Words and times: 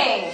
morning. 0.00 0.32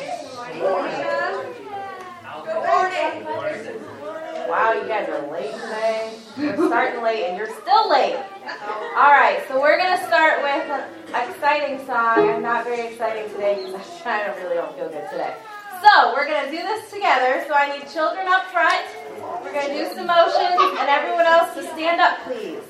Wow, 4.49 4.73
you 4.73 4.87
guys 4.87 5.09
are 5.09 5.27
late 5.33 5.53
today. 5.53 6.15
We're 6.39 6.69
starting 6.69 7.03
late 7.03 7.25
and 7.25 7.37
you're 7.37 7.51
still 7.63 7.91
late. 7.91 8.15
All 8.95 9.11
right, 9.11 9.43
so 9.49 9.61
we're 9.61 9.77
going 9.77 9.99
to 9.99 10.05
start 10.07 10.41
with 10.43 10.71
an 10.71 11.31
exciting 11.31 11.85
song. 11.85 12.31
I'm 12.31 12.43
not 12.43 12.65
very 12.65 12.93
exciting 12.93 13.29
today 13.33 13.57
because 13.57 13.75
I 14.05 14.37
really 14.43 14.55
don't 14.55 14.73
feel 14.77 14.89
good 14.89 15.11
today. 15.11 15.35
So 15.83 16.15
we're 16.15 16.27
going 16.27 16.45
to 16.45 16.51
do 16.51 16.63
this 16.63 16.89
together. 16.93 17.45
So 17.49 17.55
I 17.55 17.77
need 17.77 17.89
children 17.91 18.27
up 18.29 18.47
front. 18.53 18.87
We're 19.43 19.53
going 19.53 19.67
to 19.67 19.75
do 19.75 19.85
some 19.95 20.07
motions 20.07 20.79
and 20.79 20.89
everyone 20.89 21.27
else 21.27 21.55
to 21.55 21.63
stand 21.75 22.01
up, 22.01 22.23
please. 22.23 22.63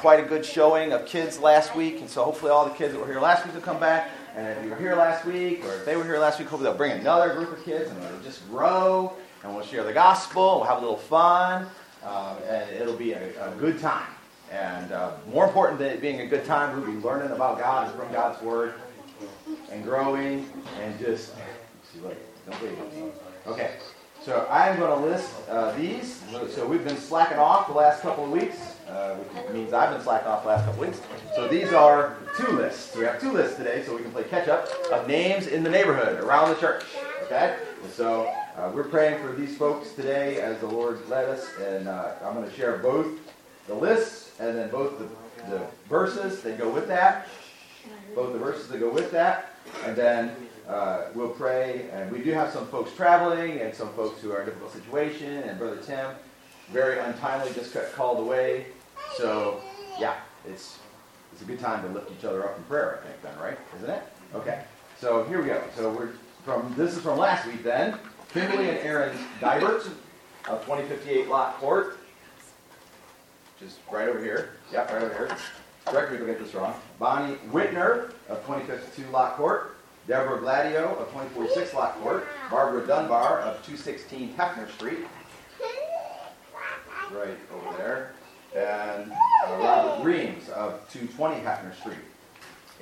Quite 0.00 0.18
a 0.18 0.26
good 0.26 0.46
showing 0.46 0.92
of 0.92 1.04
kids 1.04 1.38
last 1.38 1.76
week. 1.76 2.00
And 2.00 2.08
so 2.08 2.24
hopefully 2.24 2.50
all 2.50 2.64
the 2.64 2.74
kids 2.74 2.94
that 2.94 2.98
were 2.98 3.06
here 3.06 3.20
last 3.20 3.44
week 3.44 3.54
will 3.54 3.60
come 3.60 3.78
back. 3.78 4.10
And 4.34 4.46
if 4.46 4.64
you 4.64 4.70
were 4.70 4.76
here 4.76 4.96
last 4.96 5.26
week, 5.26 5.62
or 5.64 5.74
if 5.74 5.84
they 5.84 5.94
were 5.94 6.04
here 6.04 6.18
last 6.18 6.38
week, 6.38 6.48
hopefully 6.48 6.70
they'll 6.70 6.78
bring 6.78 6.92
another 6.92 7.34
group 7.34 7.52
of 7.52 7.62
kids 7.64 7.90
and 7.90 8.02
it'll 8.02 8.20
just 8.20 8.48
grow. 8.48 9.12
And 9.44 9.54
we'll 9.54 9.64
share 9.64 9.84
the 9.84 9.92
gospel. 9.92 10.56
We'll 10.56 10.64
have 10.64 10.78
a 10.78 10.80
little 10.80 10.96
fun. 10.96 11.66
Um, 12.02 12.36
and 12.48 12.70
it'll 12.70 12.96
be 12.96 13.12
a, 13.12 13.52
a 13.52 13.54
good 13.56 13.78
time. 13.78 14.08
And 14.50 14.90
uh, 14.90 15.12
more 15.30 15.46
important 15.46 15.78
than 15.78 15.88
it 15.88 16.00
being 16.00 16.22
a 16.22 16.26
good 16.26 16.46
time, 16.46 16.74
we'll 16.74 16.90
be 16.90 16.98
learning 17.06 17.32
about 17.32 17.58
God 17.58 17.88
and 17.88 17.96
from 17.96 18.10
God's 18.10 18.42
Word 18.42 18.74
and 19.70 19.84
growing 19.84 20.48
and 20.80 20.98
just. 20.98 21.34
See, 21.92 22.00
look, 22.02 22.16
don't. 22.50 23.12
Okay. 23.46 23.72
So 24.22 24.46
I'm 24.50 24.78
going 24.78 24.98
to 24.98 25.06
list 25.06 25.34
uh, 25.48 25.72
these. 25.76 26.22
So 26.54 26.66
we've 26.66 26.84
been 26.84 26.96
slacking 26.96 27.38
off 27.38 27.68
the 27.68 27.74
last 27.74 28.02
couple 28.02 28.24
of 28.24 28.30
weeks, 28.30 28.69
uh, 28.90 29.14
which 29.14 29.54
means 29.54 29.72
I've 29.72 29.90
been 29.90 30.02
slacking 30.02 30.28
off 30.28 30.42
the 30.42 30.48
last 30.48 30.64
couple 30.64 30.82
weeks. 30.82 31.00
So 31.34 31.48
these 31.48 31.72
are 31.72 32.16
two 32.36 32.52
lists. 32.52 32.96
We 32.96 33.04
have 33.04 33.20
two 33.20 33.32
lists 33.32 33.56
today, 33.56 33.82
so 33.84 33.96
we 33.96 34.02
can 34.02 34.10
play 34.10 34.24
catch 34.24 34.48
up 34.48 34.68
of 34.92 35.06
names 35.06 35.46
in 35.46 35.62
the 35.62 35.70
neighborhood 35.70 36.22
around 36.22 36.50
the 36.50 36.56
church. 36.56 36.84
Okay? 37.24 37.56
And 37.82 37.92
so 37.92 38.32
uh, 38.56 38.70
we're 38.74 38.84
praying 38.84 39.22
for 39.22 39.32
these 39.32 39.56
folks 39.56 39.92
today 39.92 40.40
as 40.40 40.58
the 40.58 40.66
Lord 40.66 41.08
led 41.08 41.28
us, 41.28 41.48
and 41.60 41.88
uh, 41.88 42.12
I'm 42.24 42.34
going 42.34 42.48
to 42.48 42.56
share 42.56 42.78
both 42.78 43.06
the 43.66 43.74
lists 43.74 44.38
and 44.40 44.56
then 44.56 44.70
both 44.70 44.98
the, 44.98 45.06
the 45.50 45.66
verses 45.88 46.42
that 46.42 46.58
go 46.58 46.68
with 46.68 46.88
that, 46.88 47.28
both 48.14 48.32
the 48.32 48.38
verses 48.38 48.68
that 48.68 48.78
go 48.78 48.90
with 48.90 49.10
that, 49.12 49.54
and 49.84 49.94
then 49.94 50.34
uh, 50.68 51.06
we'll 51.14 51.28
pray. 51.28 51.88
And 51.92 52.10
we 52.10 52.22
do 52.22 52.32
have 52.32 52.50
some 52.50 52.66
folks 52.66 52.92
traveling 52.94 53.60
and 53.60 53.74
some 53.74 53.92
folks 53.94 54.20
who 54.20 54.32
are 54.32 54.42
in 54.42 54.48
a 54.48 54.50
difficult 54.50 54.72
situation. 54.72 55.42
And 55.44 55.58
Brother 55.58 55.80
Tim, 55.84 56.10
very 56.72 56.98
untimely, 56.98 57.52
just 57.54 57.74
got 57.74 57.92
called 57.92 58.18
away. 58.18 58.66
So, 59.16 59.60
yeah, 59.98 60.16
it's, 60.46 60.78
it's 61.32 61.42
a 61.42 61.44
good 61.44 61.60
time 61.60 61.82
to 61.82 61.88
lift 61.88 62.10
each 62.10 62.24
other 62.24 62.44
up 62.44 62.56
in 62.56 62.64
prayer, 62.64 63.00
I 63.00 63.06
think, 63.06 63.22
then, 63.22 63.38
right? 63.38 63.58
Isn't 63.76 63.90
it? 63.90 64.02
Okay. 64.34 64.62
So 64.98 65.24
here 65.24 65.40
we 65.40 65.48
go. 65.48 65.62
So 65.76 65.90
we're 65.90 66.10
from 66.44 66.74
this 66.76 66.96
is 66.96 67.02
from 67.02 67.18
last 67.18 67.46
week 67.46 67.62
then. 67.62 67.98
Kimberly 68.32 68.68
and 68.68 68.78
Aaron 68.78 69.16
Dibert 69.40 69.86
of 70.48 70.64
2058 70.64 71.28
Lot 71.28 71.56
Court. 71.58 71.98
Just 73.58 73.78
right 73.90 74.08
over 74.08 74.22
here. 74.22 74.50
Yep, 74.72 74.92
right 74.92 75.02
over 75.02 75.14
here. 75.14 75.36
Correct 75.86 76.12
me 76.12 76.18
if 76.18 76.22
I 76.22 76.26
get 76.26 76.38
this 76.38 76.54
wrong. 76.54 76.74
Bonnie 76.98 77.36
Whitner 77.50 78.12
of 78.28 78.44
2052 78.46 79.10
Lot 79.10 79.36
Court. 79.36 79.76
Deborah 80.06 80.40
Gladio 80.40 80.96
of 80.96 81.08
246 81.12 81.74
Lot 81.74 81.94
Court, 82.02 82.26
Barbara 82.50 82.84
Dunbar 82.84 83.40
of 83.40 83.64
216 83.64 84.34
Hefner 84.34 84.68
Street, 84.72 85.06
right 87.12 87.38
over 87.54 87.76
there, 87.76 88.12
and 88.54 89.12
uh, 89.12 89.56
Robert 89.58 90.04
Reams 90.04 90.48
of 90.50 90.80
220 90.92 91.36
Hefner 91.36 91.74
Street. 91.78 91.96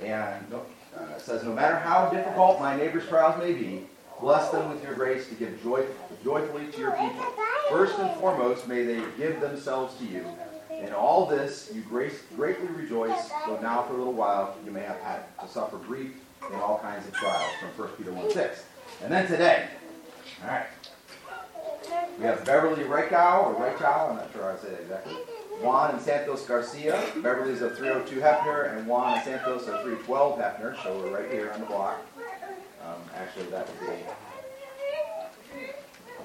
And 0.03 0.45
uh, 0.53 1.17
says, 1.17 1.43
No 1.43 1.53
matter 1.53 1.77
how 1.77 2.09
difficult 2.09 2.59
my 2.59 2.75
neighbor's 2.75 3.07
trials 3.07 3.37
may 3.39 3.53
be, 3.53 3.85
bless 4.19 4.49
them 4.49 4.69
with 4.69 4.83
your 4.83 4.93
grace 4.93 5.27
to 5.29 5.35
give 5.35 5.61
joy, 5.61 5.85
joyfully 6.23 6.67
to 6.71 6.79
your 6.79 6.91
people. 6.91 7.25
First 7.69 7.99
and 7.99 8.19
foremost, 8.19 8.67
may 8.67 8.83
they 8.83 9.01
give 9.17 9.39
themselves 9.41 9.95
to 9.99 10.05
you. 10.05 10.25
In 10.71 10.93
all 10.93 11.25
this, 11.25 11.71
you 11.73 11.81
grace, 11.81 12.21
greatly 12.35 12.67
rejoice, 12.67 13.29
though 13.45 13.59
now 13.59 13.83
for 13.83 13.93
a 13.95 13.97
little 13.97 14.13
while 14.13 14.55
you 14.65 14.71
may 14.71 14.81
have 14.81 14.99
had 15.01 15.23
to 15.41 15.47
suffer 15.47 15.77
grief 15.77 16.13
in 16.49 16.55
all 16.55 16.79
kinds 16.79 17.05
of 17.05 17.13
trials 17.13 17.51
from 17.59 17.85
1 17.85 17.95
Peter 17.97 18.11
1 18.13 18.31
6. 18.31 18.63
And 19.03 19.11
then 19.11 19.27
today, 19.27 19.67
all 20.41 20.47
right, 20.47 20.67
we 22.17 22.25
have 22.25 22.45
Beverly 22.45 22.83
Reichow, 22.83 23.45
or 23.45 23.55
Reichow, 23.55 24.09
I'm 24.09 24.15
not 24.15 24.31
sure 24.31 24.43
how 24.43 24.51
to 24.55 24.61
say 24.61 24.69
that 24.69 24.81
exactly. 24.81 25.15
Juan 25.61 25.91
and 25.91 26.01
Santos 26.01 26.45
Garcia. 26.45 27.03
Beverly's 27.17 27.61
of 27.61 27.77
302 27.77 28.19
Hefner, 28.21 28.75
and 28.75 28.87
Juan 28.87 29.15
and 29.15 29.23
Santos 29.23 29.63
of 29.67 29.81
312 29.81 30.39
Hefner, 30.39 30.81
so 30.83 30.97
we're 30.97 31.19
right 31.19 31.31
here 31.31 31.51
on 31.51 31.59
the 31.59 31.65
block. 31.65 32.01
Um, 32.85 33.01
actually, 33.15 33.45
that 33.45 33.67
would 33.67 33.79
be. 33.79 33.95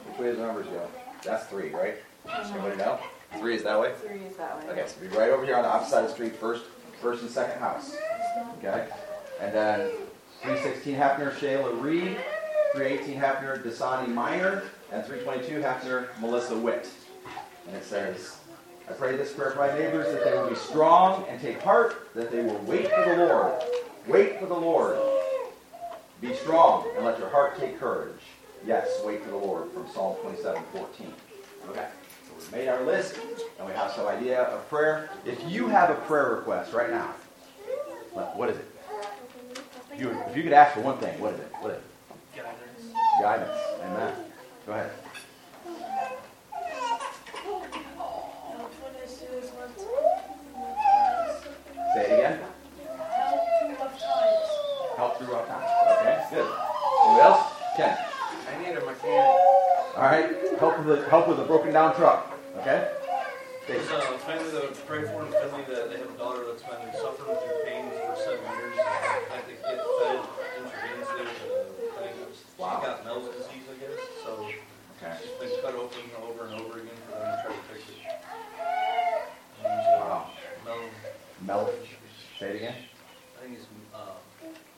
Which 0.07 0.19
way 0.19 0.27
does 0.27 0.37
the 0.37 0.47
numbers 0.47 0.67
go? 0.67 0.87
That's 1.25 1.47
three, 1.47 1.71
right? 1.71 1.97
Anybody 2.29 2.77
know? 2.77 2.99
Three 3.39 3.57
is 3.57 3.65
that 3.65 3.81
way? 3.81 3.93
Three 4.01 4.21
is 4.21 4.37
that 4.37 4.59
way. 4.59 4.71
Okay, 4.71 4.85
so 4.87 5.01
be 5.01 5.09
right 5.09 5.31
over 5.31 5.45
here 5.45 5.57
on 5.57 5.63
the 5.63 5.69
opposite 5.69 5.91
side 5.91 6.05
of 6.05 6.11
the 6.11 6.15
street, 6.15 6.37
first, 6.37 6.65
first 7.01 7.23
and 7.23 7.31
second 7.31 7.59
house. 7.61 7.97
Okay? 8.59 8.87
And 9.41 9.53
then 9.53 9.91
316 10.43 10.95
Hefner, 10.95 11.33
Shayla 11.33 11.81
Reed. 11.83 12.17
318 12.75 13.21
Hefner, 13.21 13.63
Dasani 13.63 14.09
Minor. 14.09 14.63
And 14.93 15.05
322 15.05 15.61
Hefner, 15.61 16.07
Melissa 16.21 16.57
Witt. 16.57 16.89
And 17.67 17.77
it 17.77 17.85
says, 17.85 18.39
I 18.89 18.93
pray 18.93 19.17
this 19.17 19.33
prayer 19.33 19.53
for 19.53 19.59
my 19.59 19.79
neighbors 19.79 20.13
that 20.13 20.25
they 20.25 20.33
will 20.39 20.49
be 20.49 20.55
strong 20.55 21.25
and 21.29 21.41
take 21.41 21.61
heart, 21.63 22.09
that 22.15 22.31
they 22.31 22.43
will 22.43 22.61
wait 22.67 22.91
for 22.91 23.05
the 23.09 23.17
Lord. 23.17 23.63
Wait 24.07 24.39
for 24.39 24.47
the 24.47 24.55
Lord. 24.55 24.99
Be 26.21 26.35
strong 26.35 26.87
and 26.97 27.05
let 27.05 27.19
your 27.19 27.31
heart 27.31 27.59
take 27.59 27.81
courage. 27.81 28.21
Yes, 28.67 28.89
wait 29.05 29.23
for 29.23 29.31
the 29.31 29.37
Lord 29.37 29.71
from 29.73 29.89
Psalm 29.93 30.17
27, 30.23 30.63
14. 30.73 31.15
Okay, 31.71 31.87
so 32.27 32.35
we've 32.37 32.53
made 32.53 32.69
our 32.69 32.83
list 32.85 33.17
and 33.59 33.67
we 33.67 33.73
have 33.73 33.91
some 33.93 34.07
idea 34.07 34.43
of 34.43 34.69
prayer. 34.69 35.09
If 35.25 35.43
you 35.51 35.69
have 35.69 35.89
a 35.91 35.95
prayer 36.03 36.37
request 36.37 36.75
right 36.75 36.91
now, 36.91 37.15
what 38.13 38.51
is 38.51 38.59
it? 38.59 38.71
If 39.93 40.01
you, 40.01 40.11
if 40.29 40.37
you 40.37 40.43
could 40.43 40.53
ask 40.53 40.75
for 40.75 40.81
one 40.81 40.99
thing, 40.99 41.19
what 41.21 41.33
is 41.35 41.41
it? 41.41 41.53
What 41.61 41.71
is 41.71 41.79
it? 41.79 41.85
Guidance. 42.37 42.95
Guidance. 43.21 43.59
Amen. 43.83 44.15
Go 44.67 44.73
ahead. 44.73 44.91
Say 51.95 52.11
it 52.11 52.13
again. 52.19 52.41
Help 54.97 55.19
through 55.19 55.33
rough 55.33 55.47
times. 55.47 55.71
Okay, 55.95 56.25
good. 56.31 56.47
Who 56.47 57.21
else? 57.21 57.53
Ken. 57.77 57.97
I 58.51 58.59
need 58.59 58.77
a 58.77 58.85
mechanic. 58.85 59.31
All 59.95 60.03
right. 60.03 60.27
Help 60.59 60.79
with 60.85 60.87
the 60.99 61.09
help 61.09 61.29
with 61.29 61.39
a 61.39 61.45
broken 61.45 61.73
down 61.73 61.95
truck. 61.95 62.31
Okay. 62.59 62.91
There's 63.67 63.87
a 63.91 64.19
family 64.27 64.51
that 64.51 64.63
would 64.63 64.87
pray 64.87 65.03
for 65.07 65.25
in 65.25 65.31
family 65.33 65.65
that 65.71 65.89
they 65.91 65.99
have 65.99 66.11
a 66.11 66.19
daughter 66.19 66.43
that's 66.51 66.63
been 66.63 66.83
suffering 66.99 67.39
through 67.39 67.63
pain 67.65 67.87
for 67.91 68.17
seven 68.19 68.43
years. 68.59 68.75
I 68.77 69.39
think 69.47 69.63
get 69.63 69.79
fed 69.79 70.19
intravenously 70.59 71.25
with 71.25 71.79
a 71.79 72.03
thing. 72.03 72.15
Wow. 72.59 72.81
She 72.83 72.87
got 72.87 73.05
Mel's 73.05 73.31
disease, 73.35 73.67
I 73.71 73.77
guess. 73.79 73.99
So 74.25 74.31
Okay. 74.99 75.15
she's 75.23 75.31
been 75.39 75.63
cut 75.63 75.75
open 75.75 76.03
over 76.23 76.47
and 76.47 76.61
over 76.61 76.79
again 76.79 76.99
for 77.07 77.19
them 77.19 77.31
to 77.31 77.43
try 77.43 77.51
to 77.55 77.63
fix 77.71 77.87
it. 77.89 78.03
And, 79.65 79.81
uh, 79.81 79.99
Wow. 80.05 80.31
Mel, 80.65 80.81
Mel. 81.47 81.71
Say 82.39 82.51
it 82.51 82.57
again. 82.57 82.75
I 83.39 83.43
think 83.43 83.59
it's 83.59 83.67
uh, 83.95 83.99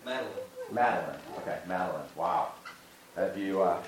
Madeline. 0.04 0.32
Madeline. 0.72 1.20
Okay, 1.38 1.58
Madeline. 1.68 2.06
Wow. 2.16 2.52
Have 3.14 3.38
you? 3.38 3.62
Uh, 3.62 3.82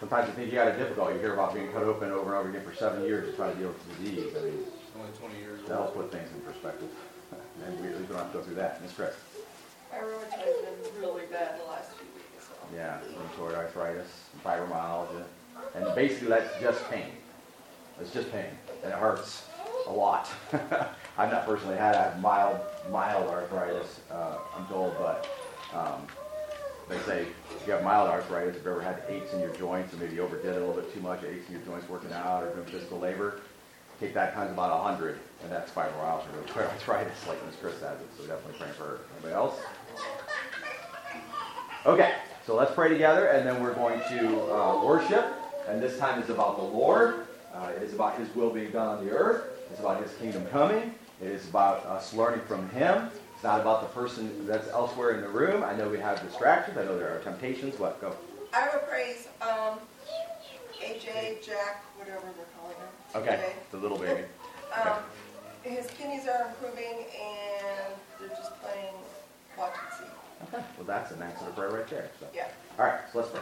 sometimes 0.00 0.28
you 0.28 0.34
think 0.34 0.48
you 0.50 0.54
got 0.54 0.68
it 0.68 0.78
difficult. 0.78 1.12
You 1.12 1.20
hear 1.20 1.34
about 1.34 1.54
being 1.54 1.70
cut 1.72 1.82
open 1.82 2.10
over 2.10 2.30
and 2.30 2.34
over 2.34 2.48
again 2.48 2.64
for 2.64 2.74
seven 2.74 3.02
years 3.04 3.30
to 3.30 3.36
try 3.36 3.52
to 3.52 3.58
deal 3.58 3.68
with 3.68 3.98
the 3.98 4.04
disease. 4.04 4.34
I 4.36 4.44
mean, 4.44 4.64
only 4.98 5.12
20 5.18 5.38
years 5.38 5.60
that'll 5.68 5.86
put 5.88 6.10
things 6.10 6.28
in 6.34 6.40
perspective. 6.40 6.88
And 7.66 7.80
we 7.80 7.88
at 7.88 7.96
least 7.98 8.10
don't 8.10 8.18
have 8.18 8.32
to 8.32 8.38
go 8.38 8.44
through 8.44 8.56
that. 8.56 8.82
Miss 8.82 8.92
Chris. 8.92 9.14
My 9.90 9.98
rheumatoid 9.98 10.44
has 10.44 10.88
been 10.88 11.00
really 11.00 11.26
bad 11.26 11.58
the 11.58 11.64
last 11.64 11.92
few 11.92 12.06
weeks, 12.14 12.46
so. 12.46 12.54
Yeah, 12.74 12.98
rheumatoid 13.16 13.56
arthritis, 13.56 14.08
fibromyalgia, 14.44 15.24
and 15.74 15.94
basically 15.94 16.28
that's 16.28 16.60
just 16.60 16.88
pain. 16.90 17.12
It's 18.00 18.12
just 18.12 18.30
pain, 18.30 18.50
and 18.82 18.92
it 18.92 18.98
hurts 18.98 19.46
a 19.86 19.92
lot. 19.92 20.28
I've 21.16 21.30
not 21.30 21.46
personally 21.46 21.76
had 21.76 21.94
a 21.94 22.18
mild, 22.20 22.58
mild 22.90 23.30
arthritis, 23.30 24.00
uh, 24.10 24.38
I'm 24.56 24.66
told, 24.66 24.96
but 24.98 25.28
um, 25.72 26.06
they 26.88 26.98
say 27.00 27.26
if 27.56 27.66
you 27.66 27.72
have 27.72 27.84
mild 27.84 28.08
arthritis, 28.08 28.56
if 28.56 28.56
you've 28.56 28.66
ever 28.66 28.82
had 28.82 29.02
aches 29.08 29.32
in 29.32 29.40
your 29.40 29.54
joints, 29.54 29.94
or 29.94 29.98
maybe 29.98 30.16
you 30.16 30.22
overdid 30.22 30.56
it 30.56 30.62
a 30.62 30.66
little 30.66 30.74
bit 30.74 30.92
too 30.92 31.00
much, 31.00 31.22
aches 31.22 31.46
in 31.48 31.54
your 31.54 31.64
joints 31.64 31.88
working 31.88 32.12
out, 32.12 32.42
or 32.42 32.52
doing 32.54 32.66
physical 32.66 32.98
labor, 32.98 33.40
take 34.00 34.12
that 34.14 34.34
times 34.34 34.50
about 34.50 34.70
100, 34.82 35.18
and 35.42 35.52
that's 35.52 35.70
fibromyalgia, 35.70 36.24
rheumatoid 36.34 36.68
arthritis, 36.68 37.26
like 37.28 37.44
Miss 37.46 37.56
Chris 37.56 37.80
has 37.80 38.00
it. 38.00 38.08
So 38.18 38.26
definitely 38.26 38.58
praying 38.58 38.74
for 38.74 38.84
her. 38.84 38.98
Anybody 39.14 39.34
else? 39.34 39.60
Okay, 41.86 42.14
so 42.44 42.56
let's 42.56 42.74
pray 42.74 42.88
together, 42.88 43.26
and 43.26 43.46
then 43.46 43.62
we're 43.62 43.74
going 43.74 44.00
to 44.08 44.52
uh, 44.52 44.84
worship. 44.84 45.24
And 45.68 45.80
this 45.80 45.96
time 45.98 46.20
is 46.20 46.28
about 46.28 46.56
the 46.56 46.64
Lord. 46.64 47.26
Uh, 47.54 47.70
it 47.76 47.82
is 47.82 47.94
about 47.94 48.18
His 48.18 48.34
will 48.34 48.50
being 48.50 48.72
done 48.72 48.88
on 48.88 49.04
the 49.04 49.12
earth. 49.12 49.44
It's 49.70 49.80
about 49.80 50.02
His 50.02 50.12
kingdom 50.16 50.44
coming. 50.46 50.94
It 51.24 51.30
is 51.30 51.48
about 51.48 51.86
us 51.86 52.12
learning 52.12 52.42
from 52.46 52.68
Him. 52.68 53.08
It's 53.34 53.42
not 53.42 53.58
about 53.58 53.80
the 53.80 53.88
person 53.98 54.46
that's 54.46 54.68
elsewhere 54.68 55.12
in 55.12 55.22
the 55.22 55.28
room. 55.28 55.64
I 55.64 55.74
know 55.74 55.88
we 55.88 55.98
have 55.98 56.22
distractions. 56.22 56.76
I 56.76 56.84
know 56.84 56.98
there 56.98 57.16
are 57.16 57.20
temptations. 57.20 57.78
What? 57.78 57.98
Go. 57.98 58.14
I 58.52 58.68
would 58.70 58.86
praise, 58.86 59.28
um, 59.40 59.78
AJ, 60.82 61.42
Jack, 61.42 61.82
whatever 61.96 62.26
they're 62.36 62.44
calling 62.58 62.76
him. 62.76 63.22
Okay, 63.22 63.36
today. 63.36 63.52
the 63.70 63.78
little 63.78 63.96
baby. 63.96 64.24
Um, 64.84 64.98
his 65.62 65.86
kidneys 65.86 66.28
are 66.28 66.48
improving 66.48 67.06
and 67.18 67.94
they're 68.20 68.28
just 68.28 68.60
playing 68.60 68.94
watch 69.56 69.72
and 69.72 70.06
see. 70.06 70.54
Okay. 70.54 70.64
Well, 70.76 70.86
that's 70.86 71.10
an 71.10 71.22
answer 71.22 71.46
to 71.46 71.52
prayer 71.52 71.70
right 71.70 71.88
there. 71.88 72.10
So. 72.20 72.26
Yeah. 72.34 72.48
All 72.78 72.84
right, 72.84 73.00
so 73.10 73.20
let's 73.20 73.30
pray. 73.30 73.40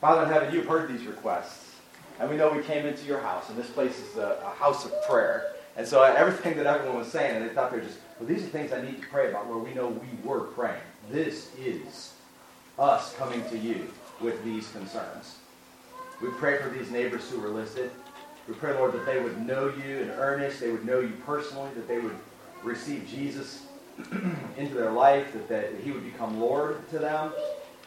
Father 0.00 0.22
in 0.22 0.28
heaven, 0.28 0.54
you've 0.54 0.66
heard 0.66 0.88
these 0.88 1.04
requests. 1.06 1.74
And 2.20 2.30
we 2.30 2.36
know 2.36 2.52
we 2.52 2.62
came 2.62 2.86
into 2.86 3.04
your 3.04 3.18
house, 3.18 3.48
and 3.48 3.58
this 3.58 3.70
place 3.70 3.98
is 3.98 4.16
a, 4.16 4.40
a 4.44 4.50
house 4.50 4.84
of 4.84 4.92
prayer. 5.08 5.54
And 5.76 5.86
so 5.86 6.02
everything 6.02 6.56
that 6.56 6.66
everyone 6.66 6.98
was 6.98 7.08
saying, 7.08 7.36
and 7.36 7.48
they 7.48 7.54
thought 7.54 7.70
they 7.70 7.78
were 7.78 7.84
just, 7.84 7.98
well, 8.18 8.28
these 8.28 8.42
are 8.42 8.48
things 8.48 8.72
I 8.72 8.82
need 8.82 9.00
to 9.00 9.08
pray 9.08 9.30
about 9.30 9.46
where 9.46 9.58
we 9.58 9.72
know 9.72 9.88
we 9.88 10.28
were 10.28 10.40
praying. 10.40 10.80
This 11.10 11.50
is 11.56 12.14
us 12.78 13.14
coming 13.14 13.42
to 13.50 13.58
you 13.58 13.90
with 14.20 14.42
these 14.44 14.70
concerns. 14.72 15.36
We 16.20 16.28
pray 16.30 16.58
for 16.58 16.68
these 16.68 16.90
neighbors 16.90 17.28
who 17.30 17.40
were 17.40 17.48
listed. 17.48 17.90
We 18.48 18.54
pray, 18.54 18.74
Lord, 18.74 18.92
that 18.92 19.06
they 19.06 19.20
would 19.20 19.40
know 19.46 19.72
you 19.84 19.98
in 19.98 20.10
earnest, 20.10 20.60
they 20.60 20.70
would 20.70 20.84
know 20.84 21.00
you 21.00 21.12
personally, 21.24 21.70
that 21.74 21.88
they 21.88 21.98
would 21.98 22.16
receive 22.62 23.06
Jesus 23.08 23.66
into 24.56 24.74
their 24.74 24.90
life, 24.90 25.32
that, 25.32 25.48
that 25.48 25.70
he 25.82 25.92
would 25.92 26.04
become 26.04 26.40
Lord 26.40 26.88
to 26.90 26.98
them, 26.98 27.32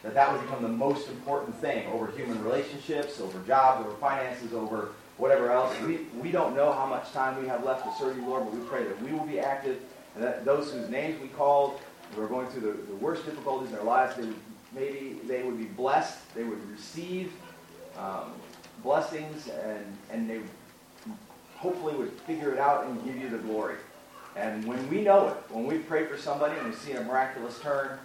that 0.02 0.14
that 0.14 0.32
would 0.32 0.40
become 0.42 0.62
the 0.62 0.68
most 0.68 1.08
important 1.08 1.56
thing 1.56 1.86
over 1.92 2.08
human 2.08 2.42
relationships, 2.42 3.20
over 3.20 3.38
jobs, 3.46 3.86
over 3.86 3.96
finances, 3.96 4.52
over 4.52 4.90
whatever 5.16 5.50
else. 5.50 5.74
We, 5.82 6.06
we 6.20 6.30
don't 6.30 6.56
know 6.56 6.72
how 6.72 6.86
much 6.86 7.12
time 7.12 7.40
we 7.40 7.48
have 7.48 7.64
left 7.64 7.84
to 7.84 7.94
serve 7.98 8.16
you, 8.16 8.26
Lord, 8.26 8.44
but 8.44 8.54
we 8.54 8.66
pray 8.66 8.84
that 8.84 9.00
we 9.02 9.12
will 9.12 9.26
be 9.26 9.38
active 9.40 9.78
and 10.14 10.24
that 10.24 10.44
those 10.44 10.72
whose 10.72 10.88
names 10.88 11.20
we 11.20 11.28
called, 11.28 11.80
who 12.14 12.22
are 12.22 12.28
going 12.28 12.46
through 12.48 12.72
the, 12.72 12.82
the 12.82 12.96
worst 12.96 13.24
difficulties 13.24 13.68
in 13.68 13.74
their 13.74 13.84
lives, 13.84 14.16
they 14.16 14.28
maybe 14.74 15.20
they 15.26 15.42
would 15.42 15.58
be 15.58 15.64
blessed, 15.64 16.18
they 16.34 16.42
would 16.42 16.70
receive 16.70 17.32
um, 17.96 18.32
blessings, 18.82 19.48
and, 19.48 19.84
and 20.10 20.28
they 20.28 20.40
hopefully 21.56 21.94
would 21.94 22.10
figure 22.20 22.52
it 22.52 22.58
out 22.58 22.86
and 22.86 23.04
give 23.04 23.16
you 23.16 23.28
the 23.28 23.38
glory. 23.38 23.76
And 24.36 24.64
when 24.64 24.88
we 24.90 25.00
know 25.02 25.28
it, 25.28 25.36
when 25.48 25.64
we 25.64 25.78
pray 25.78 26.06
for 26.06 26.18
somebody 26.18 26.58
and 26.58 26.68
we 26.68 26.74
see 26.74 26.92
a 26.92 27.02
miraculous 27.02 27.60
turn, 27.60 27.98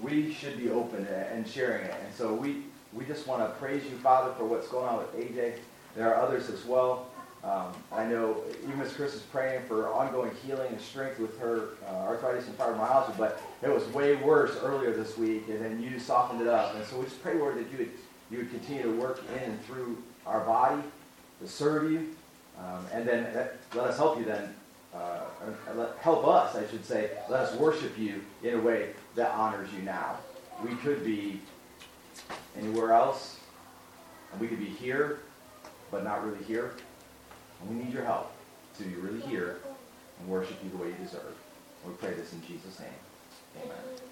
we 0.00 0.32
should 0.32 0.56
be 0.56 0.70
open 0.70 1.06
and 1.06 1.46
sharing 1.46 1.84
it. 1.84 1.94
And 2.04 2.14
so 2.14 2.32
we, 2.32 2.62
we 2.92 3.04
just 3.04 3.26
want 3.26 3.42
to 3.42 3.48
praise 3.58 3.84
you, 3.84 3.96
Father, 3.98 4.32
for 4.34 4.44
what's 4.44 4.66
going 4.68 4.88
on 4.88 4.98
with 4.98 5.14
AJ. 5.14 5.58
There 5.96 6.12
are 6.12 6.20
others 6.20 6.50
as 6.50 6.64
well. 6.64 7.06
Um, 7.44 7.72
I 7.92 8.04
know 8.04 8.42
even 8.62 8.80
as 8.80 8.92
Chris 8.94 9.14
is 9.14 9.20
praying 9.20 9.66
for 9.66 9.92
ongoing 9.92 10.30
healing 10.46 10.72
and 10.72 10.80
strength 10.80 11.18
with 11.18 11.38
her 11.38 11.68
uh, 11.86 12.08
arthritis 12.08 12.46
and 12.46 12.56
fibromyalgia, 12.56 13.18
but 13.18 13.42
it 13.62 13.68
was 13.68 13.86
way 13.92 14.16
worse 14.16 14.56
earlier 14.62 14.92
this 14.92 15.18
week, 15.18 15.44
and 15.48 15.60
then 15.62 15.82
you 15.82 15.98
softened 15.98 16.40
it 16.40 16.46
up. 16.46 16.74
And 16.74 16.84
so 16.86 16.98
we 16.98 17.04
just 17.04 17.22
pray, 17.22 17.34
Lord, 17.34 17.56
that 17.58 17.70
you 17.70 17.78
would, 17.78 17.90
you 18.30 18.38
would 18.38 18.50
continue 18.50 18.84
to 18.84 18.92
work 18.92 19.22
in 19.36 19.50
and 19.50 19.64
through 19.66 20.02
our 20.26 20.40
body 20.40 20.82
to 21.42 21.46
serve 21.46 21.92
you, 21.92 22.14
um, 22.58 22.86
and 22.92 23.06
then 23.06 23.24
that, 23.34 23.58
let 23.74 23.88
us 23.88 23.98
help 23.98 24.18
you 24.18 24.24
then, 24.24 24.54
uh, 24.94 25.20
let, 25.74 25.98
help 25.98 26.26
us, 26.26 26.56
I 26.56 26.66
should 26.68 26.86
say, 26.86 27.10
let 27.28 27.40
us 27.40 27.54
worship 27.56 27.98
you 27.98 28.22
in 28.42 28.54
a 28.54 28.60
way 28.60 28.90
that 29.16 29.32
honors 29.32 29.68
you 29.76 29.82
now. 29.82 30.16
We 30.64 30.74
could 30.76 31.04
be 31.04 31.42
anywhere 32.56 32.92
else, 32.92 33.38
and 34.32 34.40
we 34.40 34.48
could 34.48 34.60
be 34.60 34.64
here, 34.64 35.20
but 35.94 36.02
not 36.02 36.24
really 36.24 36.42
here. 36.42 36.72
And 37.60 37.70
we 37.70 37.84
need 37.84 37.94
your 37.94 38.04
help 38.04 38.32
to 38.78 38.82
be 38.82 38.96
really 38.96 39.20
here 39.20 39.60
and 40.18 40.28
worship 40.28 40.56
you 40.64 40.70
the 40.70 40.76
way 40.76 40.88
you 40.88 41.04
deserve. 41.04 41.34
We 41.86 41.92
pray 41.94 42.14
this 42.14 42.32
in 42.32 42.42
Jesus' 42.42 42.80
name. 42.80 43.62
Amen. 43.62 44.03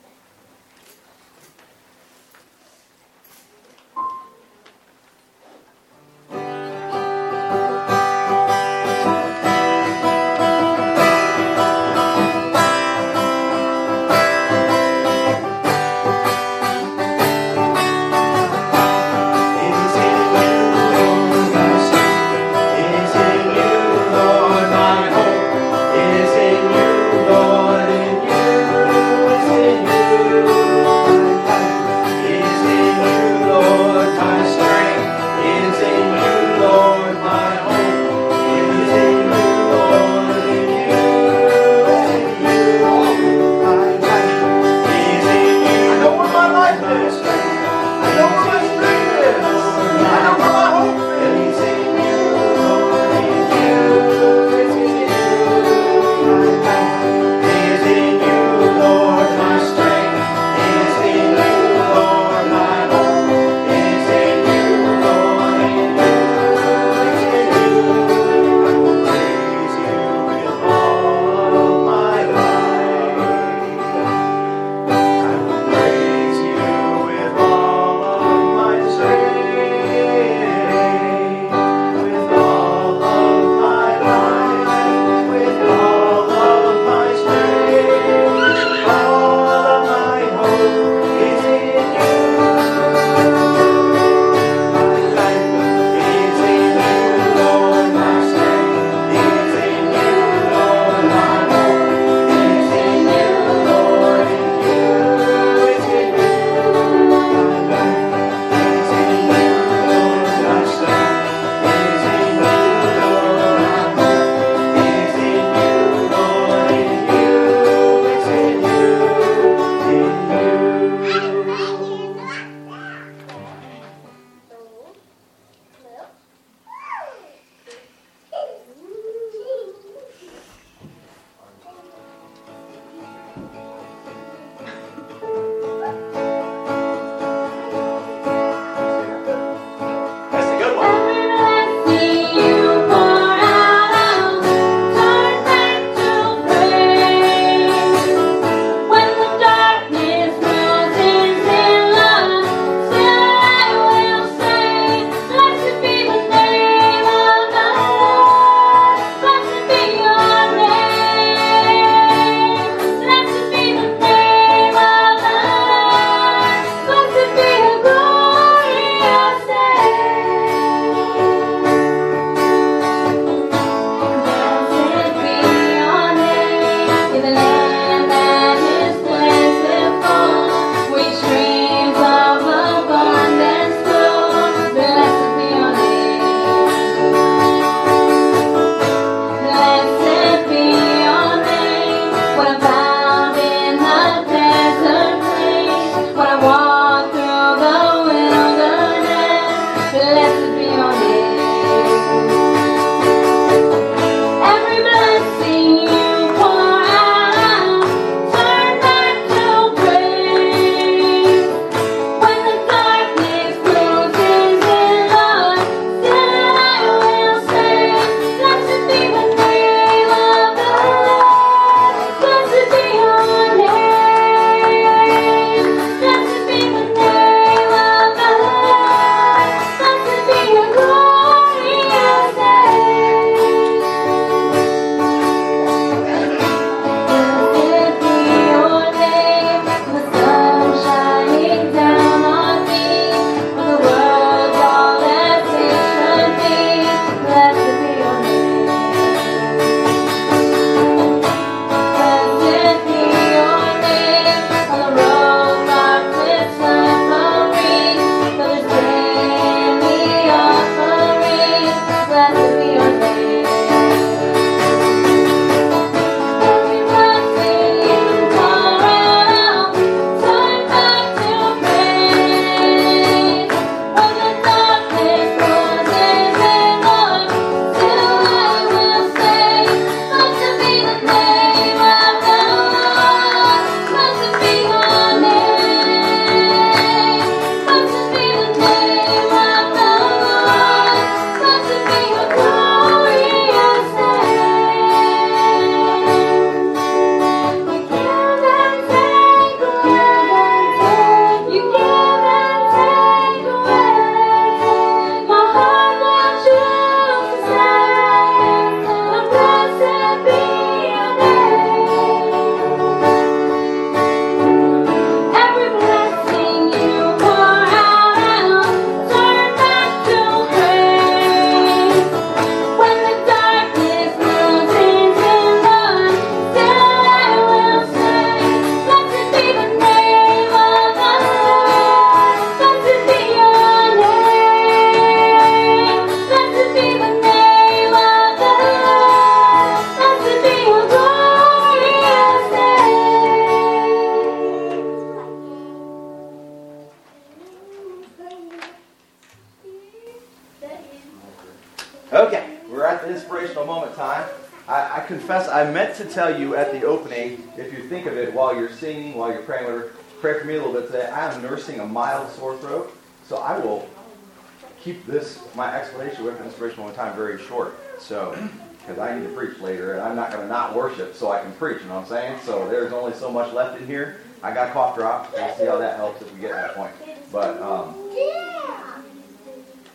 Going 370.33 370.47
to 370.47 370.53
not 370.53 370.75
worship 370.75 371.15
so 371.15 371.31
I 371.31 371.41
can 371.41 371.53
preach, 371.53 371.83
you 371.83 371.89
know 371.89 371.95
what 371.95 372.03
I'm 372.03 372.09
saying? 372.09 372.39
So 372.45 372.69
there's 372.69 372.93
only 372.93 373.13
so 373.15 373.31
much 373.31 373.53
left 373.53 373.81
in 373.81 373.87
here. 373.87 374.21
I 374.43 374.53
got 374.53 374.73
cough 374.73 374.97
drop. 374.97 375.33
We'll 375.33 375.55
see 375.57 375.67
how 375.67 375.79
that 375.79 375.97
helps 375.97 376.21
if 376.23 376.33
we 376.35 376.41
get 376.41 376.49
to 376.49 376.55
that 376.55 376.75
point. 376.75 376.93
But, 377.31 377.61
um, 377.63 377.95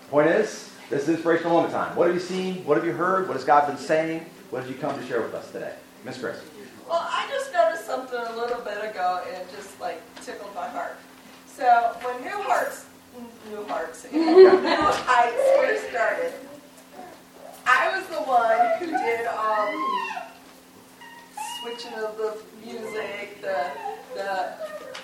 point 0.10 0.27
is, 0.27 0.72
this 0.89 1.03
is 1.03 1.10
inspirational 1.10 1.53
moment 1.53 1.74
time. 1.74 1.96
What 1.96 2.08
have 2.08 2.15
you 2.15 2.22
seen? 2.22 2.63
What 2.65 2.77
have 2.77 2.86
you 2.86 2.94
heard? 2.94 3.27
What 3.27 3.36
has 3.36 3.44
God 3.44 3.67
been 3.67 3.77
saying? 3.77 4.25
What 4.50 4.63
have 4.63 4.72
you 4.72 4.77
come 4.77 4.98
to 4.98 5.06
share 5.06 5.22
with 5.22 5.34
us 5.34 5.51
today? 5.51 5.74
Miss 6.06 6.17
Chris. 6.17 6.39
Well, 6.88 7.06
I 7.12 7.27
just 7.29 7.51
noticed 7.51 7.86
something 7.86 8.17
a 8.17 8.36
little 8.38 8.62
bit 8.62 8.77
ago 8.89 9.22
and 9.27 9.36
it 9.36 9.48
just 9.53 9.79
like 9.82 10.01
tickled 10.24 10.56
my 10.56 10.67
heart. 10.70 10.96
So 11.46 11.65
when 12.01 12.22
New 12.22 12.41
Hearts, 12.44 12.86
New 13.50 13.65
Hearts, 13.65 14.06
New 14.13 14.46
Heights 14.46 15.36
first 15.58 15.89
started, 15.89 16.34
I 17.65 17.98
was 17.98 18.08
the 18.08 18.22
one 18.22 18.79
who 18.79 18.98
did 18.98 19.27
all. 19.27 19.67
um, 19.67 20.17
switching 21.62 21.94
of 21.94 22.18
the 22.18 22.38
music, 22.66 23.42
the 23.42 23.72
the. 24.16 24.54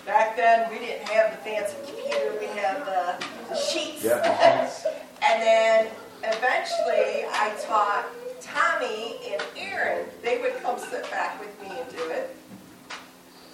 Back 0.05 0.35
then, 0.35 0.69
we 0.69 0.79
didn't 0.79 1.07
have 1.07 1.31
the 1.31 1.37
fancy 1.49 1.77
computer. 1.85 2.35
We 2.37 2.47
had 2.47 2.85
the, 2.85 3.25
the 3.47 3.55
sheets. 3.55 4.03
Yeah, 4.03 4.67
sheets. 4.67 4.85
And 5.25 5.41
then 5.41 5.87
eventually 6.23 7.23
I 7.31 7.55
taught 7.65 8.07
Tommy 8.41 9.15
and 9.31 9.41
Aaron. 9.55 10.05
They 10.21 10.41
would 10.41 10.61
come 10.61 10.77
sit 10.77 11.09
back 11.09 11.39
with 11.39 11.57
me 11.61 11.79
and 11.79 11.89
do 11.89 12.03
it. 12.09 12.35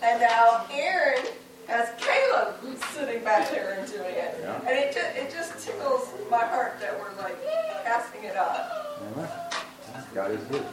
And 0.02 0.20
now 0.20 0.66
Aaron 0.74 1.24
has 1.68 1.90
Caleb 2.00 2.56
sitting 2.94 3.24
back 3.24 3.52
there 3.52 3.78
and 3.78 3.88
doing 3.88 4.16
it. 4.16 4.40
Yeah. 4.42 4.60
And 4.62 4.70
it 4.70 4.92
just, 4.92 5.16
it 5.16 5.32
just 5.32 5.66
tickles 5.66 6.10
my 6.32 6.46
heart 6.46 6.80
that 6.80 7.00
we're 7.00 7.16
like 7.22 7.38
passing 7.84 8.24
it 8.24 8.36
on. 8.36 9.28
God 10.16 10.32
is 10.32 10.44
good. 10.46 10.66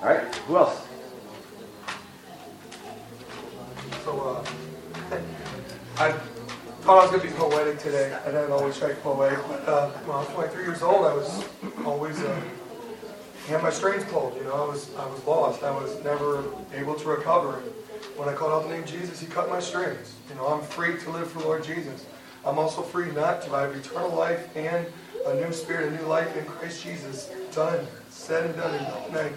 All 0.00 0.08
right, 0.08 0.34
who 0.34 0.56
else? 0.56 0.84
So, 4.04 4.20
uh, 4.20 5.18
I 5.98 6.12
thought 6.82 6.98
I 6.98 7.02
was 7.02 7.10
going 7.10 7.22
to 7.22 7.28
be 7.28 7.32
poetic 7.34 7.78
today. 7.78 8.12
I 8.12 8.26
didn't 8.26 8.50
always 8.50 8.80
write 8.80 9.00
poetic, 9.02 9.38
but 9.46 9.68
uh, 9.68 9.90
when 9.90 10.16
I 10.16 10.20
was 10.20 10.28
23 10.28 10.64
years 10.64 10.82
old, 10.82 11.06
I 11.06 11.14
was 11.14 11.44
always 11.84 12.18
uh, 12.20 12.40
had 13.46 13.62
my 13.62 13.70
strings 13.70 14.04
pulled. 14.04 14.36
You 14.36 14.44
know, 14.44 14.54
I 14.54 14.68
was 14.68 14.94
I 14.96 15.06
was 15.06 15.24
lost. 15.26 15.62
I 15.62 15.70
was 15.70 16.02
never 16.02 16.44
able 16.74 16.94
to 16.94 17.08
recover. 17.08 17.62
When 18.16 18.28
I 18.28 18.34
called 18.34 18.52
out 18.52 18.68
the 18.68 18.74
name 18.74 18.84
Jesus, 18.84 19.20
He 19.20 19.26
cut 19.26 19.48
my 19.48 19.60
strings. 19.60 20.14
You 20.28 20.34
know, 20.34 20.48
I'm 20.48 20.62
free 20.62 20.98
to 20.98 21.10
live 21.10 21.30
for 21.30 21.40
Lord 21.40 21.62
Jesus. 21.62 22.06
I'm 22.44 22.58
also 22.58 22.82
free 22.82 23.12
not 23.12 23.42
to. 23.42 23.54
I 23.54 23.62
have 23.62 23.76
eternal 23.76 24.10
life 24.10 24.54
and 24.56 24.86
a 25.26 25.34
new 25.34 25.52
spirit, 25.52 25.92
a 25.92 25.96
new 25.96 26.08
life 26.08 26.36
in 26.36 26.44
Christ 26.46 26.82
Jesus. 26.82 27.30
Done, 27.54 27.86
said 28.10 28.46
and 28.46 28.56
done. 28.56 28.74
And 28.74 28.86
nothing, 28.86 29.34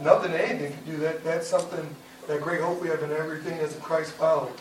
nothing, 0.00 0.32
anything 0.32 0.72
can 0.72 0.84
do 0.84 0.96
that. 0.98 1.22
That's 1.22 1.46
something 1.46 1.94
that 2.28 2.42
great 2.42 2.60
hope 2.60 2.80
we 2.80 2.88
have 2.88 3.02
in 3.02 3.10
everything 3.10 3.58
as 3.58 3.76
a 3.76 3.80
Christ 3.80 4.12
follower. 4.12 4.52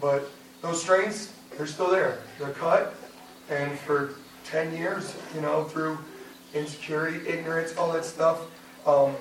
But 0.00 0.28
those 0.60 0.82
strings, 0.82 1.32
they're 1.56 1.66
still 1.66 1.90
there. 1.90 2.18
They're 2.38 2.50
cut, 2.50 2.94
and 3.48 3.78
for 3.78 4.16
10 4.44 4.76
years, 4.76 5.14
you 5.34 5.40
know, 5.40 5.64
through 5.64 5.98
insecurity, 6.52 7.26
ignorance, 7.26 7.76
all 7.76 7.92
that 7.92 8.04
stuff, 8.04 8.40
um, 8.86 9.14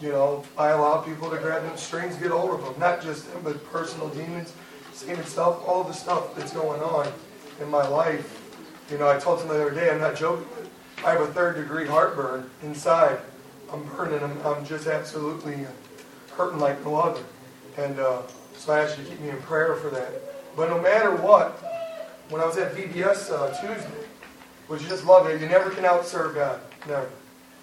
you 0.00 0.10
know, 0.10 0.44
I 0.56 0.68
allow 0.68 1.00
people 1.00 1.28
to 1.30 1.38
grab 1.38 1.62
them 1.62 1.76
strings, 1.76 2.16
get 2.16 2.30
hold 2.30 2.50
of 2.52 2.64
them. 2.64 2.74
Not 2.78 3.02
just 3.02 3.32
them, 3.32 3.42
but 3.42 3.64
personal 3.72 4.08
demons, 4.10 4.52
sin 4.92 5.18
itself, 5.18 5.66
all 5.66 5.82
the 5.82 5.92
stuff 5.92 6.36
that's 6.36 6.52
going 6.52 6.80
on 6.80 7.10
in 7.60 7.68
my 7.68 7.86
life. 7.88 8.34
You 8.90 8.98
know, 8.98 9.08
I 9.08 9.18
told 9.18 9.40
somebody 9.40 9.60
the 9.60 9.66
other 9.66 9.74
day, 9.74 9.90
I'm 9.90 9.98
not 9.98 10.14
joking, 10.14 10.46
I 11.04 11.12
have 11.12 11.20
a 11.20 11.26
third 11.28 11.56
degree 11.56 11.86
heartburn 11.86 12.48
inside. 12.62 13.18
I'm 13.72 13.82
burning, 13.84 14.22
I'm, 14.22 14.40
I'm 14.46 14.64
just 14.64 14.86
absolutely 14.86 15.66
hurting 16.36 16.60
like 16.60 16.82
no 16.84 16.96
other. 16.96 17.22
And 17.78 18.00
uh, 18.00 18.22
so 18.56 18.72
I 18.72 18.80
ask 18.80 18.98
you 18.98 19.04
to 19.04 19.10
keep 19.10 19.20
me 19.20 19.30
in 19.30 19.36
prayer 19.42 19.76
for 19.76 19.88
that. 19.90 20.10
But 20.56 20.68
no 20.68 20.82
matter 20.82 21.14
what, 21.14 21.52
when 22.28 22.42
I 22.42 22.44
was 22.44 22.58
at 22.58 22.74
VBS 22.74 23.30
uh, 23.30 23.48
Tuesday, 23.60 24.04
which 24.66 24.82
you 24.82 24.88
just 24.88 25.06
love 25.06 25.28
it, 25.28 25.40
you 25.40 25.48
never 25.48 25.70
can 25.70 25.84
outserve 25.84 26.34
God. 26.34 26.60
Never. 26.88 27.08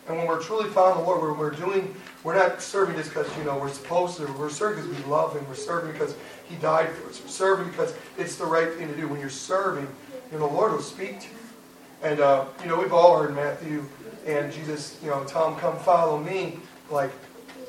And 0.07 0.17
when 0.17 0.27
we're 0.27 0.41
truly 0.41 0.69
following 0.69 0.99
the 0.99 1.03
Lord, 1.03 1.21
we're, 1.21 1.33
we're 1.33 1.51
doing, 1.51 1.93
we're 2.23 2.35
not 2.35 2.61
serving 2.61 2.95
just 2.95 3.09
because, 3.09 3.27
you 3.37 3.43
know, 3.43 3.57
we're 3.57 3.69
supposed 3.69 4.17
to. 4.17 4.25
We're 4.33 4.49
serving 4.49 4.87
because 4.87 5.03
we 5.03 5.11
love 5.11 5.35
Him. 5.35 5.45
We're 5.49 5.55
serving 5.55 5.91
because 5.91 6.15
He 6.47 6.55
died 6.55 6.89
for 6.89 7.09
us. 7.09 7.21
We're 7.21 7.27
serving 7.27 7.69
because 7.71 7.93
it's 8.17 8.37
the 8.37 8.45
right 8.45 8.71
thing 8.73 8.87
to 8.87 8.95
do. 8.95 9.07
When 9.07 9.19
you're 9.19 9.29
serving, 9.29 9.87
you 10.31 10.39
know, 10.39 10.47
the 10.47 10.53
Lord 10.53 10.71
will 10.71 10.81
speak 10.81 11.19
to 11.21 11.27
you. 11.27 11.35
And, 12.03 12.19
uh, 12.21 12.45
you 12.61 12.69
know, 12.69 12.79
we've 12.79 12.93
all 12.93 13.19
heard 13.19 13.35
Matthew 13.35 13.83
and 14.25 14.51
Jesus, 14.53 14.97
you 15.03 15.09
know, 15.09 15.21
him, 15.21 15.27
come 15.27 15.77
follow 15.79 16.19
me. 16.19 16.59
Like, 16.89 17.11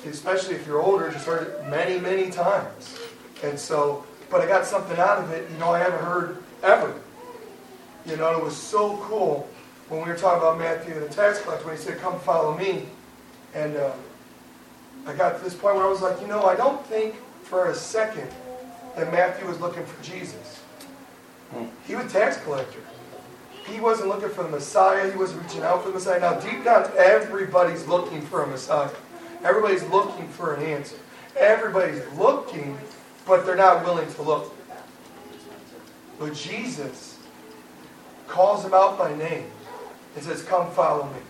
especially 0.08 0.54
if 0.54 0.66
you're 0.66 0.80
older, 0.80 1.10
just 1.10 1.26
heard 1.26 1.48
it 1.48 1.68
many, 1.68 1.98
many 1.98 2.30
times. 2.30 2.98
And 3.42 3.58
so, 3.58 4.04
but 4.30 4.40
I 4.40 4.46
got 4.46 4.64
something 4.64 4.98
out 4.98 5.18
of 5.18 5.30
it, 5.30 5.50
you 5.50 5.56
know, 5.58 5.70
I 5.70 5.78
haven't 5.78 6.04
heard 6.04 6.42
ever. 6.62 6.94
You 8.06 8.16
know, 8.16 8.36
it 8.36 8.42
was 8.42 8.56
so 8.56 8.96
cool 8.98 9.48
when 9.88 10.02
we 10.02 10.08
were 10.08 10.16
talking 10.16 10.38
about 10.38 10.58
Matthew 10.58 10.94
and 10.94 11.02
the 11.02 11.08
tax 11.08 11.40
collector 11.40 11.66
when 11.66 11.76
he 11.76 11.82
said, 11.82 11.98
come 11.98 12.18
follow 12.20 12.56
me. 12.56 12.86
And 13.54 13.76
uh, 13.76 13.92
I 15.06 15.14
got 15.14 15.38
to 15.38 15.44
this 15.44 15.54
point 15.54 15.76
where 15.76 15.84
I 15.84 15.88
was 15.88 16.02
like, 16.02 16.20
you 16.20 16.26
know, 16.26 16.44
I 16.44 16.56
don't 16.56 16.84
think 16.86 17.14
for 17.42 17.70
a 17.70 17.74
second 17.74 18.28
that 18.96 19.12
Matthew 19.12 19.46
was 19.46 19.60
looking 19.60 19.84
for 19.84 20.02
Jesus. 20.02 20.62
He 21.86 21.94
was 21.94 22.06
a 22.06 22.08
tax 22.08 22.38
collector. 22.38 22.80
He 23.66 23.80
wasn't 23.80 24.08
looking 24.08 24.28
for 24.28 24.42
the 24.42 24.50
Messiah. 24.50 25.10
He 25.10 25.16
wasn't 25.16 25.42
reaching 25.42 25.62
out 25.62 25.82
for 25.82 25.88
the 25.88 25.94
Messiah. 25.94 26.20
Now, 26.20 26.38
deep 26.38 26.64
down, 26.64 26.90
everybody's 26.96 27.86
looking 27.86 28.20
for 28.20 28.42
a 28.42 28.46
Messiah. 28.46 28.90
Everybody's 29.46 29.84
looking 29.84 30.26
for 30.28 30.54
an 30.54 30.62
answer. 30.64 30.96
Everybody's 31.36 32.02
looking, 32.18 32.76
but 33.24 33.46
they're 33.46 33.54
not 33.54 33.84
willing 33.84 34.12
to 34.14 34.22
look. 34.22 34.52
But 36.18 36.34
Jesus 36.34 37.16
calls 38.26 38.64
him 38.64 38.74
out 38.74 38.98
by 38.98 39.14
name 39.14 39.48
and 40.16 40.24
says, 40.24 40.42
Come 40.42 40.68
follow 40.72 41.04
me. 41.04 41.20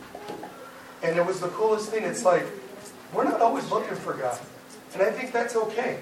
And 1.02 1.18
it 1.18 1.26
was 1.26 1.40
the 1.40 1.48
coolest 1.48 1.90
thing. 1.90 2.04
It's 2.04 2.24
like, 2.24 2.46
we're 3.12 3.24
not 3.24 3.42
always 3.42 3.70
looking 3.70 3.96
for 3.96 4.14
God. 4.14 4.38
And 4.94 5.02
I 5.02 5.10
think 5.10 5.30
that's 5.30 5.54
okay. 5.54 5.98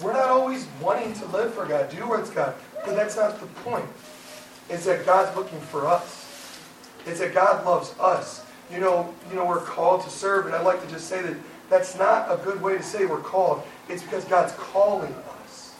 We're 0.00 0.12
not 0.12 0.28
always 0.28 0.68
wanting 0.80 1.14
to 1.14 1.26
live 1.26 1.52
for 1.52 1.66
God, 1.66 1.90
do 1.90 2.08
what's 2.08 2.30
God. 2.30 2.54
But 2.84 2.94
that's 2.94 3.16
not 3.16 3.40
the 3.40 3.46
point. 3.46 3.86
It's 4.70 4.84
that 4.84 5.04
God's 5.04 5.36
looking 5.36 5.60
for 5.60 5.88
us. 5.88 6.60
It's 7.06 7.18
that 7.18 7.34
God 7.34 7.64
loves 7.66 7.92
us. 7.98 8.45
You 8.72 8.80
know, 8.80 9.14
you 9.30 9.36
know, 9.36 9.46
we're 9.46 9.60
called 9.60 10.02
to 10.04 10.10
serve, 10.10 10.46
and 10.46 10.54
I'd 10.54 10.64
like 10.64 10.82
to 10.84 10.90
just 10.90 11.06
say 11.06 11.22
that 11.22 11.36
that's 11.70 11.96
not 11.98 12.30
a 12.30 12.36
good 12.42 12.60
way 12.60 12.76
to 12.76 12.82
say 12.82 13.06
we're 13.06 13.20
called. 13.20 13.62
It's 13.88 14.02
because 14.02 14.24
God's 14.24 14.52
calling 14.54 15.14
us 15.42 15.74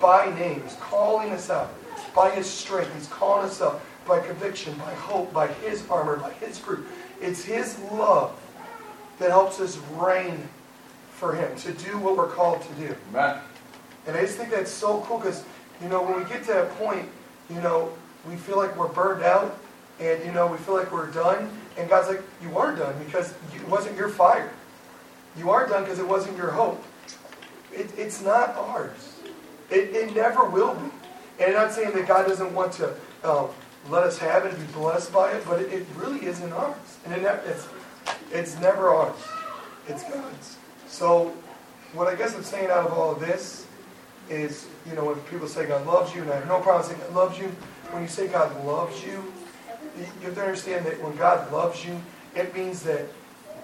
by 0.00 0.32
name. 0.34 0.62
He's 0.62 0.76
calling 0.76 1.30
us 1.30 1.50
out 1.50 1.70
by 2.14 2.30
His 2.30 2.48
strength. 2.48 2.92
He's 2.94 3.08
calling 3.08 3.46
us 3.46 3.62
out 3.62 3.80
by 4.06 4.20
conviction, 4.20 4.74
by 4.78 4.94
hope, 4.94 5.32
by 5.32 5.48
His 5.48 5.88
armor, 5.88 6.16
by 6.16 6.32
His 6.34 6.58
fruit. 6.58 6.86
It's 7.20 7.44
His 7.44 7.78
love 7.92 8.32
that 9.18 9.30
helps 9.30 9.60
us 9.60 9.78
reign 9.92 10.48
for 11.10 11.34
Him, 11.34 11.54
to 11.56 11.72
do 11.72 11.98
what 11.98 12.16
we're 12.16 12.28
called 12.28 12.62
to 12.62 12.72
do. 12.74 12.94
Amen. 13.10 13.38
And 14.06 14.16
I 14.16 14.22
just 14.22 14.36
think 14.36 14.50
that's 14.50 14.70
so 14.70 15.00
cool 15.02 15.18
because, 15.18 15.44
you 15.82 15.88
know, 15.88 16.02
when 16.02 16.16
we 16.16 16.28
get 16.28 16.44
to 16.44 16.52
that 16.52 16.70
point, 16.78 17.08
you 17.50 17.60
know, 17.60 17.92
we 18.28 18.36
feel 18.36 18.56
like 18.56 18.76
we're 18.76 18.88
burned 18.88 19.24
out 19.24 19.58
and, 20.00 20.24
you 20.24 20.32
know, 20.32 20.46
we 20.46 20.58
feel 20.58 20.74
like 20.76 20.92
we're 20.92 21.10
done. 21.10 21.50
And 21.78 21.88
God's 21.88 22.08
like, 22.08 22.22
you 22.42 22.58
are 22.58 22.74
done 22.74 22.94
because 23.04 23.32
it 23.54 23.66
wasn't 23.68 23.96
your 23.96 24.08
fire. 24.08 24.50
You 25.36 25.50
are 25.50 25.66
done 25.68 25.84
because 25.84 26.00
it 26.00 26.08
wasn't 26.08 26.36
your 26.36 26.50
hope. 26.50 26.82
It, 27.72 27.90
it's 27.96 28.20
not 28.22 28.56
ours. 28.56 29.20
It, 29.70 29.94
it 29.94 30.14
never 30.14 30.44
will 30.44 30.74
be. 30.74 30.90
And 31.38 31.54
I'm 31.56 31.66
not 31.66 31.72
saying 31.72 31.92
that 31.92 32.08
God 32.08 32.26
doesn't 32.26 32.52
want 32.52 32.72
to 32.74 32.94
um, 33.22 33.50
let 33.88 34.02
us 34.02 34.18
have 34.18 34.44
it 34.44 34.54
and 34.54 34.66
be 34.66 34.72
blessed 34.72 35.12
by 35.12 35.30
it, 35.32 35.44
but 35.46 35.62
it, 35.62 35.72
it 35.72 35.86
really 35.96 36.24
isn't 36.26 36.52
ours. 36.52 36.98
And 37.04 37.14
it, 37.14 37.22
ne- 37.22 37.50
it's, 37.50 37.68
it's 38.32 38.60
never 38.60 38.88
ours. 38.88 39.16
It's 39.86 40.02
God's. 40.02 40.56
So 40.88 41.32
what 41.92 42.08
I 42.08 42.16
guess 42.16 42.34
I'm 42.34 42.42
saying 42.42 42.70
out 42.70 42.86
of 42.86 42.92
all 42.92 43.12
of 43.12 43.20
this 43.20 43.66
is, 44.28 44.66
you 44.88 44.94
know, 44.94 45.04
when 45.04 45.16
people 45.22 45.46
say 45.46 45.66
God 45.66 45.86
loves 45.86 46.14
you, 46.14 46.22
and 46.22 46.30
I 46.30 46.36
have 46.36 46.48
no 46.48 46.60
problem 46.60 46.84
saying 46.86 47.00
God 47.00 47.14
loves 47.14 47.38
you, 47.38 47.46
when 47.90 48.02
you 48.02 48.08
say 48.08 48.26
God 48.26 48.64
loves 48.64 49.04
you, 49.04 49.32
you 50.20 50.26
have 50.26 50.34
to 50.34 50.42
understand 50.42 50.86
that 50.86 51.02
when 51.02 51.16
God 51.16 51.52
loves 51.52 51.84
you, 51.84 52.00
it 52.34 52.54
means 52.54 52.82
that 52.82 53.06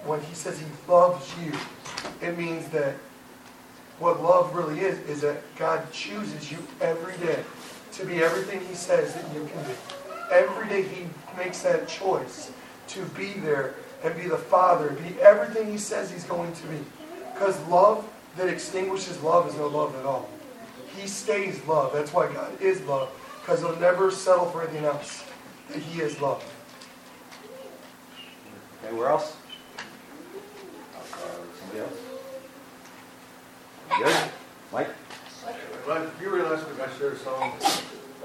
when 0.05 0.21
He 0.21 0.35
says 0.35 0.59
He 0.59 0.65
loves 0.87 1.33
you, 1.43 1.51
it 2.21 2.37
means 2.37 2.67
that 2.69 2.95
what 3.99 4.21
love 4.21 4.53
really 4.53 4.81
is, 4.81 4.99
is 5.07 5.21
that 5.21 5.41
God 5.57 5.91
chooses 5.91 6.51
you 6.51 6.57
every 6.81 7.17
day 7.25 7.43
to 7.93 8.05
be 8.05 8.23
everything 8.23 8.59
He 8.67 8.75
says 8.75 9.13
that 9.13 9.33
you 9.33 9.47
can 9.47 9.63
be. 9.63 9.73
Every 10.31 10.67
day 10.67 10.83
He 10.83 11.07
makes 11.37 11.61
that 11.63 11.87
choice 11.87 12.51
to 12.89 13.05
be 13.07 13.33
there 13.33 13.75
and 14.03 14.15
be 14.15 14.27
the 14.27 14.37
Father 14.37 14.89
be 14.91 15.19
everything 15.21 15.71
He 15.71 15.77
says 15.77 16.11
He's 16.11 16.25
going 16.25 16.53
to 16.53 16.67
be. 16.67 16.79
Because 17.33 17.59
love 17.67 18.07
that 18.37 18.47
extinguishes 18.47 19.21
love 19.21 19.47
is 19.47 19.55
no 19.55 19.67
love 19.67 19.95
at 19.95 20.05
all. 20.05 20.29
He 20.97 21.07
stays 21.07 21.63
love. 21.65 21.93
That's 21.93 22.13
why 22.13 22.31
God 22.31 22.61
is 22.61 22.81
love. 22.81 23.09
Because 23.41 23.61
He'll 23.61 23.79
never 23.79 24.11
settle 24.11 24.45
for 24.45 24.63
anything 24.63 24.85
else. 24.85 25.23
That 25.69 25.77
He 25.77 26.01
is 26.01 26.21
love. 26.21 26.43
Anywhere 28.87 29.09
else? 29.09 29.35
Somebody 31.59 31.79
else? 31.79 31.99
Good? 33.97 34.31
Mike? 34.71 34.89
Well, 35.87 36.11
you 36.21 36.29
realize 36.29 36.65
week 36.65 36.79
I 36.81 36.91
shared 36.97 37.13
a 37.13 37.19
song 37.19 37.53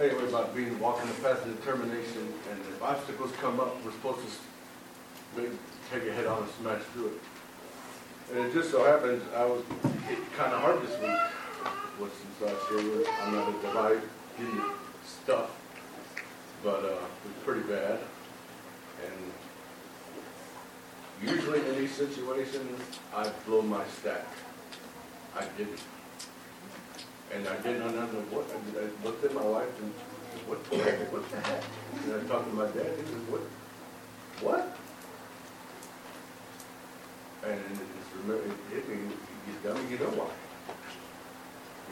anyway 0.01 0.25
about 0.29 0.55
being 0.55 0.79
walking 0.81 1.09
the 1.09 1.15
path 1.15 1.45
of 1.45 1.57
determination, 1.61 2.33
and 2.51 2.61
if 2.61 2.83
obstacles 2.83 3.33
come 3.41 3.61
up, 3.61 3.77
we're 3.85 3.93
supposed 3.93 4.21
to 5.37 5.59
take 5.93 6.09
a 6.09 6.13
head 6.13 6.27
on 6.27 6.43
and 6.43 6.53
smash 6.61 6.83
through 6.95 7.09
it. 7.09 7.21
And 8.33 8.47
it 8.47 8.53
just 8.55 8.71
so 8.71 8.85
happens 8.85 9.23
I 9.37 9.45
was 9.45 9.63
hit 10.09 10.19
kind 10.33 10.53
of 10.53 10.61
hard 10.61 10.81
this 10.83 10.99
week. 11.01 11.19
What 11.99 12.11
since 12.17 12.51
I 12.51 12.55
shared 12.69 12.85
with, 12.97 13.09
I'm 13.23 13.35
not 13.35 13.49
a 13.49 13.53
divide 13.61 14.03
stuff, 15.05 15.51
but 16.63 16.85
uh, 16.85 16.89
it 16.89 17.25
was 17.25 17.39
pretty 17.45 17.63
bad. 17.63 17.99
And 19.07 19.33
usually 21.31 21.61
in 21.61 21.77
these 21.79 21.93
situations, 21.93 22.81
I 23.15 23.29
blow 23.47 23.63
my 23.63 23.85
stack. 24.01 24.27
I 25.37 25.45
didn't. 25.57 25.81
And 27.33 27.47
I 27.47 27.57
didn't 27.59 27.95
know 27.95 28.07
what, 28.31 28.47
I 28.51 29.07
looked 29.07 29.25
at 29.25 29.33
my 29.35 29.45
wife 29.45 29.81
and, 29.81 29.93
what 30.47 30.59
what 30.59 31.31
the 31.31 31.37
heck? 31.47 31.63
And 32.05 32.15
I 32.15 32.27
talked 32.27 32.49
to 32.49 32.55
my 32.55 32.67
dad, 32.67 32.91
he 32.99 33.05
said, 33.07 33.23
what, 33.31 33.43
what? 34.43 34.77
And 37.47 37.55
it 37.55 37.79
just 37.79 38.11
remember, 38.23 38.45
it 38.47 38.75
hit 38.75 38.89
me, 38.89 38.97
you 38.97 39.55
dummy, 39.63 39.81
you 39.91 39.99
know 39.99 40.11
why? 40.19 40.31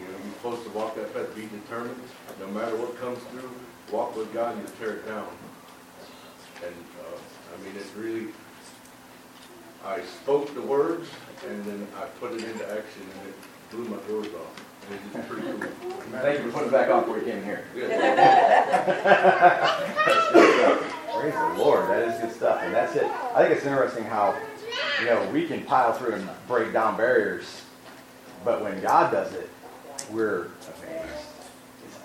You 0.00 0.10
know, 0.10 0.18
you're 0.24 0.34
supposed 0.34 0.64
to 0.64 0.70
walk 0.70 0.96
that 0.96 1.14
path, 1.14 1.34
be 1.34 1.46
determined, 1.46 2.00
no 2.40 2.46
matter 2.48 2.76
what 2.76 2.98
comes 2.98 3.18
through, 3.30 3.50
walk 3.90 4.16
with 4.16 4.32
God 4.32 4.56
and 4.56 4.62
you 4.62 4.74
tear 4.78 4.96
it 4.96 5.06
down. 5.06 5.28
And, 6.64 6.74
uh, 7.00 7.18
I 7.54 7.64
mean, 7.64 7.74
it's 7.76 7.94
really, 7.94 8.28
I 9.84 10.00
spoke 10.02 10.54
the 10.54 10.62
words 10.62 11.08
and 11.48 11.64
then 11.64 11.86
I 11.96 12.06
put 12.20 12.32
it 12.32 12.44
into 12.44 12.64
action 12.64 13.02
and 13.20 13.28
it 13.28 13.34
blew 13.70 13.84
my 13.84 13.96
doors 14.08 14.28
off. 14.34 14.64
And 14.90 14.98
it's 14.98 15.14
just 15.14 15.28
pretty 15.28 15.46
cool. 15.46 15.92
Thank 16.10 16.38
you 16.38 16.50
for 16.50 16.58
putting 16.58 16.68
it 16.68 16.72
back 16.72 16.90
on 16.90 17.04
before 17.04 17.18
you 17.18 17.24
came 17.24 17.44
here. 17.44 17.64
Praise 21.18 21.34
the 21.34 21.54
Lord, 21.58 21.88
that 21.88 22.08
is 22.08 22.20
good 22.20 22.32
stuff. 22.34 22.62
And 22.62 22.74
that's 22.74 22.94
it. 22.96 23.04
I 23.04 23.42
think 23.42 23.56
it's 23.56 23.66
interesting 23.66 24.04
how, 24.04 24.36
you 25.00 25.06
know, 25.06 25.28
we 25.32 25.46
can 25.46 25.64
pile 25.64 25.92
through 25.92 26.14
and 26.14 26.28
break 26.46 26.72
down 26.72 26.96
barriers, 26.96 27.62
but 28.44 28.62
when 28.62 28.80
God 28.80 29.12
does 29.12 29.32
it, 29.34 29.50
we're 30.10 30.48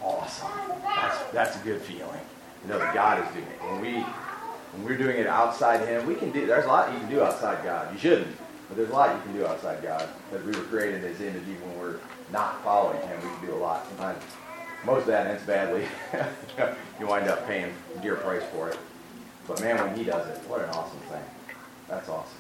awesome. 0.04 0.50
That's, 0.84 1.32
that's 1.32 1.56
a 1.62 1.64
good 1.64 1.82
feeling. 1.82 2.20
You 2.64 2.70
know 2.70 2.80
that 2.80 2.94
God 2.94 3.26
is 3.26 3.34
doing 3.34 3.48
it. 3.48 3.62
When 3.62 3.82
we 3.82 4.06
when 4.74 4.86
we're 4.86 4.98
doing 4.98 5.18
it 5.18 5.28
outside 5.28 5.88
Him, 5.88 6.06
we 6.08 6.16
can 6.16 6.32
do. 6.32 6.46
There's 6.48 6.66
a 6.66 6.68
lot 6.68 6.92
you 6.92 7.00
can 7.00 7.10
do 7.10 7.22
outside 7.22 7.64
God. 7.64 7.94
You 7.94 8.00
shouldn't, 8.00 8.36
but 8.68 8.78
there's 8.78 8.90
a 8.90 8.94
lot 8.94 9.16
you 9.16 9.22
can 9.22 9.34
do 9.34 9.46
outside 9.46 9.84
God 9.84 10.08
because 10.30 10.46
we 10.46 10.52
were 10.52 10.66
created 10.66 11.04
in 11.04 11.10
His 11.12 11.22
image. 11.22 11.44
Even 11.44 11.62
when 11.70 11.80
we're 11.80 12.00
not 12.32 12.64
following 12.64 13.00
Him, 13.02 13.20
we 13.22 13.30
can 13.38 13.46
do 13.46 13.54
a 13.54 13.62
lot. 13.62 13.88
Sometimes 13.90 14.24
most 14.86 15.02
of 15.02 15.08
that 15.08 15.28
ends 15.28 15.44
badly. 15.44 15.86
you 17.00 17.08
wind 17.08 17.28
up 17.28 17.46
paying 17.46 17.74
dear 18.02 18.16
price 18.16 18.44
for 18.52 18.70
it. 18.70 18.80
But 19.48 19.62
man, 19.62 19.78
when 19.78 19.96
He 19.96 20.04
does 20.04 20.28
it, 20.28 20.38
what 20.50 20.62
an 20.62 20.70
awesome 20.70 21.00
thing. 21.02 21.24
That's 21.88 22.10
awesome. 22.10 22.38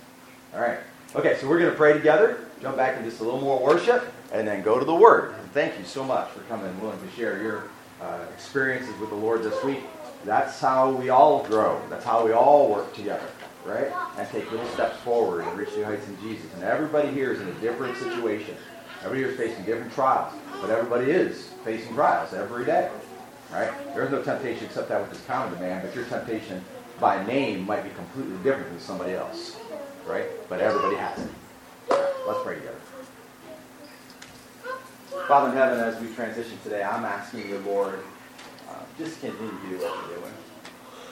All 0.56 0.62
right. 0.62 0.80
Okay, 1.16 1.38
so 1.40 1.48
we're 1.48 1.60
going 1.60 1.70
to 1.70 1.78
pray 1.78 1.94
together, 1.94 2.48
jump 2.62 2.78
back 2.78 2.98
in 2.98 3.04
just 3.04 3.20
a 3.20 3.24
little 3.24 3.42
more 3.42 3.62
worship, 3.62 4.12
and 4.32 4.48
then 4.48 4.64
go 4.64 4.80
to 4.80 4.86
the 4.86 4.96
Word. 4.96 5.36
Thank 5.54 5.78
you 5.78 5.86
so 5.86 6.04
much 6.04 6.32
for 6.32 6.40
coming 6.42 6.66
and 6.66 6.82
willing 6.82 7.00
to 7.00 7.16
share 7.16 7.40
your 7.40 7.66
uh, 8.02 8.26
experiences 8.34 9.00
with 9.00 9.12
the 9.12 9.16
Lord 9.16 9.44
this 9.44 9.64
week. 9.64 9.84
That's 10.26 10.60
how 10.60 10.90
we 10.90 11.10
all 11.10 11.44
grow. 11.44 11.80
That's 11.92 12.04
how 12.04 12.26
we 12.26 12.32
all 12.32 12.72
work 12.72 12.92
together, 12.96 13.28
right? 13.64 13.92
And 14.18 14.28
take 14.30 14.50
little 14.52 14.68
steps 14.70 14.98
forward 15.02 15.46
and 15.46 15.56
reach 15.56 15.70
new 15.76 15.84
heights 15.84 16.08
in 16.08 16.20
Jesus. 16.22 16.52
And 16.56 16.64
everybody 16.64 17.10
here 17.10 17.32
is 17.32 17.40
in 17.40 17.50
a 17.50 17.54
different 17.56 17.96
situation. 17.98 18.58
Everybody 19.04 19.32
is 19.32 19.38
facing 19.38 19.64
different 19.64 19.94
trials, 19.94 20.34
but 20.60 20.72
everybody 20.72 21.12
is 21.12 21.50
facing 21.64 21.94
trials 21.94 22.34
every 22.34 22.66
day, 22.66 22.90
right? 23.52 23.72
There's 23.94 24.10
no 24.10 24.24
temptation 24.24 24.66
except 24.66 24.90
that 24.90 25.08
which 25.08 25.20
is 25.20 25.24
common 25.28 25.54
to 25.54 25.60
man, 25.60 25.86
but 25.86 25.94
your 25.94 26.06
temptation 26.06 26.66
by 27.00 27.24
name 27.28 27.64
might 27.68 27.84
be 27.84 27.92
completely 27.92 28.38
different 28.38 28.72
than 28.72 28.80
somebody 28.80 29.14
else, 29.14 29.56
right? 30.08 30.26
But 30.50 30.62
everybody 30.62 30.96
has 30.96 31.20
it. 31.20 31.30
Let's 32.26 32.42
pray 32.44 32.56
together. 32.56 32.83
Father 35.28 35.52
in 35.52 35.56
heaven, 35.56 35.80
as 35.80 36.02
we 36.02 36.14
transition 36.14 36.58
today, 36.64 36.84
I'm 36.84 37.06
asking 37.06 37.48
you, 37.48 37.60
Lord, 37.60 38.00
uh, 38.70 38.74
just 38.98 39.22
continue 39.22 39.52
to 39.52 39.70
do 39.70 39.78
what 39.78 40.10
you're 40.10 40.20
doing. 40.20 40.34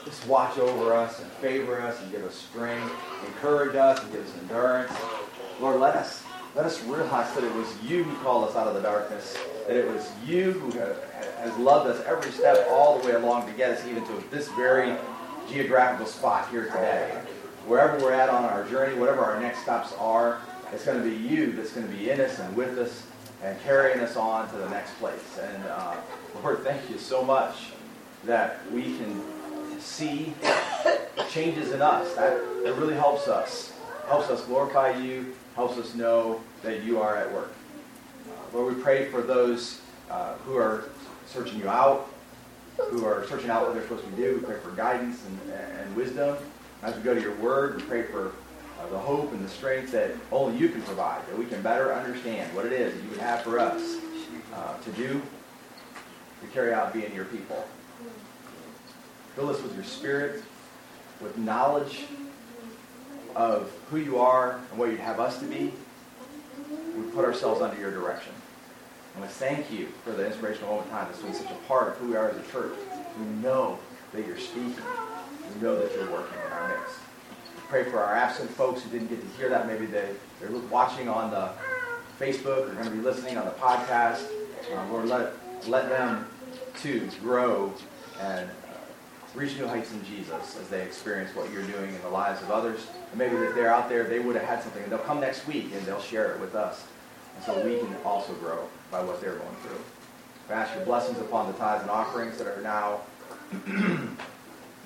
Just 0.03 0.27
watch 0.27 0.57
over 0.57 0.93
us 0.93 1.21
and 1.21 1.31
favor 1.33 1.79
us 1.81 2.01
and 2.01 2.11
give 2.11 2.23
us 2.25 2.35
strength, 2.35 2.91
encourage 3.25 3.75
us 3.75 4.03
and 4.03 4.11
give 4.11 4.25
us 4.25 4.33
endurance. 4.41 4.91
Lord, 5.61 5.79
let 5.79 5.95
us 5.95 6.23
let 6.55 6.65
us 6.65 6.83
realize 6.83 7.33
that 7.35 7.45
it 7.45 7.53
was 7.53 7.81
you 7.81 8.03
who 8.03 8.23
called 8.23 8.49
us 8.49 8.57
out 8.57 8.67
of 8.67 8.73
the 8.73 8.81
darkness, 8.81 9.37
that 9.67 9.77
it 9.77 9.87
was 9.87 10.11
you 10.25 10.51
who 10.51 10.71
has 11.37 11.57
loved 11.57 11.89
us 11.89 12.03
every 12.05 12.31
step 12.31 12.67
all 12.69 12.99
the 12.99 13.07
way 13.07 13.13
along 13.13 13.47
to 13.47 13.53
get 13.53 13.71
us 13.71 13.85
even 13.87 14.05
to 14.07 14.23
this 14.29 14.49
very 14.49 14.97
geographical 15.49 16.05
spot 16.05 16.49
here 16.49 16.65
today. 16.65 17.21
Wherever 17.65 17.97
we're 18.03 18.11
at 18.11 18.27
on 18.27 18.43
our 18.43 18.67
journey, 18.67 18.99
whatever 18.99 19.23
our 19.23 19.39
next 19.39 19.61
stops 19.61 19.93
are, 19.93 20.41
it's 20.73 20.83
going 20.83 21.01
to 21.01 21.09
be 21.09 21.15
you 21.15 21.53
that's 21.53 21.71
going 21.71 21.87
to 21.87 21.93
be 21.95 22.09
in 22.09 22.19
us 22.19 22.39
and 22.39 22.53
with 22.53 22.77
us 22.77 23.03
and 23.43 23.59
carrying 23.63 23.99
us 23.99 24.15
on 24.15 24.49
to 24.51 24.57
the 24.57 24.69
next 24.69 24.93
place. 24.99 25.39
And 25.41 25.63
uh, 25.65 25.95
Lord, 26.43 26.59
thank 26.59 26.89
you 26.89 26.97
so 26.97 27.23
much 27.23 27.71
that 28.25 28.59
we 28.71 28.83
can 28.83 29.21
see 29.79 30.33
changes 31.29 31.71
in 31.71 31.81
us. 31.81 32.13
That, 32.15 32.39
that 32.63 32.75
really 32.75 32.93
helps 32.93 33.27
us. 33.27 33.73
Helps 34.07 34.29
us 34.29 34.41
glorify 34.45 34.97
you, 34.97 35.33
helps 35.55 35.77
us 35.77 35.95
know 35.95 36.41
that 36.63 36.83
you 36.83 37.01
are 37.01 37.15
at 37.15 37.31
work. 37.33 37.53
Uh, 38.27 38.57
Lord, 38.57 38.75
we 38.75 38.81
pray 38.81 39.05
for 39.05 39.21
those 39.21 39.81
uh, 40.09 40.33
who 40.45 40.57
are 40.57 40.89
searching 41.25 41.59
you 41.59 41.69
out, 41.69 42.09
who 42.89 43.05
are 43.05 43.25
searching 43.27 43.49
out 43.49 43.63
what 43.63 43.73
they're 43.73 43.83
supposed 43.83 44.03
to 44.03 44.11
do. 44.11 44.35
We 44.35 44.41
pray 44.41 44.59
for 44.59 44.71
guidance 44.71 45.23
and, 45.25 45.53
and 45.79 45.95
wisdom. 45.95 46.37
As 46.83 46.95
we 46.95 47.03
go 47.03 47.13
to 47.13 47.21
your 47.21 47.35
word, 47.35 47.77
we 47.77 47.83
pray 47.83 48.03
for 48.03 48.33
the 48.89 48.97
hope 48.97 49.31
and 49.31 49.43
the 49.43 49.49
strength 49.49 49.91
that 49.91 50.11
only 50.31 50.57
you 50.57 50.69
can 50.69 50.81
provide, 50.83 51.25
that 51.27 51.37
we 51.37 51.45
can 51.45 51.61
better 51.61 51.93
understand 51.93 52.53
what 52.55 52.65
it 52.65 52.73
is 52.73 52.93
that 52.93 53.03
you 53.03 53.09
would 53.09 53.19
have 53.19 53.41
for 53.41 53.59
us 53.59 53.97
uh, 54.53 54.77
to 54.79 54.91
do, 54.91 55.21
to 56.41 56.47
carry 56.53 56.73
out 56.73 56.93
being 56.93 57.13
your 57.13 57.25
people. 57.25 57.65
Fill 59.35 59.49
us 59.49 59.61
with 59.61 59.75
your 59.75 59.83
spirit, 59.83 60.43
with 61.21 61.37
knowledge 61.37 62.05
of 63.35 63.71
who 63.89 63.97
you 63.97 64.19
are 64.19 64.59
and 64.69 64.79
what 64.79 64.89
you'd 64.89 64.99
have 64.99 65.19
us 65.19 65.39
to 65.39 65.45
be. 65.45 65.71
We 66.97 67.03
put 67.11 67.23
ourselves 67.23 67.61
under 67.61 67.79
your 67.79 67.91
direction. 67.91 68.33
And 69.13 69.23
we 69.23 69.29
thank 69.29 69.71
you 69.71 69.87
for 70.03 70.11
the 70.11 70.25
inspirational 70.25 70.69
moment 70.69 70.91
time 70.91 71.07
that's 71.07 71.21
been 71.21 71.33
such 71.33 71.51
a 71.51 71.67
part 71.67 71.89
of 71.89 71.97
who 71.97 72.09
we 72.09 72.15
are 72.15 72.29
as 72.29 72.37
a 72.37 72.51
church. 72.51 72.73
We 73.19 73.25
know 73.41 73.79
that 74.13 74.25
you're 74.25 74.37
speaking. 74.37 74.75
We 75.53 75.61
know 75.61 75.79
that 75.79 75.93
you're 75.93 76.11
working 76.11 76.37
in 76.45 76.51
our 76.51 76.67
midst. 76.69 76.99
Pray 77.71 77.85
for 77.85 78.03
our 78.03 78.17
absent 78.17 78.49
folks 78.49 78.81
who 78.83 78.89
didn't 78.89 79.07
get 79.07 79.21
to 79.21 79.37
hear 79.37 79.47
that. 79.47 79.65
Maybe 79.65 79.85
they, 79.85 80.09
they're 80.41 80.51
watching 80.69 81.07
on 81.07 81.31
the 81.31 81.51
Facebook 82.19 82.69
or 82.69 82.73
going 82.73 82.83
to 82.83 82.91
be 82.91 82.99
listening 82.99 83.37
on 83.37 83.45
the 83.45 83.51
podcast. 83.51 84.27
Um, 84.75 84.91
Lord, 84.91 85.07
let, 85.07 85.31
let 85.69 85.87
them 85.87 86.27
too 86.81 87.07
grow 87.21 87.73
and 88.19 88.49
uh, 88.49 88.73
reach 89.35 89.57
new 89.57 89.67
heights 89.67 89.93
in 89.93 90.03
Jesus 90.03 90.57
as 90.59 90.67
they 90.67 90.81
experience 90.81 91.33
what 91.33 91.49
you're 91.49 91.63
doing 91.63 91.95
in 91.95 92.01
the 92.01 92.09
lives 92.09 92.41
of 92.41 92.51
others. 92.51 92.87
And 93.11 93.17
maybe 93.17 93.37
if 93.37 93.55
they're 93.55 93.73
out 93.73 93.87
there, 93.87 94.03
they 94.03 94.19
would 94.19 94.35
have 94.35 94.43
had 94.43 94.61
something, 94.61 94.83
and 94.83 94.91
they'll 94.91 94.99
come 94.99 95.21
next 95.21 95.47
week 95.47 95.71
and 95.73 95.81
they'll 95.85 96.01
share 96.01 96.33
it 96.33 96.41
with 96.41 96.55
us. 96.55 96.83
And 97.37 97.45
so 97.45 97.65
we 97.65 97.77
can 97.77 97.95
also 98.03 98.33
grow 98.33 98.67
by 98.91 99.01
what 99.01 99.21
they're 99.21 99.35
going 99.35 99.55
through. 99.63 99.79
I 100.49 100.59
ask 100.59 100.75
your 100.75 100.83
blessings 100.83 101.19
upon 101.19 101.49
the 101.49 101.57
tithes 101.57 101.83
and 101.83 101.89
offerings 101.89 102.37
that 102.37 102.47
are 102.47 102.61
now 102.61 102.99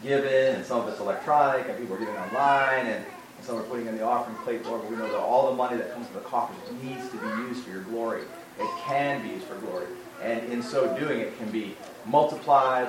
given, 0.05 0.55
and 0.55 0.65
some 0.65 0.81
of 0.81 0.87
it's 0.87 0.99
electronic, 0.99 1.67
and 1.67 1.77
people 1.77 1.95
are 1.95 1.99
giving 1.99 2.15
online, 2.15 2.85
and, 2.85 3.05
and 3.05 3.45
some 3.45 3.57
are 3.57 3.63
putting 3.63 3.87
in 3.87 3.97
the 3.97 4.03
offering 4.03 4.37
plate, 4.37 4.63
Lord, 4.65 4.81
but 4.81 4.91
we 4.91 4.97
know 4.97 5.07
that 5.07 5.19
all 5.19 5.49
the 5.49 5.55
money 5.55 5.77
that 5.77 5.93
comes 5.93 6.07
to 6.07 6.13
the 6.13 6.19
coffers 6.21 6.57
needs 6.83 7.09
to 7.09 7.17
be 7.17 7.27
used 7.47 7.63
for 7.63 7.71
your 7.71 7.81
glory. 7.81 8.21
It 8.59 8.69
can 8.83 9.21
be 9.21 9.29
used 9.29 9.45
for 9.45 9.55
glory. 9.55 9.87
And 10.21 10.51
in 10.51 10.61
so 10.61 10.97
doing, 10.97 11.19
it 11.19 11.37
can 11.37 11.51
be 11.51 11.75
multiplied, 12.05 12.87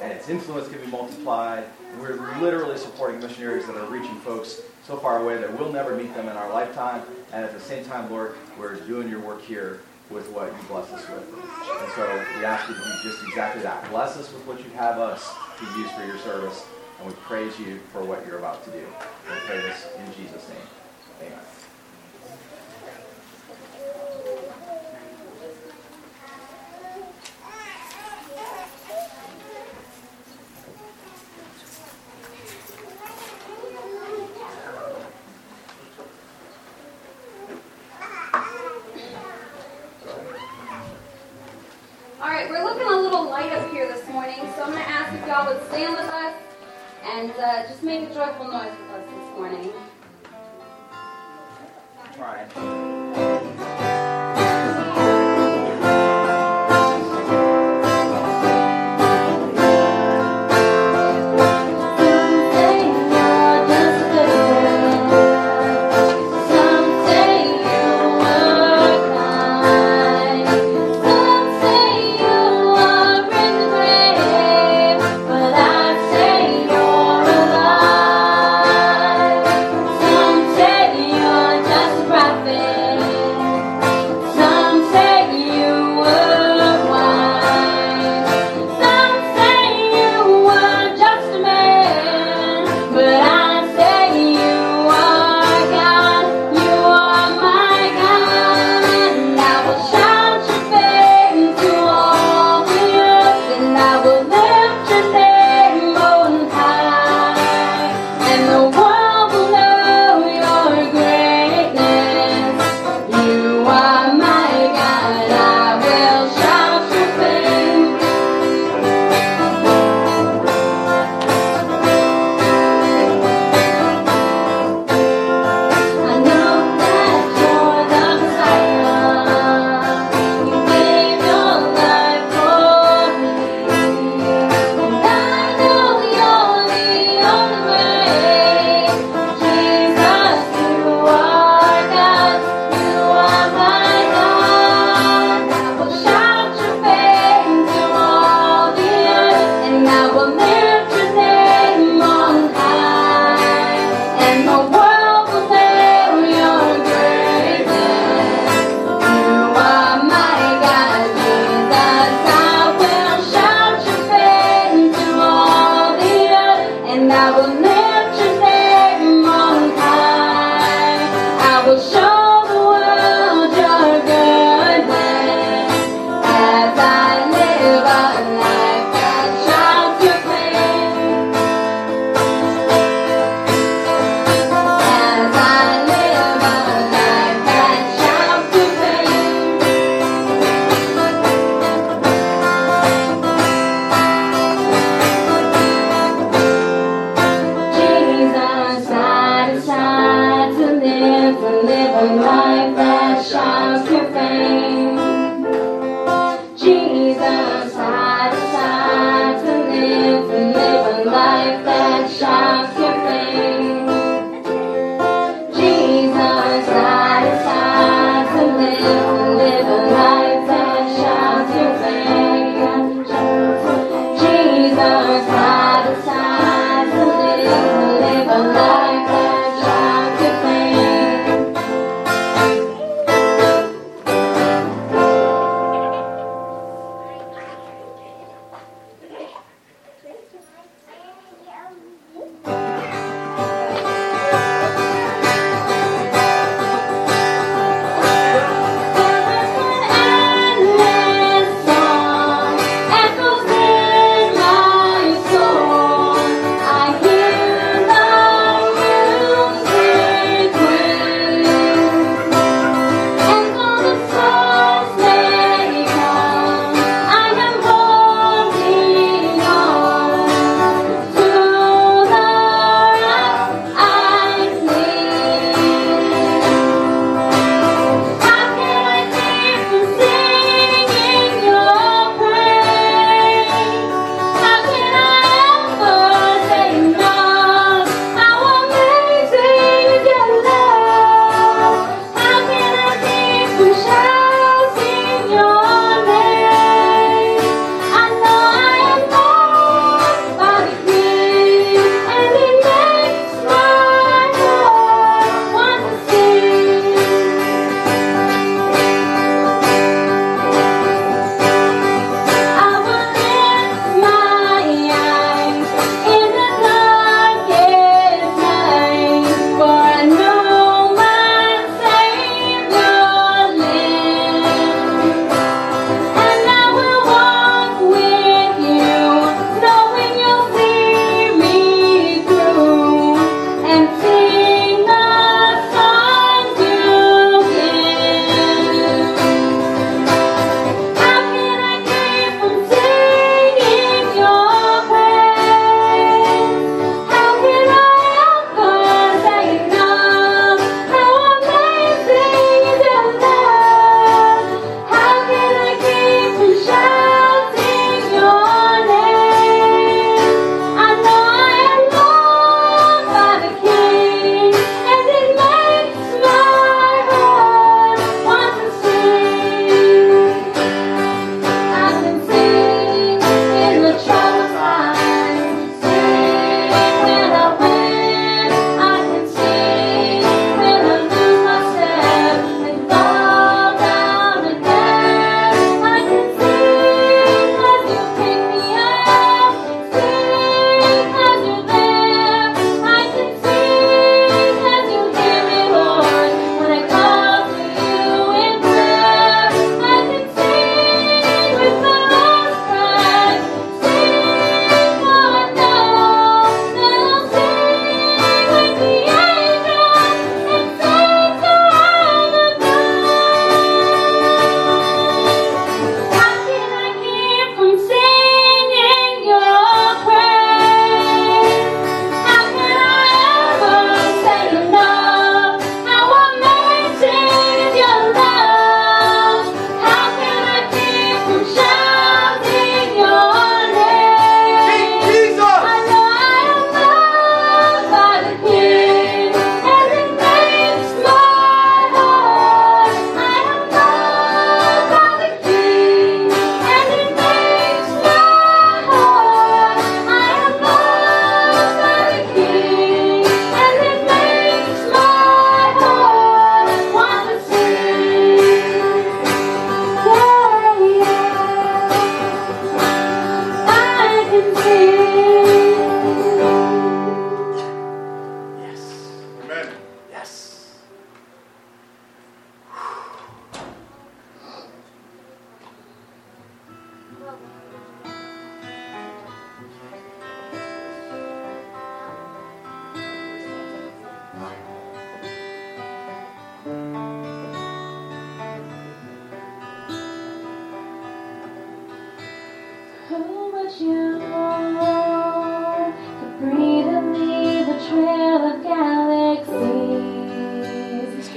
and 0.00 0.12
its 0.12 0.28
influence 0.28 0.68
can 0.68 0.80
be 0.80 0.86
multiplied. 0.86 1.64
We're 2.00 2.16
literally 2.40 2.78
supporting 2.78 3.20
missionaries 3.20 3.66
that 3.66 3.76
are 3.76 3.86
reaching 3.86 4.16
folks 4.20 4.62
so 4.86 4.96
far 4.96 5.22
away 5.22 5.38
that 5.38 5.58
we'll 5.58 5.72
never 5.72 5.96
meet 5.96 6.14
them 6.14 6.28
in 6.28 6.36
our 6.36 6.52
lifetime. 6.52 7.02
And 7.32 7.44
at 7.44 7.52
the 7.52 7.60
same 7.60 7.84
time, 7.84 8.10
Lord, 8.10 8.36
we're 8.58 8.76
doing 8.86 9.08
your 9.08 9.20
work 9.20 9.42
here 9.42 9.80
with 10.10 10.28
what 10.30 10.46
you 10.46 10.68
bless 10.68 10.92
us 10.92 11.08
with. 11.08 11.26
And 11.26 11.92
so 11.92 12.24
we 12.38 12.44
ask 12.44 12.68
you 12.68 12.74
to 12.74 12.80
do 12.80 13.10
just 13.10 13.24
exactly 13.24 13.62
that. 13.62 13.88
Bless 13.90 14.16
us 14.16 14.32
with 14.32 14.46
what 14.46 14.58
you 14.58 14.70
have 14.76 14.98
us 14.98 15.34
to 15.58 15.64
use 15.78 15.90
for 15.92 16.04
your 16.04 16.18
service. 16.18 16.64
And 16.98 17.08
we 17.08 17.14
praise 17.14 17.58
you 17.58 17.80
for 17.92 18.02
what 18.04 18.26
you're 18.26 18.38
about 18.38 18.64
to 18.64 18.70
do. 18.70 18.78
We 18.78 19.40
pray 19.46 19.60
this 19.60 19.86
in 19.98 20.06
Jesus' 20.14 20.48
name. 20.48 20.58
Amen. 21.22 21.38
All 42.20 42.30
right, 42.30 42.48
we're 42.48 42.64
looking 42.64 42.86
a 42.86 42.96
little 42.96 43.28
light 43.28 43.52
up 43.52 43.70
here 43.70 43.86
this 43.86 44.08
morning, 44.08 44.38
so 44.56 44.62
I'm 44.62 44.72
going 44.72 44.82
to 44.82 44.90
ask 45.04 45.20
if 45.20 45.26
y'all 45.28 45.52
would 45.52 45.62
stand 45.68 45.92
with 45.92 46.06
us 46.06 46.34
and 47.04 47.30
uh, 47.32 47.68
just 47.68 47.82
make 47.82 48.08
a 48.08 48.14
joyful 48.14 48.46
noise 48.46 48.72
with 48.80 48.90
us 48.90 49.04
this 49.10 49.38
morning. 49.38 49.72
Try. 52.14 53.03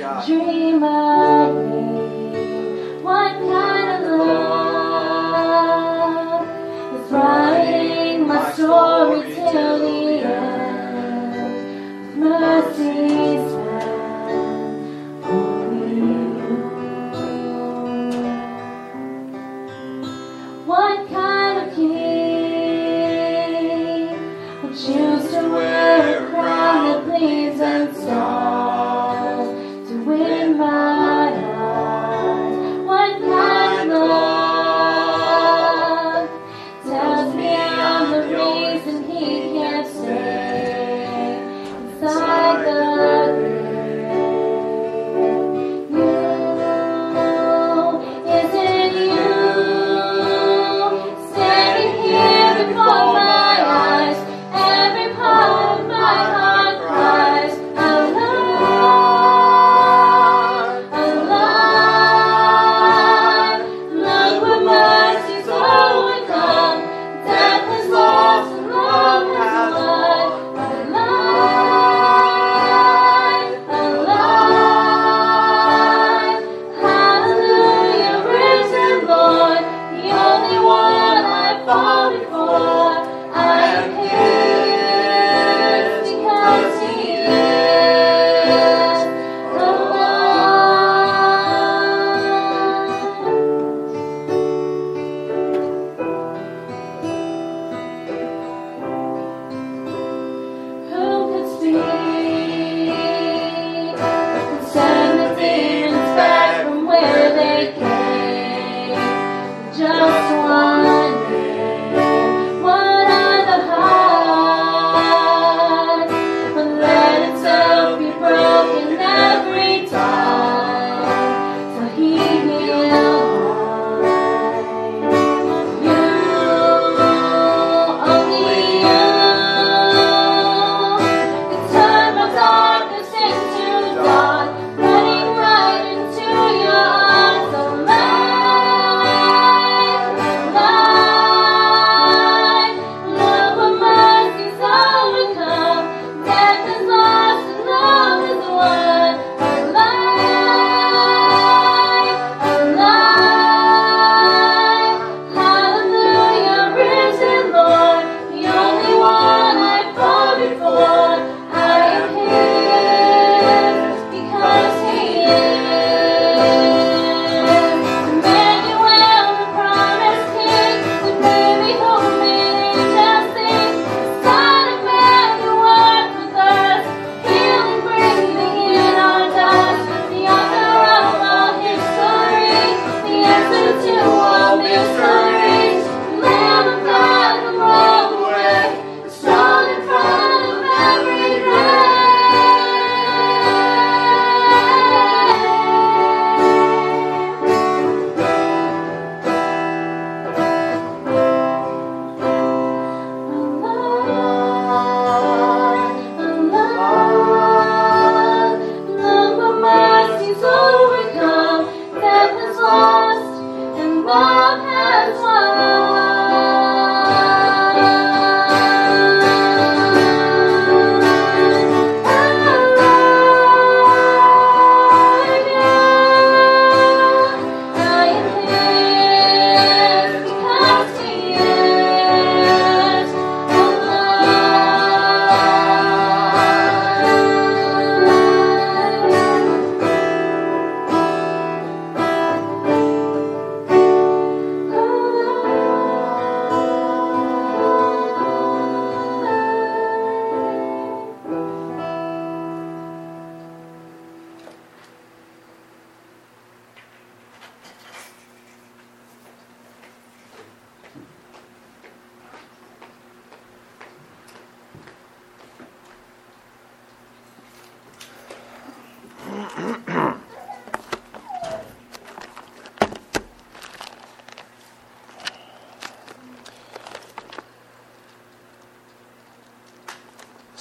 Galaxies? 0.08 1.77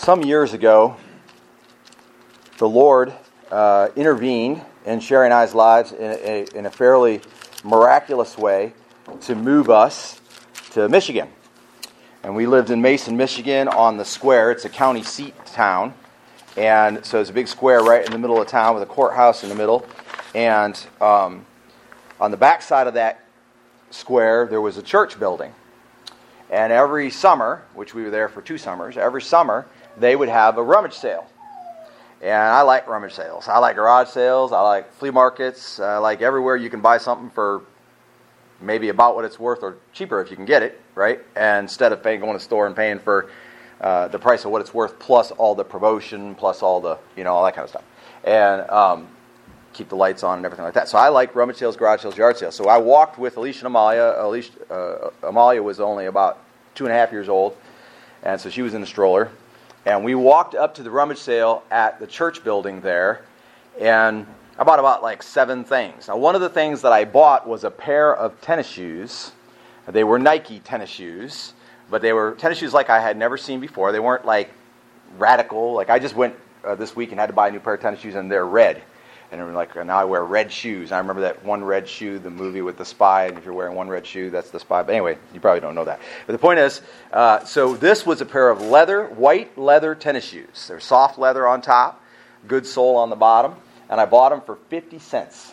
Some 0.06 0.22
years 0.22 0.52
ago, 0.52 0.94
the 2.58 2.68
Lord 2.68 3.12
uh, 3.50 3.88
intervened 3.96 4.62
in 4.84 5.00
Sherry 5.00 5.26
and 5.26 5.34
I's 5.34 5.52
lives 5.52 5.90
in 5.90 5.98
a, 6.00 6.46
in 6.54 6.64
a 6.64 6.70
fairly 6.70 7.22
miraculous 7.64 8.38
way 8.38 8.72
to 9.22 9.34
move 9.34 9.68
us 9.68 10.20
to 10.70 10.88
Michigan. 10.88 11.28
And 12.22 12.36
we 12.36 12.46
lived 12.46 12.70
in 12.70 12.80
Mason, 12.80 13.16
Michigan 13.16 13.66
on 13.66 13.96
the 13.96 14.04
square. 14.04 14.52
It's 14.52 14.64
a 14.64 14.68
county 14.68 15.02
seat 15.02 15.34
town. 15.44 15.92
And 16.56 17.04
so 17.04 17.20
it's 17.20 17.30
a 17.30 17.32
big 17.32 17.48
square 17.48 17.80
right 17.80 18.06
in 18.06 18.12
the 18.12 18.18
middle 18.18 18.40
of 18.40 18.46
town 18.46 18.74
with 18.74 18.84
a 18.84 18.86
courthouse 18.86 19.42
in 19.42 19.48
the 19.48 19.56
middle. 19.56 19.84
And 20.36 20.80
um, 21.00 21.44
on 22.20 22.30
the 22.30 22.36
back 22.36 22.62
side 22.62 22.86
of 22.86 22.94
that 22.94 23.24
square, 23.90 24.46
there 24.46 24.60
was 24.60 24.76
a 24.76 24.82
church 24.84 25.18
building. 25.18 25.52
And 26.50 26.72
every 26.72 27.10
summer, 27.10 27.62
which 27.74 27.94
we 27.94 28.04
were 28.04 28.10
there 28.10 28.28
for 28.28 28.40
two 28.40 28.58
summers, 28.58 28.96
every 28.96 29.22
summer 29.22 29.66
they 29.96 30.14
would 30.14 30.28
have 30.28 30.58
a 30.58 30.62
rummage 30.62 30.94
sale. 30.94 31.26
And 32.22 32.32
I 32.32 32.62
like 32.62 32.88
rummage 32.88 33.12
sales. 33.12 33.46
I 33.48 33.58
like 33.58 33.76
garage 33.76 34.08
sales. 34.08 34.52
I 34.52 34.60
like 34.62 34.92
flea 34.94 35.10
markets. 35.10 35.80
I 35.80 35.98
like 35.98 36.22
everywhere 36.22 36.56
you 36.56 36.70
can 36.70 36.80
buy 36.80 36.98
something 36.98 37.30
for 37.30 37.62
maybe 38.60 38.88
about 38.88 39.14
what 39.14 39.24
it's 39.24 39.38
worth 39.38 39.62
or 39.62 39.76
cheaper 39.92 40.20
if 40.20 40.30
you 40.30 40.36
can 40.36 40.46
get 40.46 40.62
it, 40.62 40.80
right? 40.94 41.20
And 41.34 41.64
instead 41.64 41.92
of 41.92 42.02
paying 42.02 42.20
going 42.20 42.32
to 42.32 42.38
the 42.38 42.44
store 42.44 42.66
and 42.66 42.74
paying 42.74 42.98
for 42.98 43.30
uh, 43.80 44.08
the 44.08 44.18
price 44.18 44.44
of 44.44 44.50
what 44.50 44.60
it's 44.60 44.72
worth 44.72 44.98
plus 44.98 45.30
all 45.32 45.54
the 45.54 45.64
promotion 45.64 46.34
plus 46.34 46.62
all 46.62 46.80
the 46.80 46.98
you 47.16 47.24
know 47.24 47.34
all 47.34 47.44
that 47.44 47.54
kind 47.54 47.64
of 47.64 47.70
stuff, 47.70 47.84
and 48.24 48.68
um, 48.70 49.08
keep 49.76 49.88
the 49.88 49.96
lights 49.96 50.22
on 50.22 50.38
and 50.38 50.46
everything 50.46 50.64
like 50.64 50.74
that. 50.74 50.88
So 50.88 50.98
I 50.98 51.08
like 51.08 51.34
rummage 51.34 51.56
sales, 51.56 51.76
garage 51.76 52.02
sales, 52.02 52.16
yard 52.16 52.38
sales. 52.38 52.54
So 52.54 52.68
I 52.68 52.78
walked 52.78 53.18
with 53.18 53.36
Alicia 53.36 53.60
and 53.60 53.66
Amalia. 53.66 54.14
Alicia, 54.16 54.52
uh, 54.72 55.10
Amalia 55.22 55.62
was 55.62 55.80
only 55.80 56.06
about 56.06 56.38
two 56.74 56.86
and 56.86 56.92
a 56.92 56.96
half 56.96 57.12
years 57.12 57.28
old, 57.28 57.56
and 58.22 58.40
so 58.40 58.50
she 58.50 58.62
was 58.62 58.74
in 58.74 58.80
the 58.80 58.86
stroller. 58.86 59.30
And 59.84 60.04
we 60.04 60.14
walked 60.14 60.54
up 60.54 60.74
to 60.76 60.82
the 60.82 60.90
rummage 60.90 61.18
sale 61.18 61.62
at 61.70 62.00
the 62.00 62.06
church 62.06 62.42
building 62.42 62.80
there, 62.80 63.22
and 63.78 64.26
I 64.58 64.64
bought 64.64 64.78
about 64.78 65.02
like 65.02 65.22
seven 65.22 65.64
things. 65.64 66.08
Now, 66.08 66.16
one 66.16 66.34
of 66.34 66.40
the 66.40 66.48
things 66.48 66.82
that 66.82 66.92
I 66.92 67.04
bought 67.04 67.46
was 67.46 67.62
a 67.62 67.70
pair 67.70 68.14
of 68.14 68.40
tennis 68.40 68.66
shoes. 68.66 69.32
They 69.86 70.02
were 70.02 70.18
Nike 70.18 70.58
tennis 70.58 70.90
shoes, 70.90 71.52
but 71.90 72.02
they 72.02 72.12
were 72.12 72.32
tennis 72.32 72.58
shoes 72.58 72.72
like 72.72 72.90
I 72.90 73.00
had 73.00 73.16
never 73.16 73.36
seen 73.36 73.60
before. 73.60 73.92
They 73.92 74.00
weren't 74.00 74.24
like 74.24 74.50
radical. 75.18 75.74
Like 75.74 75.90
I 75.90 75.98
just 75.98 76.16
went 76.16 76.34
uh, 76.64 76.74
this 76.74 76.96
week 76.96 77.10
and 77.12 77.20
had 77.20 77.26
to 77.26 77.32
buy 77.32 77.48
a 77.48 77.50
new 77.52 77.60
pair 77.60 77.74
of 77.74 77.80
tennis 77.80 78.00
shoes, 78.00 78.14
and 78.16 78.30
they're 78.30 78.46
red. 78.46 78.82
And 79.32 79.54
like, 79.54 79.74
now 79.74 79.98
I 79.98 80.04
wear 80.04 80.24
red 80.24 80.52
shoes. 80.52 80.92
I 80.92 80.98
remember 80.98 81.22
that 81.22 81.44
one 81.44 81.64
red 81.64 81.88
shoe, 81.88 82.18
the 82.18 82.30
movie 82.30 82.62
with 82.62 82.78
the 82.78 82.84
spy. 82.84 83.26
And 83.26 83.36
if 83.36 83.44
you're 83.44 83.54
wearing 83.54 83.74
one 83.74 83.88
red 83.88 84.06
shoe, 84.06 84.30
that's 84.30 84.50
the 84.50 84.60
spy. 84.60 84.82
But 84.82 84.92
anyway, 84.92 85.18
you 85.34 85.40
probably 85.40 85.60
don't 85.60 85.74
know 85.74 85.84
that. 85.84 86.00
But 86.26 86.32
the 86.32 86.38
point 86.38 86.60
is, 86.60 86.80
uh, 87.12 87.44
so 87.44 87.74
this 87.74 88.06
was 88.06 88.20
a 88.20 88.26
pair 88.26 88.50
of 88.50 88.60
leather, 88.60 89.06
white 89.06 89.58
leather 89.58 89.94
tennis 89.94 90.24
shoes. 90.24 90.68
They're 90.68 90.80
soft 90.80 91.18
leather 91.18 91.46
on 91.46 91.60
top, 91.60 92.02
good 92.46 92.66
sole 92.66 92.96
on 92.96 93.10
the 93.10 93.16
bottom. 93.16 93.56
And 93.88 94.00
I 94.00 94.06
bought 94.06 94.30
them 94.30 94.40
for 94.40 94.56
50 94.68 94.98
cents. 94.98 95.52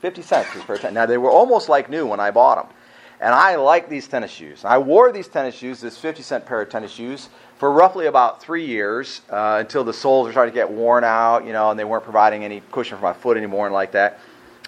50 0.00 0.22
cents 0.22 0.48
a 0.56 0.60
pair 0.60 0.76
of. 0.76 0.92
Now, 0.92 1.06
they 1.06 1.18
were 1.18 1.30
almost 1.30 1.68
like 1.68 1.88
new 1.88 2.06
when 2.06 2.20
I 2.20 2.30
bought 2.30 2.56
them. 2.56 2.76
And 3.20 3.32
I 3.32 3.54
like 3.54 3.88
these 3.88 4.08
tennis 4.08 4.32
shoes. 4.32 4.64
I 4.64 4.78
wore 4.78 5.12
these 5.12 5.28
tennis 5.28 5.54
shoes, 5.54 5.80
this 5.80 5.96
50 5.96 6.22
cent 6.22 6.44
pair 6.44 6.60
of 6.60 6.70
tennis 6.70 6.90
shoes, 6.90 7.28
for 7.62 7.70
roughly 7.70 8.06
about 8.06 8.42
three 8.42 8.66
years 8.66 9.20
uh, 9.30 9.58
until 9.60 9.84
the 9.84 9.92
soles 9.92 10.26
were 10.26 10.32
starting 10.32 10.52
to 10.52 10.58
get 10.58 10.68
worn 10.68 11.04
out, 11.04 11.46
you 11.46 11.52
know, 11.52 11.70
and 11.70 11.78
they 11.78 11.84
weren't 11.84 12.02
providing 12.02 12.44
any 12.44 12.60
cushion 12.72 12.98
for 12.98 13.04
my 13.04 13.12
foot 13.12 13.36
anymore 13.36 13.66
and 13.66 13.72
like 13.72 13.92
that. 13.92 14.18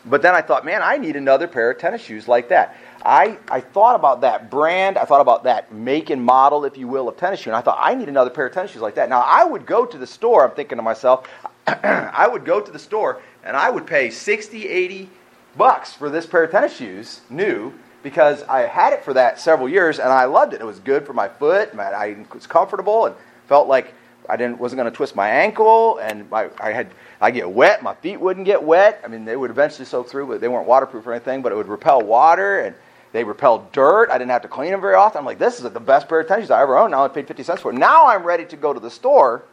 But 0.07 0.23
then 0.23 0.33
I 0.33 0.43
thought, 0.43 0.65
man, 0.65 0.81
I 0.81 0.97
need 0.97 1.17
another 1.17 1.49
pair 1.49 1.73
of 1.73 1.79
tennis 1.81 2.03
shoes 2.03 2.29
like 2.29 2.51
that. 2.51 2.77
I, 3.05 3.37
I 3.49 3.63
thought 3.63 3.97
about 3.97 4.21
that 4.21 4.49
brand, 4.49 4.97
I 4.97 5.07
thought 5.07 5.21
about 5.21 5.43
that 5.43 5.73
make 5.73 6.11
and 6.11 6.23
model, 6.25 6.65
if 6.65 6.79
you 6.79 6.87
will, 6.87 7.09
of 7.09 7.17
tennis 7.17 7.41
shoe, 7.41 7.51
and 7.51 7.57
I 7.57 7.63
thought, 7.63 7.79
I 7.81 7.97
need 7.97 8.09
another 8.09 8.31
pair 8.31 8.47
of 8.47 8.55
tennis 8.55 8.71
shoes 8.71 8.81
like 8.81 8.95
that. 8.95 9.09
Now, 9.09 9.23
I 9.23 9.43
would 9.43 9.67
go 9.67 9.85
to 9.85 9.99
the 9.99 10.07
store, 10.07 10.49
I'm 10.49 10.55
thinking 10.55 10.79
to 10.79 10.83
myself, 10.83 11.29
I 11.67 12.29
would 12.31 12.45
go 12.45 12.61
to 12.61 12.71
the 12.71 12.79
store 12.79 13.21
and 13.43 13.57
I 13.57 13.71
would 13.71 13.89
pay 13.89 14.09
60, 14.09 14.69
80 14.69 15.11
bucks 15.57 15.95
for 15.95 16.11
this 16.11 16.27
pair 16.27 16.45
of 16.45 16.53
tennis 16.53 16.77
shoes, 16.77 17.23
new, 17.29 17.73
because 18.05 18.43
I 18.45 18.61
had 18.61 18.93
it 18.93 19.03
for 19.03 19.15
that 19.15 19.41
several 19.41 19.69
years 19.69 19.99
and 19.99 20.11
I 20.11 20.27
loved 20.27 20.53
it. 20.53 20.61
It 20.61 20.65
was 20.65 20.79
good 20.79 21.05
for 21.05 21.15
my 21.15 21.27
foot. 21.27 21.75
My, 21.75 21.85
I 21.85 22.27
was 22.33 22.47
comfortable 22.47 23.07
and 23.07 23.17
felt 23.49 23.67
like 23.67 23.95
I 24.29 24.37
didn't 24.37 24.61
wasn't 24.61 24.79
going 24.79 24.91
to 24.91 24.97
twist 24.97 25.17
my 25.17 25.29
ankle 25.29 25.99
and 25.99 26.31
my, 26.31 26.51
I 26.61 26.71
had 26.71 26.91
I 27.21 27.31
get 27.31 27.51
wet. 27.51 27.83
My 27.83 27.95
feet 27.95 28.21
wouldn't 28.21 28.45
get 28.47 28.63
wet. 28.63 29.01
I 29.03 29.09
mean, 29.09 29.25
they 29.25 29.37
would 29.37 29.51
eventually 29.51 29.87
soak 29.87 30.09
through, 30.09 30.27
but 30.27 30.41
they 30.41 30.49
weren't 30.49 30.69
waterproof 30.69 31.07
or 31.07 31.15
anything. 31.15 31.41
But 31.41 31.51
it 31.51 31.57
would 31.57 31.67
repel 31.67 32.03
water 32.03 32.61
and 32.61 32.77
they 33.13 33.25
repel 33.25 33.69
dirt. 33.73 34.11
I 34.11 34.19
didn't 34.19 34.33
have 34.33 34.43
to 34.43 34.49
clean 34.49 34.71
them 34.71 34.83
very 34.83 34.95
often. 34.95 35.19
I'm 35.19 35.25
like, 35.25 35.39
this 35.39 35.59
is 35.59 35.63
the 35.63 35.81
best 35.81 36.07
pair 36.07 36.21
of 36.21 36.29
tennis 36.29 36.45
shoes 36.45 36.51
I 36.51 36.61
ever 36.61 36.77
owned. 36.77 36.91
Now 36.91 37.05
I 37.05 37.09
paid 37.09 37.27
50 37.27 37.43
cents 37.43 37.63
for 37.63 37.73
it. 37.73 37.77
Now 37.77 38.07
I'm 38.07 38.23
ready 38.23 38.45
to 38.45 38.57
go 38.57 38.75
to 38.75 38.81
the 38.81 38.91
store 38.91 39.45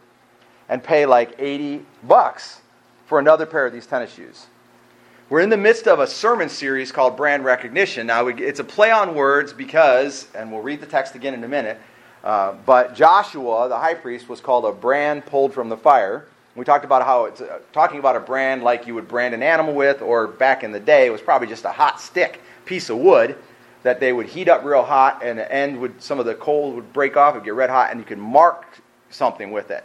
and 0.68 0.84
pay 0.84 1.06
like 1.06 1.34
80 1.38 1.86
bucks 2.04 2.60
for 3.06 3.18
another 3.18 3.46
pair 3.46 3.66
of 3.66 3.72
these 3.72 3.86
tennis 3.86 4.12
shoes. 4.12 4.46
We're 5.32 5.40
in 5.40 5.48
the 5.48 5.56
midst 5.56 5.88
of 5.88 5.98
a 5.98 6.06
sermon 6.06 6.50
series 6.50 6.92
called 6.92 7.16
Brand 7.16 7.42
Recognition. 7.42 8.06
Now, 8.06 8.26
it's 8.26 8.60
a 8.60 8.64
play 8.64 8.90
on 8.90 9.14
words 9.14 9.54
because, 9.54 10.28
and 10.34 10.52
we'll 10.52 10.60
read 10.60 10.82
the 10.82 10.86
text 10.86 11.14
again 11.14 11.32
in 11.32 11.42
a 11.42 11.48
minute, 11.48 11.80
uh, 12.22 12.52
but 12.66 12.94
Joshua, 12.94 13.66
the 13.66 13.78
high 13.78 13.94
priest, 13.94 14.28
was 14.28 14.42
called 14.42 14.66
a 14.66 14.72
brand 14.72 15.24
pulled 15.24 15.54
from 15.54 15.70
the 15.70 15.76
fire. 15.78 16.26
We 16.54 16.66
talked 16.66 16.84
about 16.84 17.06
how 17.06 17.24
it's 17.24 17.40
uh, 17.40 17.60
talking 17.72 17.98
about 17.98 18.14
a 18.14 18.20
brand 18.20 18.62
like 18.62 18.86
you 18.86 18.94
would 18.94 19.08
brand 19.08 19.32
an 19.32 19.42
animal 19.42 19.72
with, 19.72 20.02
or 20.02 20.26
back 20.26 20.64
in 20.64 20.70
the 20.70 20.80
day, 20.80 21.06
it 21.06 21.10
was 21.10 21.22
probably 21.22 21.48
just 21.48 21.64
a 21.64 21.72
hot 21.72 21.98
stick, 21.98 22.42
piece 22.66 22.90
of 22.90 22.98
wood 22.98 23.38
that 23.84 24.00
they 24.00 24.12
would 24.12 24.26
heat 24.26 24.50
up 24.50 24.62
real 24.66 24.84
hot, 24.84 25.22
and 25.24 25.38
the 25.38 25.50
end 25.50 25.80
would, 25.80 26.02
some 26.02 26.20
of 26.20 26.26
the 26.26 26.34
coal 26.34 26.72
would 26.72 26.92
break 26.92 27.16
off, 27.16 27.34
would 27.36 27.44
get 27.44 27.54
red 27.54 27.70
hot, 27.70 27.90
and 27.90 27.98
you 27.98 28.04
could 28.04 28.18
mark 28.18 28.66
something 29.08 29.50
with 29.50 29.70
it. 29.70 29.82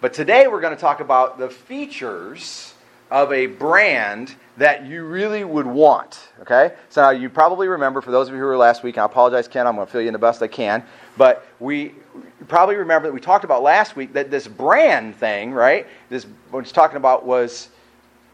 But 0.00 0.14
today 0.14 0.46
we're 0.46 0.62
going 0.62 0.74
to 0.74 0.80
talk 0.80 1.00
about 1.00 1.36
the 1.38 1.50
features 1.50 2.72
of 3.10 3.32
a 3.32 3.46
brand 3.46 4.34
that 4.56 4.84
you 4.84 5.04
really 5.04 5.42
would 5.44 5.66
want. 5.66 6.28
Okay? 6.42 6.74
So 6.90 7.02
now 7.02 7.10
you 7.10 7.28
probably 7.28 7.66
remember, 7.66 8.00
for 8.00 8.10
those 8.10 8.28
of 8.28 8.34
you 8.34 8.40
who 8.40 8.46
were 8.46 8.56
last 8.56 8.82
week, 8.82 8.98
I 8.98 9.04
apologize, 9.04 9.48
Ken, 9.48 9.66
I'm 9.66 9.74
going 9.74 9.86
to 9.86 9.92
fill 9.92 10.02
you 10.02 10.08
in 10.08 10.12
the 10.12 10.18
best 10.18 10.42
I 10.42 10.48
can, 10.48 10.84
but 11.16 11.46
we 11.58 11.94
probably 12.46 12.76
remember 12.76 13.08
that 13.08 13.14
we 13.14 13.20
talked 13.20 13.44
about 13.44 13.62
last 13.62 13.96
week 13.96 14.12
that 14.12 14.30
this 14.30 14.46
brand 14.46 15.16
thing, 15.16 15.52
right? 15.52 15.86
This 16.08 16.26
what 16.50 16.60
it's 16.60 16.72
talking 16.72 16.96
about 16.96 17.24
was 17.24 17.68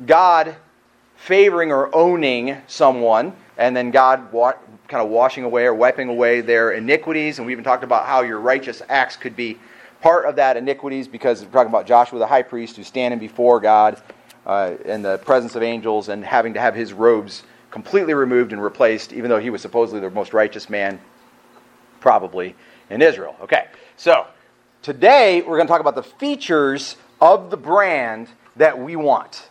God 0.05 0.57
favoring 1.17 1.73
or 1.73 1.95
owning 1.95 2.57
someone, 2.67 3.35
and 3.57 3.75
then 3.77 3.91
God 3.91 4.33
wa- 4.33 4.55
kind 4.89 5.03
of 5.03 5.09
washing 5.09 5.45
away 5.45 5.65
or 5.65 5.75
wiping 5.75 6.09
away 6.09 6.41
their 6.41 6.73
iniquities. 6.73 7.39
And 7.39 7.47
we 7.47 7.53
even 7.53 7.65
talked 7.65 7.85
about 7.85 8.07
how 8.07 8.23
your 8.23 8.39
righteous 8.39 8.83
acts 8.89 9.17
could 9.17 9.35
be 9.35 9.59
part 10.01 10.27
of 10.27 10.37
that 10.37 10.57
iniquities 10.57 11.09
because 11.09 11.43
we're 11.45 11.51
talking 11.51 11.71
about 11.71 11.87
Joshua 11.87 12.19
the 12.19 12.27
high 12.27 12.43
priest 12.43 12.77
who's 12.77 12.87
standing 12.87 13.19
before 13.19 13.61
God 13.61 14.01
uh, 14.47 14.75
in 14.85 15.03
the 15.03 15.19
presence 15.19 15.57
of 15.57 15.63
angels 15.63 16.09
and 16.09 16.25
having 16.25 16.55
to 16.55 16.61
have 16.61 16.75
his 16.75 16.93
robes 16.93 17.43
completely 17.71 18.15
removed 18.15 18.53
and 18.53 18.63
replaced, 18.63 19.13
even 19.13 19.29
though 19.29 19.41
he 19.41 19.51
was 19.51 19.61
supposedly 19.61 20.01
the 20.01 20.11
most 20.11 20.33
righteous 20.33 20.71
man, 20.71 20.99
probably, 22.01 22.55
in 22.89 23.03
Israel. 23.03 23.37
Okay, 23.43 23.67
so 23.97 24.27
today 24.83 25.43
we're 25.43 25.57
going 25.57 25.67
to 25.67 25.71
talk 25.71 25.81
about 25.81 25.97
the 25.97 26.03
features 26.03 26.97
of 27.21 27.51
the 27.51 27.57
brand 27.57 28.29
that 28.55 28.79
we 28.79 28.97
want. 28.97 29.49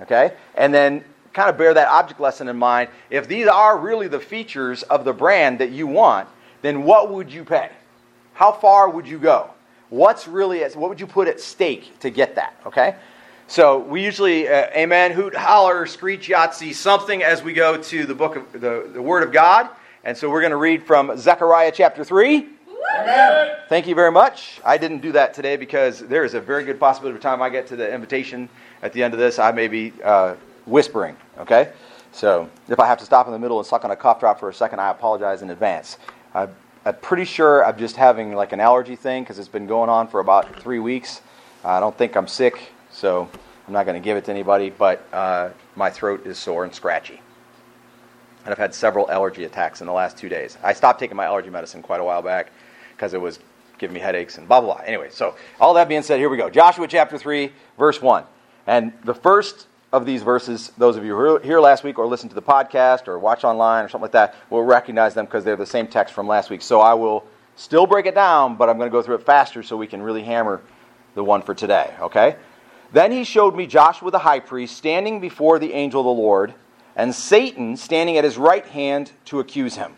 Okay, 0.00 0.34
and 0.54 0.74
then 0.74 1.02
kind 1.32 1.48
of 1.48 1.56
bear 1.56 1.72
that 1.72 1.88
object 1.88 2.20
lesson 2.20 2.48
in 2.48 2.56
mind. 2.56 2.90
If 3.10 3.28
these 3.28 3.46
are 3.46 3.78
really 3.78 4.08
the 4.08 4.20
features 4.20 4.82
of 4.84 5.04
the 5.04 5.12
brand 5.12 5.60
that 5.60 5.70
you 5.70 5.86
want, 5.86 6.28
then 6.62 6.82
what 6.82 7.10
would 7.12 7.32
you 7.32 7.44
pay? 7.44 7.70
How 8.34 8.52
far 8.52 8.90
would 8.90 9.06
you 9.06 9.18
go? 9.18 9.50
What's 9.88 10.26
really, 10.26 10.62
what 10.62 10.88
would 10.88 11.00
you 11.00 11.06
put 11.06 11.28
at 11.28 11.40
stake 11.40 11.98
to 12.00 12.10
get 12.10 12.34
that? 12.34 12.58
Okay? 12.66 12.96
So 13.48 13.78
we 13.78 14.02
usually, 14.02 14.48
uh, 14.48 14.70
amen, 14.74 15.12
hoot, 15.12 15.34
holler, 15.34 15.86
screech, 15.86 16.28
Yahtzee, 16.28 16.74
something 16.74 17.22
as 17.22 17.44
we 17.44 17.52
go 17.52 17.80
to 17.80 18.04
the 18.04 18.14
book 18.14 18.34
of 18.34 18.52
the, 18.52 18.90
the 18.92 19.00
Word 19.00 19.22
of 19.22 19.32
God. 19.32 19.68
And 20.02 20.16
so 20.16 20.28
we're 20.28 20.40
going 20.40 20.50
to 20.50 20.56
read 20.56 20.82
from 20.82 21.16
Zechariah 21.16 21.70
chapter 21.72 22.02
3. 22.02 22.48
Amen. 22.98 23.56
Thank 23.68 23.86
you 23.86 23.94
very 23.94 24.10
much. 24.10 24.60
I 24.64 24.78
didn't 24.78 24.98
do 24.98 25.12
that 25.12 25.32
today 25.32 25.56
because 25.56 26.00
there 26.00 26.24
is 26.24 26.34
a 26.34 26.40
very 26.40 26.64
good 26.64 26.80
possibility 26.80 27.14
by 27.14 27.18
the 27.18 27.22
time 27.22 27.40
I 27.40 27.48
get 27.48 27.68
to 27.68 27.76
the 27.76 27.92
invitation 27.92 28.48
at 28.82 28.92
the 28.92 29.02
end 29.02 29.14
of 29.14 29.20
this, 29.20 29.38
I 29.38 29.52
may 29.52 29.68
be 29.68 29.92
uh, 30.02 30.34
whispering, 30.66 31.16
okay? 31.38 31.72
So 32.10 32.50
if 32.68 32.80
I 32.80 32.86
have 32.86 32.98
to 32.98 33.04
stop 33.04 33.26
in 33.26 33.32
the 33.32 33.38
middle 33.38 33.58
and 33.58 33.66
suck 33.66 33.84
on 33.84 33.92
a 33.92 33.96
cough 33.96 34.18
drop 34.18 34.40
for 34.40 34.48
a 34.48 34.54
second, 34.54 34.80
I 34.80 34.90
apologize 34.90 35.42
in 35.42 35.50
advance. 35.50 35.98
I, 36.34 36.48
I'm 36.84 36.96
pretty 36.96 37.24
sure 37.24 37.64
I'm 37.64 37.78
just 37.78 37.94
having 37.94 38.34
like 38.34 38.52
an 38.52 38.60
allergy 38.60 38.96
thing 38.96 39.22
because 39.22 39.38
it's 39.38 39.48
been 39.48 39.68
going 39.68 39.88
on 39.88 40.08
for 40.08 40.18
about 40.18 40.60
three 40.60 40.80
weeks. 40.80 41.20
I 41.64 41.78
don't 41.78 41.96
think 41.96 42.16
I'm 42.16 42.28
sick, 42.28 42.72
so 42.96 43.28
I'm 43.66 43.72
not 43.72 43.86
going 43.86 44.00
to 44.00 44.04
give 44.04 44.16
it 44.16 44.24
to 44.26 44.30
anybody, 44.30 44.70
but 44.70 45.06
uh, 45.12 45.50
my 45.74 45.90
throat 45.90 46.26
is 46.26 46.38
sore 46.38 46.64
and 46.64 46.74
scratchy. 46.74 47.20
And 48.44 48.52
I've 48.52 48.58
had 48.58 48.74
several 48.74 49.10
allergy 49.10 49.44
attacks 49.44 49.80
in 49.80 49.86
the 49.86 49.92
last 49.92 50.16
two 50.16 50.28
days. 50.28 50.56
I 50.62 50.72
stopped 50.72 51.00
taking 51.00 51.16
my 51.16 51.24
allergy 51.24 51.50
medicine 51.50 51.82
quite 51.82 52.00
a 52.00 52.04
while 52.04 52.22
back 52.22 52.50
because 52.94 53.12
it 53.12 53.20
was 53.20 53.38
giving 53.78 53.94
me 53.94 54.00
headaches 54.00 54.38
and 54.38 54.48
blah, 54.48 54.60
blah, 54.60 54.76
blah. 54.76 54.84
Anyway, 54.84 55.08
so 55.10 55.34
all 55.60 55.74
that 55.74 55.88
being 55.88 56.02
said, 56.02 56.18
here 56.18 56.28
we 56.28 56.36
go. 56.36 56.48
Joshua 56.48 56.86
chapter 56.86 57.18
3, 57.18 57.52
verse 57.76 58.00
1. 58.00 58.24
And 58.66 58.92
the 59.04 59.14
first 59.14 59.66
of 59.92 60.06
these 60.06 60.22
verses, 60.22 60.72
those 60.78 60.96
of 60.96 61.04
you 61.04 61.10
who 61.10 61.16
were 61.16 61.40
here 61.40 61.60
last 61.60 61.84
week 61.84 61.98
or 61.98 62.06
listened 62.06 62.30
to 62.30 62.34
the 62.34 62.42
podcast 62.42 63.08
or 63.08 63.18
watch 63.18 63.44
online 63.44 63.84
or 63.84 63.88
something 63.88 64.02
like 64.02 64.12
that, 64.12 64.34
will 64.50 64.62
recognize 64.62 65.14
them 65.14 65.26
because 65.26 65.44
they're 65.44 65.56
the 65.56 65.66
same 65.66 65.86
text 65.86 66.14
from 66.14 66.26
last 66.26 66.50
week. 66.50 66.62
So 66.62 66.80
I 66.80 66.94
will 66.94 67.26
Still 67.56 67.86
break 67.86 68.04
it 68.04 68.14
down, 68.14 68.56
but 68.56 68.68
I'm 68.68 68.76
going 68.76 68.90
to 68.90 68.92
go 68.92 69.02
through 69.02 69.16
it 69.16 69.24
faster 69.24 69.62
so 69.62 69.78
we 69.78 69.86
can 69.86 70.02
really 70.02 70.22
hammer 70.22 70.60
the 71.14 71.24
one 71.24 71.40
for 71.40 71.54
today, 71.54 71.94
okay? 72.00 72.36
Then 72.92 73.12
he 73.12 73.24
showed 73.24 73.54
me 73.54 73.66
Joshua 73.66 74.10
the 74.10 74.18
high 74.18 74.40
priest 74.40 74.76
standing 74.76 75.20
before 75.20 75.58
the 75.58 75.72
angel 75.72 76.00
of 76.00 76.04
the 76.04 76.22
Lord, 76.22 76.54
and 76.94 77.14
Satan 77.14 77.76
standing 77.76 78.16
at 78.16 78.24
his 78.24 78.38
right 78.38 78.66
hand 78.66 79.12
to 79.26 79.40
accuse 79.40 79.76
him. 79.76 79.96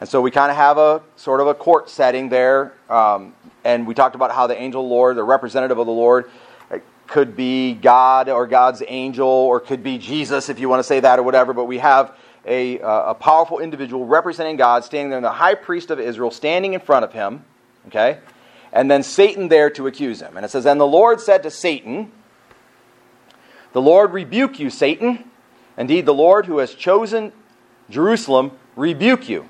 And 0.00 0.08
so 0.08 0.20
we 0.20 0.30
kind 0.30 0.50
of 0.50 0.56
have 0.56 0.78
a 0.78 1.02
sort 1.16 1.40
of 1.40 1.46
a 1.46 1.54
court 1.54 1.88
setting 1.88 2.28
there. 2.28 2.74
Um, 2.88 3.34
and 3.64 3.86
we 3.86 3.94
talked 3.94 4.14
about 4.14 4.30
how 4.30 4.46
the 4.46 4.58
angel 4.60 4.82
of 4.82 4.88
the 4.88 4.94
Lord, 4.94 5.16
the 5.16 5.24
representative 5.24 5.78
of 5.78 5.86
the 5.86 5.92
Lord, 5.92 6.30
could 7.06 7.36
be 7.36 7.74
God 7.74 8.28
or 8.28 8.46
God's 8.46 8.82
angel, 8.86 9.28
or 9.28 9.60
could 9.60 9.82
be 9.82 9.96
Jesus, 9.98 10.48
if 10.48 10.58
you 10.58 10.68
want 10.68 10.80
to 10.80 10.84
say 10.84 11.00
that 11.00 11.18
or 11.18 11.22
whatever. 11.22 11.52
But 11.52 11.64
we 11.64 11.78
have 11.78 12.16
a, 12.44 12.80
uh, 12.80 13.10
a 13.10 13.14
powerful 13.14 13.60
individual 13.60 14.06
representing 14.06 14.56
God 14.56 14.84
standing 14.84 15.10
there, 15.10 15.18
and 15.18 15.24
the 15.24 15.30
high 15.30 15.54
priest 15.54 15.90
of 15.90 16.00
Israel 16.00 16.30
standing 16.30 16.74
in 16.74 16.80
front 16.80 17.04
of 17.04 17.12
him. 17.12 17.44
Okay? 17.88 18.18
And 18.76 18.90
then 18.90 19.02
Satan 19.02 19.48
there 19.48 19.70
to 19.70 19.86
accuse 19.86 20.20
him. 20.20 20.36
And 20.36 20.44
it 20.44 20.50
says, 20.50 20.66
And 20.66 20.78
the 20.78 20.86
Lord 20.86 21.18
said 21.18 21.42
to 21.44 21.50
Satan, 21.50 22.12
The 23.72 23.80
Lord 23.80 24.12
rebuke 24.12 24.60
you, 24.60 24.68
Satan. 24.68 25.30
Indeed, 25.78 26.04
the 26.04 26.12
Lord 26.12 26.44
who 26.44 26.58
has 26.58 26.74
chosen 26.74 27.32
Jerusalem 27.88 28.52
rebuke 28.76 29.30
you. 29.30 29.48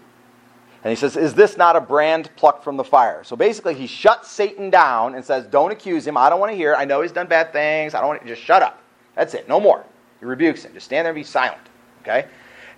And 0.84 0.90
he 0.92 0.94
says, 0.94 1.16
Is 1.16 1.34
this 1.34 1.56
not 1.56 1.74
a 1.74 1.80
brand 1.80 2.30
plucked 2.36 2.62
from 2.62 2.76
the 2.76 2.84
fire? 2.84 3.24
So 3.24 3.34
basically, 3.34 3.74
he 3.74 3.88
shuts 3.88 4.30
Satan 4.30 4.70
down 4.70 5.16
and 5.16 5.24
says, 5.24 5.44
Don't 5.46 5.72
accuse 5.72 6.06
him. 6.06 6.16
I 6.16 6.30
don't 6.30 6.38
want 6.38 6.52
to 6.52 6.56
hear. 6.56 6.76
I 6.76 6.84
know 6.84 7.02
he's 7.02 7.10
done 7.10 7.26
bad 7.26 7.52
things. 7.52 7.94
I 7.94 7.98
don't 7.98 8.08
want 8.10 8.22
to, 8.22 8.28
just 8.28 8.42
shut 8.42 8.62
up. 8.62 8.80
That's 9.16 9.34
it. 9.34 9.48
No 9.48 9.58
more. 9.58 9.84
He 10.20 10.24
rebukes 10.24 10.64
him. 10.64 10.72
Just 10.72 10.86
stand 10.86 11.04
there 11.04 11.10
and 11.10 11.16
be 11.16 11.24
silent. 11.24 11.62
Okay? 12.02 12.26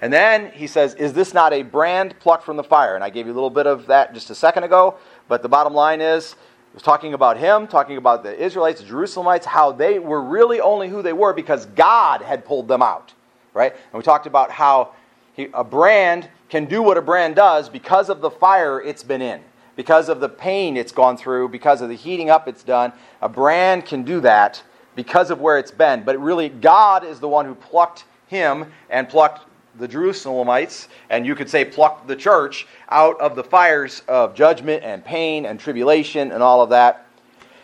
And 0.00 0.12
then 0.12 0.50
he 0.52 0.66
says, 0.66 0.94
Is 0.94 1.12
this 1.12 1.34
not 1.34 1.52
a 1.52 1.62
brand 1.62 2.18
plucked 2.20 2.44
from 2.44 2.56
the 2.56 2.64
fire? 2.64 2.94
And 2.94 3.04
I 3.04 3.10
gave 3.10 3.26
you 3.26 3.32
a 3.32 3.34
little 3.34 3.50
bit 3.50 3.66
of 3.66 3.86
that 3.88 4.14
just 4.14 4.30
a 4.30 4.34
second 4.34 4.64
ago. 4.64 4.96
But 5.28 5.42
the 5.42 5.48
bottom 5.48 5.74
line 5.74 6.00
is, 6.00 6.32
it 6.32 6.74
was 6.74 6.82
talking 6.82 7.14
about 7.14 7.38
him, 7.38 7.66
talking 7.66 7.96
about 7.96 8.22
the 8.22 8.36
Israelites, 8.42 8.80
the 8.80 8.86
Jerusalemites, 8.86 9.44
how 9.44 9.72
they 9.72 9.98
were 9.98 10.22
really 10.22 10.60
only 10.60 10.88
who 10.88 11.02
they 11.02 11.12
were 11.12 11.32
because 11.32 11.66
God 11.66 12.22
had 12.22 12.44
pulled 12.44 12.68
them 12.68 12.82
out. 12.82 13.12
Right? 13.54 13.72
And 13.72 13.92
we 13.92 14.02
talked 14.02 14.26
about 14.26 14.50
how 14.50 14.94
he, 15.34 15.48
a 15.54 15.64
brand 15.64 16.28
can 16.48 16.64
do 16.64 16.82
what 16.82 16.96
a 16.96 17.02
brand 17.02 17.36
does 17.36 17.68
because 17.68 18.08
of 18.08 18.20
the 18.20 18.30
fire 18.30 18.80
it's 18.80 19.02
been 19.02 19.22
in, 19.22 19.40
because 19.76 20.08
of 20.08 20.20
the 20.20 20.28
pain 20.28 20.76
it's 20.76 20.92
gone 20.92 21.16
through, 21.16 21.48
because 21.48 21.80
of 21.80 21.88
the 21.88 21.94
heating 21.94 22.30
up 22.30 22.48
it's 22.48 22.62
done. 22.62 22.92
A 23.20 23.28
brand 23.28 23.84
can 23.84 24.02
do 24.02 24.20
that 24.20 24.62
because 24.94 25.30
of 25.30 25.40
where 25.40 25.58
it's 25.58 25.70
been. 25.70 26.02
But 26.04 26.20
really, 26.20 26.48
God 26.48 27.04
is 27.04 27.20
the 27.20 27.28
one 27.28 27.44
who 27.44 27.54
plucked 27.54 28.04
him 28.26 28.72
and 28.90 29.08
plucked 29.08 29.47
the 29.78 29.88
Jerusalemites, 29.88 30.88
and 31.10 31.24
you 31.24 31.34
could 31.34 31.48
say 31.48 31.64
plucked 31.64 32.08
the 32.08 32.16
church 32.16 32.66
out 32.88 33.20
of 33.20 33.36
the 33.36 33.44
fires 33.44 34.02
of 34.08 34.34
judgment 34.34 34.82
and 34.84 35.04
pain 35.04 35.46
and 35.46 35.58
tribulation 35.58 36.32
and 36.32 36.42
all 36.42 36.60
of 36.62 36.70
that. 36.70 37.06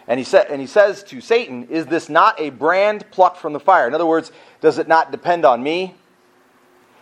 And 0.07 0.19
he, 0.19 0.25
sa- 0.25 0.45
and 0.49 0.61
he 0.61 0.67
says 0.67 1.03
to 1.05 1.21
Satan, 1.21 1.67
Is 1.69 1.87
this 1.87 2.09
not 2.09 2.39
a 2.39 2.51
brand 2.51 3.11
plucked 3.11 3.39
from 3.39 3.53
the 3.53 3.61
fire? 3.61 3.87
In 3.89 3.95
other 3.95 4.07
words, 4.07 4.33
does 4.61 4.79
it 4.79 4.87
not 4.87 5.11
depend 5.11 5.45
on 5.45 5.63
me? 5.63 5.95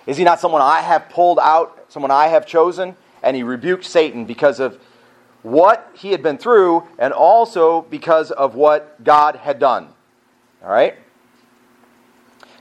Is 0.07 0.17
he 0.17 0.25
not 0.25 0.41
someone 0.41 0.63
I 0.63 0.81
have 0.81 1.09
pulled 1.09 1.39
out, 1.39 1.85
someone 1.89 2.11
I 2.11 2.29
have 2.29 2.47
chosen? 2.47 2.97
And 3.23 3.37
he 3.37 3.43
rebuked 3.43 3.85
Satan 3.85 4.25
because 4.25 4.61
of 4.61 4.81
what 5.43 5.91
he 5.95 6.11
had 6.13 6.23
been 6.23 6.39
through 6.39 6.87
and 6.99 7.13
also 7.13 7.83
because 7.83 8.31
of 8.31 8.55
what 8.55 9.03
God 9.05 9.37
had 9.37 9.59
done. 9.59 9.89
All 10.63 10.71
right? 10.71 10.97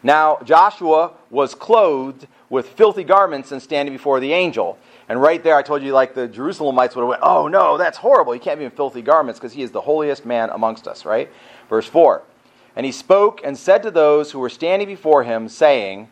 Now, 0.04 0.40
Joshua 0.44 1.12
was 1.30 1.54
clothed 1.54 2.28
with 2.52 2.68
filthy 2.68 3.04
garments 3.04 3.52
and 3.54 3.62
standing 3.62 3.96
before 3.96 4.20
the 4.20 4.32
angel. 4.32 4.78
And 5.10 5.20
right 5.20 5.42
there, 5.42 5.56
I 5.56 5.64
told 5.64 5.82
you, 5.82 5.94
like 5.94 6.14
the 6.14 6.28
Jerusalemites 6.28 6.96
would 6.96 7.02
have 7.02 7.08
went, 7.08 7.22
oh 7.24 7.48
no, 7.48 7.78
that's 7.78 7.98
horrible. 7.98 8.34
He 8.34 8.40
can't 8.40 8.60
be 8.60 8.66
in 8.66 8.72
filthy 8.72 9.02
garments 9.02 9.40
because 9.40 9.54
he 9.54 9.64
is 9.64 9.72
the 9.72 9.82
holiest 9.82 10.26
man 10.26 10.50
amongst 10.52 10.88
us, 10.88 11.06
right? 11.06 11.30
Verse 11.70 11.88
4. 11.88 12.22
And 12.76 12.86
he 12.86 12.92
spoke 12.92 13.42
and 13.44 13.58
said 13.58 13.82
to 13.84 13.92
those 13.92 14.32
who 14.32 14.40
were 14.40 14.50
standing 14.50 14.88
before 14.88 15.24
him, 15.24 15.50
saying, 15.50 16.10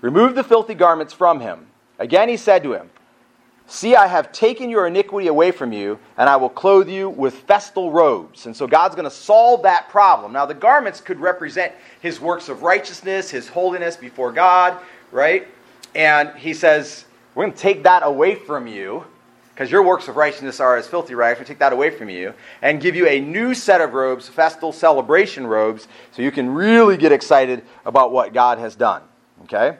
Remove 0.00 0.34
the 0.34 0.44
filthy 0.44 0.74
garments 0.74 1.12
from 1.14 1.40
him. 1.40 1.68
Again 1.98 2.28
he 2.28 2.36
said 2.36 2.62
to 2.64 2.74
him, 2.74 2.90
See, 3.66 3.94
I 3.94 4.08
have 4.08 4.32
taken 4.32 4.68
your 4.68 4.88
iniquity 4.88 5.28
away 5.28 5.52
from 5.52 5.72
you, 5.72 6.00
and 6.18 6.28
I 6.28 6.34
will 6.34 6.48
clothe 6.48 6.88
you 6.88 7.08
with 7.08 7.34
festal 7.34 7.92
robes. 7.92 8.46
And 8.46 8.56
so 8.56 8.66
God's 8.66 8.96
going 8.96 9.08
to 9.08 9.14
solve 9.14 9.62
that 9.62 9.88
problem. 9.88 10.32
Now, 10.32 10.44
the 10.44 10.54
garments 10.54 11.00
could 11.00 11.20
represent 11.20 11.72
his 12.00 12.20
works 12.20 12.48
of 12.48 12.64
righteousness, 12.64 13.30
his 13.30 13.46
holiness 13.46 13.96
before 13.96 14.32
God, 14.32 14.76
right? 15.12 15.46
And 15.94 16.30
he 16.36 16.54
says, 16.54 17.04
We're 17.34 17.44
going 17.44 17.54
to 17.54 17.58
take 17.58 17.82
that 17.84 18.02
away 18.04 18.34
from 18.34 18.66
you, 18.66 19.04
because 19.54 19.70
your 19.70 19.82
works 19.82 20.08
of 20.08 20.16
righteousness 20.16 20.60
are 20.60 20.76
as 20.76 20.86
filthy 20.86 21.14
rags. 21.14 21.38
We 21.38 21.44
take 21.44 21.58
that 21.58 21.72
away 21.72 21.90
from 21.90 22.08
you, 22.08 22.34
and 22.62 22.80
give 22.80 22.96
you 22.96 23.06
a 23.08 23.20
new 23.20 23.54
set 23.54 23.80
of 23.80 23.94
robes, 23.94 24.28
festal 24.28 24.72
celebration 24.72 25.46
robes, 25.46 25.88
so 26.12 26.22
you 26.22 26.30
can 26.30 26.50
really 26.50 26.96
get 26.96 27.12
excited 27.12 27.64
about 27.84 28.12
what 28.12 28.32
God 28.32 28.58
has 28.58 28.74
done. 28.74 29.02
Okay? 29.44 29.76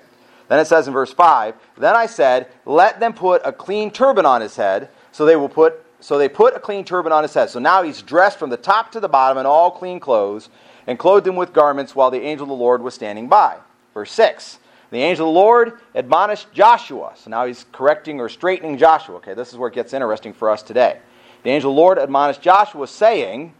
Then 0.48 0.58
it 0.58 0.66
says 0.66 0.88
in 0.88 0.92
verse 0.92 1.12
5, 1.12 1.54
Then 1.78 1.94
I 1.94 2.06
said, 2.06 2.48
Let 2.66 2.98
them 2.98 3.12
put 3.12 3.42
a 3.44 3.52
clean 3.52 3.90
turban 3.90 4.26
on 4.26 4.40
his 4.40 4.56
head. 4.56 4.88
So 5.12 5.24
they 5.24 5.36
will 5.36 5.48
put 5.48 5.84
so 6.00 6.16
they 6.16 6.28
put 6.28 6.56
a 6.56 6.60
clean 6.60 6.84
turban 6.84 7.12
on 7.12 7.22
his 7.22 7.34
head. 7.34 7.50
So 7.50 7.58
now 7.58 7.82
he's 7.82 8.00
dressed 8.00 8.38
from 8.38 8.50
the 8.50 8.56
top 8.56 8.90
to 8.92 9.00
the 9.00 9.08
bottom 9.08 9.38
in 9.38 9.46
all 9.46 9.70
clean 9.70 10.00
clothes, 10.00 10.48
and 10.86 10.98
clothed 10.98 11.26
him 11.26 11.36
with 11.36 11.52
garments 11.52 11.94
while 11.94 12.10
the 12.10 12.22
angel 12.22 12.44
of 12.44 12.48
the 12.48 12.54
Lord 12.54 12.82
was 12.82 12.94
standing 12.94 13.28
by. 13.28 13.58
Verse 13.92 14.10
6. 14.12 14.58
The 14.90 14.98
angel 14.98 15.28
of 15.28 15.34
the 15.34 15.38
Lord 15.38 15.80
admonished 15.94 16.52
Joshua. 16.52 17.12
So 17.14 17.30
now 17.30 17.46
he's 17.46 17.64
correcting 17.72 18.20
or 18.20 18.28
straightening 18.28 18.76
Joshua. 18.76 19.16
Okay, 19.16 19.34
this 19.34 19.52
is 19.52 19.58
where 19.58 19.68
it 19.68 19.74
gets 19.74 19.92
interesting 19.92 20.32
for 20.32 20.50
us 20.50 20.62
today. 20.62 20.98
The 21.42 21.50
angel 21.50 21.70
of 21.70 21.76
the 21.76 21.80
Lord 21.80 21.98
admonished 21.98 22.42
Joshua, 22.42 22.86
saying, 22.86 23.54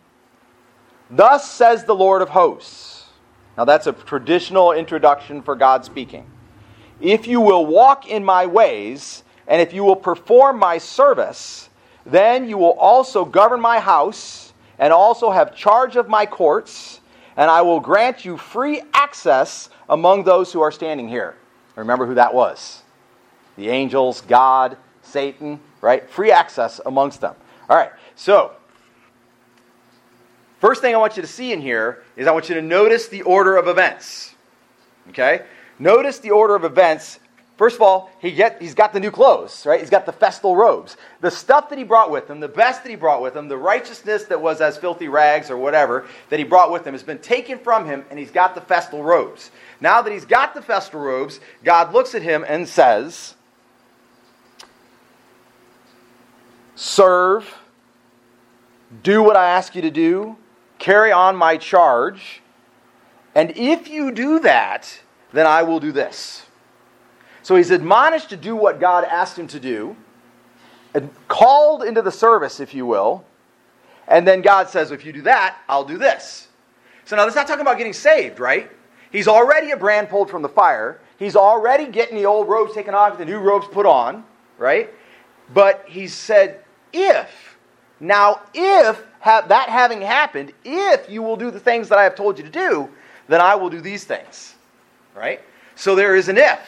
Thus 1.09 1.51
says 1.51 1.85
the 1.85 1.95
Lord 1.95 2.21
of 2.21 2.31
hosts. 2.31 3.07
Now 3.57 3.65
that's 3.65 3.87
a 3.87 3.93
traditional 3.93 4.73
introduction 4.73 5.43
for 5.43 5.55
God 5.55 5.85
speaking. 5.85 6.27
If 7.01 7.27
you 7.27 7.41
will 7.41 7.65
walk 7.65 8.09
in 8.09 8.25
my 8.25 8.47
ways, 8.47 9.25
and 9.47 9.61
if 9.61 9.73
you 9.73 9.85
will 9.85 9.97
perform 9.97 10.59
my 10.59 10.79
service, 10.79 11.71
then 12.05 12.49
you 12.49 12.59
will 12.59 12.79
also 12.79 13.25
govern 13.25 13.61
my 13.61 13.81
house, 13.81 14.53
and 14.79 14.93
also 14.93 15.31
have 15.31 15.55
charge 15.55 15.97
of 15.97 16.09
my 16.09 16.27
courts, 16.27 17.00
and 17.37 17.51
I 17.51 17.63
will 17.63 17.81
grant 17.81 18.25
you 18.25 18.37
free 18.37 18.83
access 18.95 19.71
among 19.89 20.25
those 20.25 20.53
who 20.53 20.61
are 20.61 20.73
standing 20.73 21.09
here. 21.09 21.37
Remember 21.77 22.07
who 22.07 22.15
that 22.15 22.35
was 22.35 22.83
the 23.57 23.69
angels, 23.69 24.23
God, 24.23 24.77
Satan, 25.03 25.61
right? 25.81 26.09
Free 26.09 26.31
access 26.31 26.81
amongst 26.87 27.21
them. 27.21 27.35
All 27.69 27.77
right, 27.77 27.91
so 28.15 28.53
first 30.61 30.81
thing 30.81 30.95
I 30.95 30.99
want 30.99 31.17
you 31.17 31.23
to 31.23 31.29
see 31.29 31.53
in 31.53 31.61
here 31.61 32.03
is 32.17 32.27
I 32.27 32.33
want 32.33 32.49
you 32.49 32.55
to 32.55 32.63
notice 32.63 33.09
the 33.09 33.23
order 33.23 33.57
of 33.57 33.69
events. 33.69 34.35
Okay? 35.11 35.43
Notice 35.79 36.19
the 36.19 36.31
order 36.31 36.55
of 36.55 36.65
events. 36.65 37.21
First 37.61 37.77
of 37.77 37.83
all, 37.83 38.11
he 38.21 38.33
get, 38.33 38.59
he's 38.59 38.73
got 38.73 38.95
the 38.95 39.01
new 39.01 39.11
clothes, 39.11 39.67
right? 39.67 39.81
He's 39.81 39.91
got 39.91 40.07
the 40.07 40.13
festal 40.13 40.57
robes. 40.57 40.97
The 41.21 41.31
stuff 41.31 41.69
that 41.69 41.77
he 41.77 41.85
brought 41.85 42.11
with 42.11 42.31
him, 42.31 42.41
the 42.41 42.49
best 42.49 42.83
that 42.83 42.89
he 42.89 42.97
brought 42.97 43.21
with 43.21 43.37
him, 43.37 43.49
the 43.49 43.59
righteousness 43.59 44.25
that 44.25 44.41
was 44.41 44.63
as 44.63 44.79
filthy 44.79 45.09
rags 45.09 45.51
or 45.51 45.59
whatever 45.59 46.07
that 46.31 46.39
he 46.39 46.45
brought 46.47 46.73
with 46.73 46.87
him 46.87 46.95
has 46.95 47.03
been 47.03 47.19
taken 47.19 47.59
from 47.59 47.85
him, 47.85 48.03
and 48.09 48.19
he's 48.19 48.31
got 48.31 48.55
the 48.55 48.63
festal 48.63 49.03
robes. 49.03 49.51
Now 49.79 50.01
that 50.01 50.11
he's 50.11 50.25
got 50.25 50.55
the 50.55 50.63
festal 50.63 51.01
robes, 51.01 51.39
God 51.63 51.93
looks 51.93 52.15
at 52.15 52.23
him 52.23 52.47
and 52.49 52.67
says, 52.67 53.35
Serve, 56.77 57.59
do 59.03 59.23
what 59.23 59.37
I 59.37 59.51
ask 59.51 59.75
you 59.75 59.83
to 59.83 59.91
do, 59.91 60.39
carry 60.79 61.13
on 61.13 61.37
my 61.37 61.59
charge, 61.59 62.41
and 63.35 63.51
if 63.55 63.91
you 63.91 64.13
do 64.13 64.39
that, 64.39 65.03
then 65.35 65.47
I 65.47 65.63
will 65.65 65.79
do 65.79 65.93
this. 65.93 66.47
So 67.51 67.57
he's 67.57 67.73
admonished 67.73 68.31
to 68.31 68.37
do 68.37 68.55
what 68.55 68.79
God 68.79 69.03
asked 69.03 69.37
him 69.37 69.49
to 69.49 69.59
do, 69.59 69.97
called 71.27 71.83
into 71.83 72.01
the 72.01 72.13
service, 72.13 72.61
if 72.61 72.75
you 72.75 72.87
will, 72.87 73.25
and 74.07 74.25
then 74.25 74.41
God 74.41 74.69
says, 74.69 74.93
if 74.93 75.05
you 75.05 75.13
do 75.13 75.23
that, 75.23 75.57
I'll 75.69 75.85
do 75.85 75.99
this. 75.99 76.47
So 77.07 77.17
now 77.17 77.25
that's 77.25 77.35
not 77.35 77.49
talking 77.49 77.63
about 77.63 77.77
getting 77.77 77.93
saved, 77.93 78.39
right? 78.39 78.71
He's 79.11 79.27
already 79.27 79.73
a 79.73 79.77
brand 79.77 80.11
pulled 80.11 80.31
from 80.31 80.43
the 80.43 80.49
fire. 80.49 81.01
He's 81.19 81.35
already 81.35 81.87
getting 81.87 82.15
the 82.17 82.25
old 82.25 82.49
robes 82.49 82.73
taken 82.73 82.95
off, 82.95 83.19
the 83.19 83.25
new 83.25 83.41
robes 83.41 83.67
put 83.67 83.85
on, 83.85 84.23
right? 84.57 84.89
But 85.53 85.85
he 85.89 86.07
said, 86.07 86.63
if. 86.93 87.59
Now, 87.99 88.43
if 88.55 89.03
ha- 89.19 89.45
that 89.49 89.69
having 89.69 90.03
happened, 90.03 90.53
if 90.65 91.11
you 91.11 91.21
will 91.21 91.37
do 91.37 91.51
the 91.51 91.59
things 91.59 91.89
that 91.89 91.99
I 91.99 92.05
have 92.05 92.15
told 92.15 92.39
you 92.39 92.45
to 92.45 92.51
do, 92.51 92.89
then 93.27 93.41
I 93.41 93.57
will 93.57 93.71
do 93.71 93.81
these 93.81 94.05
things. 94.05 94.55
Right? 95.17 95.41
So 95.75 95.97
there 95.97 96.15
is 96.15 96.29
an 96.29 96.39
if. 96.39 96.61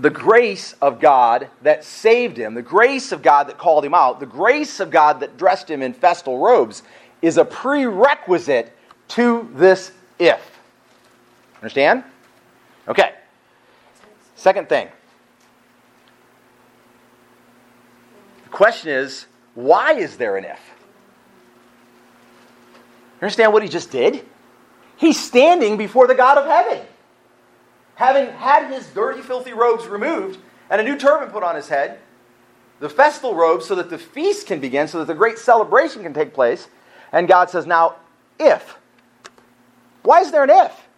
the 0.00 0.10
grace 0.10 0.74
of 0.80 0.98
God 0.98 1.48
that 1.62 1.84
saved 1.84 2.36
him, 2.36 2.54
the 2.54 2.62
grace 2.62 3.12
of 3.12 3.22
God 3.22 3.48
that 3.48 3.58
called 3.58 3.84
him 3.84 3.94
out, 3.94 4.18
the 4.18 4.26
grace 4.26 4.80
of 4.80 4.90
God 4.90 5.20
that 5.20 5.36
dressed 5.36 5.70
him 5.70 5.82
in 5.82 5.92
festal 5.92 6.38
robes 6.38 6.82
is 7.20 7.36
a 7.36 7.44
prerequisite 7.44 8.72
to 9.08 9.50
this 9.54 9.92
if. 10.18 10.58
Understand? 11.56 12.04
Okay. 12.88 13.14
Second 14.36 14.68
thing. 14.68 14.88
The 18.44 18.50
question 18.50 18.90
is 18.90 19.26
why 19.54 19.92
is 19.92 20.16
there 20.16 20.36
an 20.36 20.44
if? 20.44 20.60
Understand 23.20 23.52
what 23.52 23.62
he 23.62 23.68
just 23.68 23.90
did? 23.90 24.24
He's 24.96 25.22
standing 25.22 25.76
before 25.76 26.06
the 26.06 26.14
God 26.14 26.38
of 26.38 26.46
heaven. 26.46 26.86
Having 28.00 28.32
had 28.32 28.72
his 28.72 28.86
dirty, 28.86 29.20
filthy 29.20 29.52
robes 29.52 29.86
removed 29.86 30.38
and 30.70 30.80
a 30.80 30.84
new 30.84 30.96
turban 30.96 31.28
put 31.28 31.42
on 31.42 31.54
his 31.54 31.68
head, 31.68 31.98
the 32.78 32.88
festal 32.88 33.34
robes, 33.34 33.66
so 33.66 33.74
that 33.74 33.90
the 33.90 33.98
feast 33.98 34.46
can 34.46 34.58
begin, 34.58 34.88
so 34.88 35.00
that 35.00 35.04
the 35.04 35.14
great 35.14 35.36
celebration 35.36 36.02
can 36.02 36.14
take 36.14 36.32
place. 36.32 36.68
And 37.12 37.28
God 37.28 37.50
says, 37.50 37.66
Now, 37.66 37.96
if. 38.38 38.78
Why 40.02 40.22
is 40.22 40.32
there 40.32 40.44
an 40.44 40.48
if? 40.48 40.88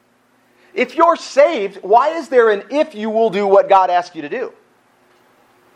If 0.74 0.94
you're 0.94 1.16
saved, 1.16 1.78
why 1.82 2.10
is 2.10 2.28
there 2.28 2.50
an 2.50 2.62
if 2.70 2.94
you 2.94 3.10
will 3.10 3.30
do 3.30 3.48
what 3.48 3.68
God 3.68 3.90
asks 3.90 4.14
you 4.14 4.22
to 4.22 4.28
do? 4.28 4.52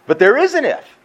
But 0.06 0.20
there 0.20 0.36
is 0.36 0.54
an 0.54 0.64
if. 0.64 0.95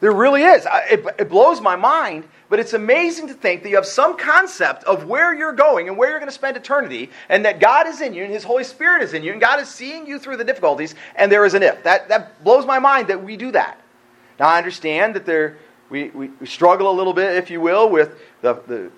There 0.00 0.12
really 0.12 0.42
is. 0.42 0.66
It, 0.90 1.06
it, 1.18 1.28
blows 1.30 1.60
my 1.60 1.74
mind, 1.74 2.24
but 2.50 2.60
it's 2.60 2.74
amazing 2.74 3.28
to 3.28 3.34
think 3.34 3.62
that 3.62 3.70
you 3.70 3.76
have 3.76 3.86
some 3.86 4.18
concept 4.18 4.84
of 4.84 5.06
where 5.06 5.34
you're 5.34 5.54
going 5.54 5.88
and 5.88 5.96
where 5.96 6.10
you're 6.10 6.18
going 6.18 6.28
to 6.28 6.34
spend 6.34 6.56
eternity, 6.56 7.10
and 7.30 7.44
that 7.46 7.60
God 7.60 7.86
is 7.86 8.02
in 8.02 8.12
you 8.12 8.22
and 8.22 8.32
His 8.32 8.44
Holy 8.44 8.64
Spirit 8.64 9.02
is 9.02 9.14
in 9.14 9.22
you, 9.22 9.32
and 9.32 9.40
God 9.40 9.58
is 9.58 9.68
seeing 9.68 10.06
you 10.06 10.18
through 10.18 10.36
the 10.36 10.44
difficulties, 10.44 10.94
and 11.14 11.32
there 11.32 11.46
is 11.46 11.54
an 11.54 11.62
if. 11.62 11.82
That, 11.84 12.08
that 12.10 12.44
blows 12.44 12.66
my 12.66 12.78
mind 12.78 13.08
that 13.08 13.22
we 13.22 13.38
do 13.38 13.52
that. 13.52 13.80
Now, 14.38 14.48
I 14.48 14.58
understand 14.58 15.14
that 15.14 15.24
there, 15.24 15.56
we, 15.88 16.10
we, 16.10 16.28
we 16.28 16.46
struggle 16.46 16.90
a 16.90 16.92
little 16.92 17.14
bit, 17.14 17.36
if 17.36 17.50
you 17.50 17.62
will, 17.62 17.88
with 17.88 18.20
the, 18.42 18.54
the 18.66 18.90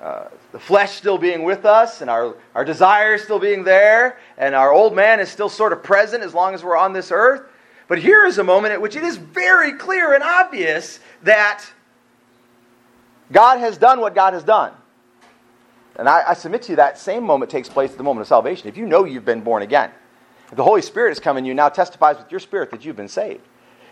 uh, 0.00 0.28
the 0.52 0.58
flesh 0.58 0.92
still 0.92 1.16
being 1.16 1.42
with 1.42 1.64
us 1.64 2.02
and 2.02 2.10
our, 2.10 2.36
our 2.54 2.66
desires 2.66 3.22
still 3.22 3.38
being 3.38 3.64
there 3.64 4.18
and 4.36 4.54
our 4.54 4.70
old 4.70 4.94
man 4.94 5.20
is 5.20 5.30
still 5.30 5.48
sort 5.48 5.72
of 5.72 5.82
present 5.82 6.22
as 6.22 6.34
long 6.34 6.52
as 6.52 6.62
we're 6.62 6.76
on 6.76 6.92
this 6.92 7.10
earth. 7.10 7.48
But 7.88 7.98
here 7.98 8.24
is 8.26 8.38
a 8.38 8.44
moment 8.44 8.72
at 8.72 8.80
which 8.80 8.96
it 8.96 9.04
is 9.04 9.16
very 9.16 9.72
clear 9.72 10.12
and 10.12 10.22
obvious 10.22 10.98
that 11.22 11.64
God 13.30 13.58
has 13.58 13.78
done 13.78 14.00
what 14.00 14.14
God 14.14 14.32
has 14.32 14.42
done. 14.42 14.72
And 15.96 16.08
I, 16.08 16.30
I 16.30 16.34
submit 16.34 16.62
to 16.62 16.72
you 16.72 16.76
that 16.76 16.98
same 16.98 17.24
moment 17.24 17.50
takes 17.50 17.68
place 17.68 17.92
at 17.92 17.96
the 17.96 18.04
moment 18.04 18.22
of 18.22 18.28
salvation. 18.28 18.68
If 18.68 18.76
you 18.76 18.86
know 18.86 19.04
you've 19.04 19.24
been 19.24 19.40
born 19.40 19.62
again, 19.62 19.90
if 20.50 20.56
the 20.56 20.64
Holy 20.64 20.82
Spirit 20.82 21.12
is 21.12 21.20
coming, 21.20 21.44
in 21.44 21.48
you, 21.48 21.54
now 21.54 21.68
testifies 21.68 22.18
with 22.18 22.30
your 22.30 22.40
spirit 22.40 22.70
that 22.70 22.84
you've 22.84 22.96
been 22.96 23.08
saved. 23.08 23.40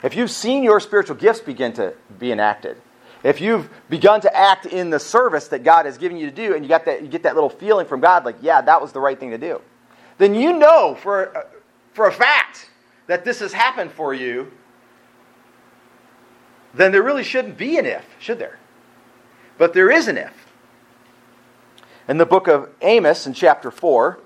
If 0.02 0.14
you've 0.14 0.30
seen 0.30 0.62
your 0.62 0.80
spiritual 0.80 1.16
gifts 1.16 1.40
begin 1.40 1.72
to 1.74 1.94
be 2.18 2.30
enacted, 2.30 2.76
if 3.22 3.40
you've 3.40 3.70
begun 3.88 4.20
to 4.20 4.36
act 4.36 4.66
in 4.66 4.90
the 4.90 5.00
service 5.00 5.48
that 5.48 5.64
God 5.64 5.86
has 5.86 5.96
given 5.96 6.18
you 6.18 6.26
to 6.26 6.32
do, 6.34 6.54
and 6.54 6.62
you, 6.62 6.68
got 6.68 6.84
that, 6.84 7.00
you 7.02 7.08
get 7.08 7.22
that 7.22 7.34
little 7.34 7.48
feeling 7.48 7.86
from 7.86 8.00
God, 8.00 8.24
like, 8.24 8.36
yeah, 8.42 8.60
that 8.60 8.82
was 8.82 8.92
the 8.92 9.00
right 9.00 9.18
thing 9.18 9.30
to 9.30 9.38
do, 9.38 9.62
then 10.18 10.34
you 10.34 10.52
know 10.58 10.94
for, 10.94 11.46
for 11.94 12.06
a 12.06 12.12
fact 12.12 12.68
that 13.06 13.24
this 13.24 13.40
has 13.40 13.52
happened 13.52 13.92
for 13.92 14.14
you, 14.14 14.50
then 16.72 16.92
there 16.92 17.02
really 17.02 17.22
shouldn't 17.22 17.56
be 17.56 17.78
an 17.78 17.86
if, 17.86 18.04
should 18.18 18.38
there? 18.38 18.58
But 19.58 19.74
there 19.74 19.90
is 19.90 20.08
an 20.08 20.18
if. 20.18 20.46
In 22.08 22.18
the 22.18 22.26
book 22.26 22.48
of 22.48 22.70
Amos, 22.82 23.26
in 23.26 23.32
chapter 23.32 23.70
4, 23.70 24.18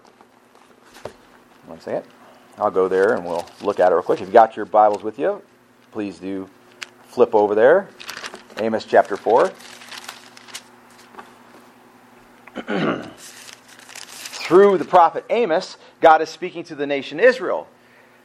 one 1.67 1.81
second. 1.81 2.05
I'll 2.57 2.71
go 2.71 2.89
there 2.89 3.15
and 3.15 3.25
we'll 3.25 3.47
look 3.63 3.79
at 3.79 3.93
it 3.93 3.95
real 3.95 4.03
quick. 4.03 4.21
If 4.21 4.27
you've 4.27 4.33
got 4.33 4.57
your 4.57 4.65
Bibles 4.65 5.05
with 5.05 5.19
you, 5.19 5.43
please 5.93 6.19
do 6.19 6.49
flip 7.05 7.35
over 7.35 7.55
there. 7.55 7.89
Amos 8.57 8.85
chapter 8.85 9.17
4. 9.17 9.53
Through 14.49 14.79
the 14.79 14.85
prophet 14.85 15.25
Amos, 15.31 15.77
God 16.01 16.21
is 16.23 16.31
speaking 16.31 16.65
to 16.65 16.75
the 16.75 16.87
nation 16.87 17.21
Israel. 17.21 17.69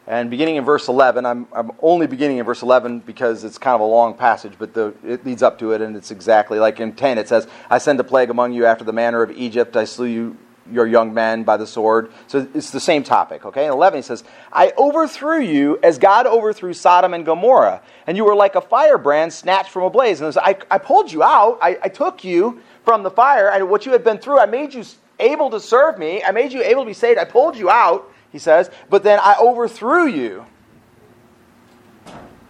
And 0.06 0.30
beginning 0.30 0.58
in 0.58 0.66
verse 0.66 0.90
11, 0.90 1.26
I'm, 1.26 1.48
I'm 1.54 1.72
only 1.82 2.08
beginning 2.08 2.38
in 2.38 2.46
verse 2.46 2.62
11 2.62 3.00
because 3.00 3.44
it's 3.44 3.58
kind 3.58 3.76
of 3.76 3.82
a 3.82 3.86
long 3.86 4.16
passage, 4.16 4.54
but 4.60 4.74
the, 4.74 4.94
it 5.06 5.26
leads 5.26 5.42
up 5.42 5.60
to 5.60 5.72
it, 5.72 5.82
and 5.82 5.96
it's 5.96 6.12
exactly 6.12 6.60
like 6.60 6.80
in 6.82 6.94
10, 6.94 7.18
it 7.18 7.30
says, 7.30 7.48
I 7.70 7.78
send 7.78 8.00
a 8.02 8.04
plague 8.04 8.30
among 8.30 8.52
you 8.52 8.66
after 8.66 8.84
the 8.84 8.92
manner 8.92 9.22
of 9.22 9.32
Egypt. 9.32 9.78
I 9.78 9.86
slew 9.86 10.08
you 10.08 10.38
your 10.72 10.88
young 10.88 11.14
men 11.14 11.44
by 11.44 11.58
the 11.58 11.68
sword. 11.68 12.12
So 12.28 12.48
it's 12.54 12.72
the 12.72 12.80
same 12.80 13.04
topic, 13.04 13.46
okay? 13.46 13.66
In 13.66 13.72
11, 13.72 13.98
he 13.98 14.02
says, 14.02 14.24
I 14.52 14.74
overthrew 14.78 15.42
you 15.42 15.80
as 15.84 15.98
God 15.98 16.26
overthrew 16.26 16.74
Sodom 16.74 17.14
and 17.14 17.26
Gomorrah, 17.26 17.82
and 18.08 18.18
you 18.18 18.26
were 18.26 18.36
like 18.36 18.56
a 18.56 18.62
firebrand 18.62 19.34
snatched 19.34 19.72
from 19.72 19.84
a 19.84 19.90
blaze. 19.90 20.22
And 20.22 20.36
I, 20.38 20.58
I 20.70 20.78
pulled 20.78 21.12
you 21.12 21.24
out, 21.24 21.60
I, 21.62 21.78
I 21.84 21.90
took 21.90 22.24
you 22.24 22.62
from 22.86 23.04
the 23.04 23.12
fire, 23.12 23.50
and 23.50 23.70
what 23.70 23.86
you 23.86 23.92
had 23.92 24.04
been 24.04 24.18
through, 24.18 24.40
I 24.40 24.46
made 24.46 24.74
you 24.74 24.84
able 25.20 25.50
to 25.52 25.60
serve 25.60 25.98
me, 25.98 26.24
I 26.24 26.32
made 26.32 26.52
you 26.52 26.64
able 26.64 26.84
to 26.84 26.88
be 26.88 26.94
saved, 26.94 27.20
I 27.20 27.26
pulled 27.26 27.56
you 27.56 27.70
out, 27.70 28.13
he 28.34 28.40
says, 28.40 28.70
but 28.90 29.04
then 29.04 29.20
I 29.22 29.38
overthrew 29.40 30.08
you. 30.08 30.46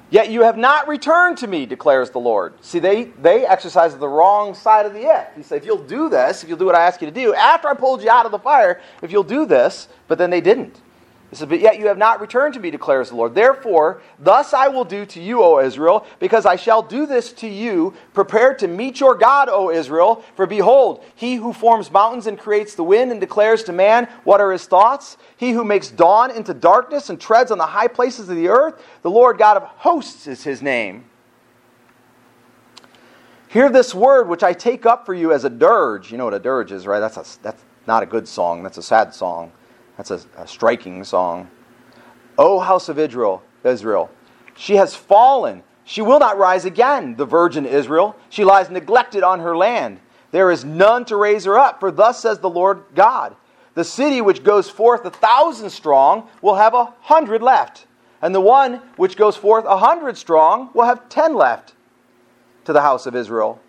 Yet 0.09 0.29
you 0.29 0.43
have 0.43 0.57
not 0.57 0.87
returned 0.87 1.39
to 1.39 1.47
me, 1.47 1.65
declares 1.65 2.11
the 2.11 2.19
Lord. 2.19 2.53
See, 2.63 2.79
they, 2.79 3.05
they 3.05 3.45
exercise 3.45 3.97
the 3.97 4.07
wrong 4.07 4.53
side 4.53 4.85
of 4.85 4.93
the 4.93 5.01
if. 5.01 5.27
He 5.35 5.43
said, 5.43 5.57
if 5.57 5.65
you'll 5.65 5.83
do 5.83 6.07
this, 6.07 6.41
if 6.41 6.49
you'll 6.49 6.57
do 6.57 6.65
what 6.65 6.75
I 6.75 6.85
ask 6.85 7.01
you 7.01 7.07
to 7.07 7.13
do, 7.13 7.33
after 7.33 7.67
I 7.67 7.73
pulled 7.73 8.01
you 8.01 8.09
out 8.09 8.25
of 8.25 8.31
the 8.31 8.39
fire, 8.39 8.79
if 9.01 9.11
you'll 9.11 9.23
do 9.23 9.45
this, 9.45 9.89
but 10.07 10.17
then 10.17 10.29
they 10.29 10.39
didn't. 10.39 10.79
He 11.33 11.39
said, 11.39 11.49
But 11.49 11.61
yet 11.61 11.79
you 11.79 11.87
have 11.87 11.97
not 11.97 12.21
returned 12.21 12.53
to 12.53 12.59
me, 12.59 12.69
declares 12.69 13.09
the 13.09 13.15
Lord. 13.15 13.33
Therefore, 13.33 14.03
thus 14.19 14.53
I 14.53 14.67
will 14.67 14.85
do 14.85 15.03
to 15.07 15.19
you, 15.19 15.41
O 15.41 15.59
Israel, 15.59 16.05
because 16.19 16.45
I 16.45 16.55
shall 16.55 16.83
do 16.83 17.07
this 17.07 17.33
to 17.33 17.47
you. 17.47 17.95
Prepare 18.13 18.53
to 18.53 18.67
meet 18.67 18.99
your 18.99 19.15
God, 19.15 19.49
O 19.49 19.71
Israel. 19.71 20.23
For 20.35 20.45
behold, 20.45 21.03
he 21.15 21.33
who 21.33 21.51
forms 21.51 21.89
mountains 21.89 22.27
and 22.27 22.37
creates 22.37 22.75
the 22.75 22.83
wind 22.83 23.09
and 23.09 23.19
declares 23.19 23.63
to 23.63 23.73
man 23.73 24.07
what 24.25 24.41
are 24.41 24.51
his 24.51 24.67
thoughts, 24.67 25.17
he 25.35 25.53
who 25.53 25.63
makes 25.63 25.89
dawn 25.89 26.29
into 26.29 26.53
darkness 26.53 27.09
and 27.09 27.19
treads 27.19 27.49
on 27.49 27.57
the 27.57 27.65
high 27.65 27.87
places 27.87 28.29
of 28.29 28.35
the 28.35 28.49
earth, 28.49 28.79
the 29.01 29.09
Lord 29.09 29.39
God 29.39 29.57
of 29.57 29.63
hosts 29.63 30.27
is 30.27 30.43
his 30.43 30.61
name. 30.61 31.05
Hear 33.47 33.71
this 33.71 33.95
word 33.95 34.29
which 34.29 34.43
I 34.43 34.53
take 34.53 34.85
up 34.85 35.03
for 35.03 35.15
you 35.15 35.33
as 35.33 35.45
a 35.45 35.49
dirge. 35.49 36.11
You 36.11 36.19
know 36.19 36.25
what 36.25 36.35
a 36.35 36.39
dirge 36.39 36.71
is, 36.71 36.85
right? 36.85 36.99
That's, 36.99 37.17
a, 37.17 37.41
that's 37.41 37.63
not 37.87 38.03
a 38.03 38.05
good 38.05 38.27
song, 38.27 38.61
that's 38.61 38.77
a 38.77 38.83
sad 38.83 39.15
song. 39.15 39.51
That's 39.97 40.11
a, 40.11 40.21
a 40.37 40.47
striking 40.47 41.03
song. 41.03 41.49
O 42.37 42.59
house 42.59 42.89
of 42.89 42.97
Israel, 42.97 43.43
Israel, 43.63 44.09
she 44.55 44.75
has 44.75 44.95
fallen. 44.95 45.63
She 45.85 46.01
will 46.01 46.19
not 46.19 46.37
rise 46.37 46.65
again, 46.65 47.15
the 47.15 47.25
virgin 47.25 47.65
Israel. 47.65 48.15
She 48.29 48.43
lies 48.43 48.69
neglected 48.69 49.23
on 49.23 49.39
her 49.39 49.55
land. 49.55 49.99
There 50.31 50.49
is 50.49 50.65
none 50.65 51.05
to 51.05 51.15
raise 51.15 51.45
her 51.45 51.59
up, 51.59 51.79
for 51.79 51.91
thus 51.91 52.19
says 52.19 52.39
the 52.39 52.49
Lord 52.49 52.83
God. 52.95 53.35
The 53.75 53.83
city 53.83 54.21
which 54.21 54.43
goes 54.43 54.69
forth 54.69 55.05
a 55.05 55.09
thousand 55.09 55.69
strong 55.69 56.27
will 56.41 56.55
have 56.55 56.73
a 56.73 56.93
hundred 57.01 57.41
left, 57.41 57.85
and 58.21 58.33
the 58.33 58.41
one 58.41 58.81
which 58.95 59.17
goes 59.17 59.35
forth 59.35 59.65
a 59.65 59.77
hundred 59.77 60.17
strong 60.17 60.69
will 60.73 60.85
have 60.85 61.09
ten 61.09 61.35
left 61.35 61.73
to 62.65 62.73
the 62.73 62.81
house 62.81 63.05
of 63.05 63.15
Israel. 63.15 63.59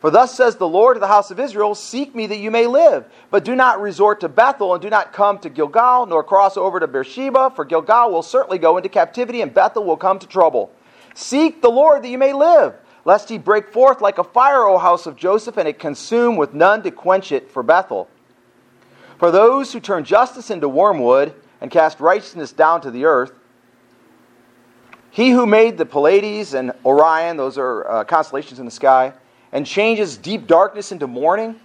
For 0.00 0.10
thus 0.10 0.34
says 0.34 0.56
the 0.56 0.68
Lord 0.68 0.96
to 0.96 1.00
the 1.00 1.06
house 1.06 1.30
of 1.30 1.40
Israel 1.40 1.74
Seek 1.74 2.14
me 2.14 2.26
that 2.26 2.38
you 2.38 2.50
may 2.50 2.66
live, 2.66 3.06
but 3.30 3.44
do 3.44 3.54
not 3.56 3.80
resort 3.80 4.20
to 4.20 4.28
Bethel, 4.28 4.74
and 4.74 4.82
do 4.82 4.90
not 4.90 5.12
come 5.12 5.38
to 5.38 5.50
Gilgal, 5.50 6.06
nor 6.06 6.22
cross 6.22 6.56
over 6.56 6.78
to 6.80 6.86
Beersheba, 6.86 7.50
for 7.50 7.64
Gilgal 7.64 8.12
will 8.12 8.22
certainly 8.22 8.58
go 8.58 8.76
into 8.76 8.88
captivity, 8.88 9.40
and 9.40 9.52
Bethel 9.52 9.84
will 9.84 9.96
come 9.96 10.18
to 10.18 10.26
trouble. 10.26 10.70
Seek 11.14 11.62
the 11.62 11.70
Lord 11.70 12.02
that 12.02 12.08
you 12.08 12.18
may 12.18 12.32
live, 12.32 12.74
lest 13.04 13.28
he 13.28 13.38
break 13.38 13.72
forth 13.72 14.00
like 14.00 14.18
a 14.18 14.24
fire, 14.24 14.64
O 14.64 14.76
house 14.76 15.06
of 15.06 15.16
Joseph, 15.16 15.56
and 15.56 15.66
it 15.66 15.78
consume 15.78 16.36
with 16.36 16.52
none 16.52 16.82
to 16.82 16.90
quench 16.90 17.32
it 17.32 17.50
for 17.50 17.62
Bethel. 17.62 18.08
For 19.18 19.30
those 19.30 19.72
who 19.72 19.80
turn 19.80 20.04
justice 20.04 20.50
into 20.50 20.68
wormwood, 20.68 21.34
and 21.60 21.70
cast 21.70 22.00
righteousness 22.00 22.52
down 22.52 22.80
to 22.82 22.90
the 22.90 23.04
earth, 23.04 23.32
he 25.10 25.30
who 25.30 25.46
made 25.46 25.78
the 25.78 25.86
Pleiades 25.86 26.52
and 26.52 26.72
Orion, 26.84 27.36
those 27.36 27.56
are 27.56 27.90
uh, 27.90 28.04
constellations 28.04 28.58
in 28.58 28.66
the 28.66 28.70
sky, 28.70 29.14
and 29.56 29.64
changes 29.64 30.18
deep 30.18 30.46
darkness 30.46 30.92
into 30.92 31.06
morning, 31.06 31.58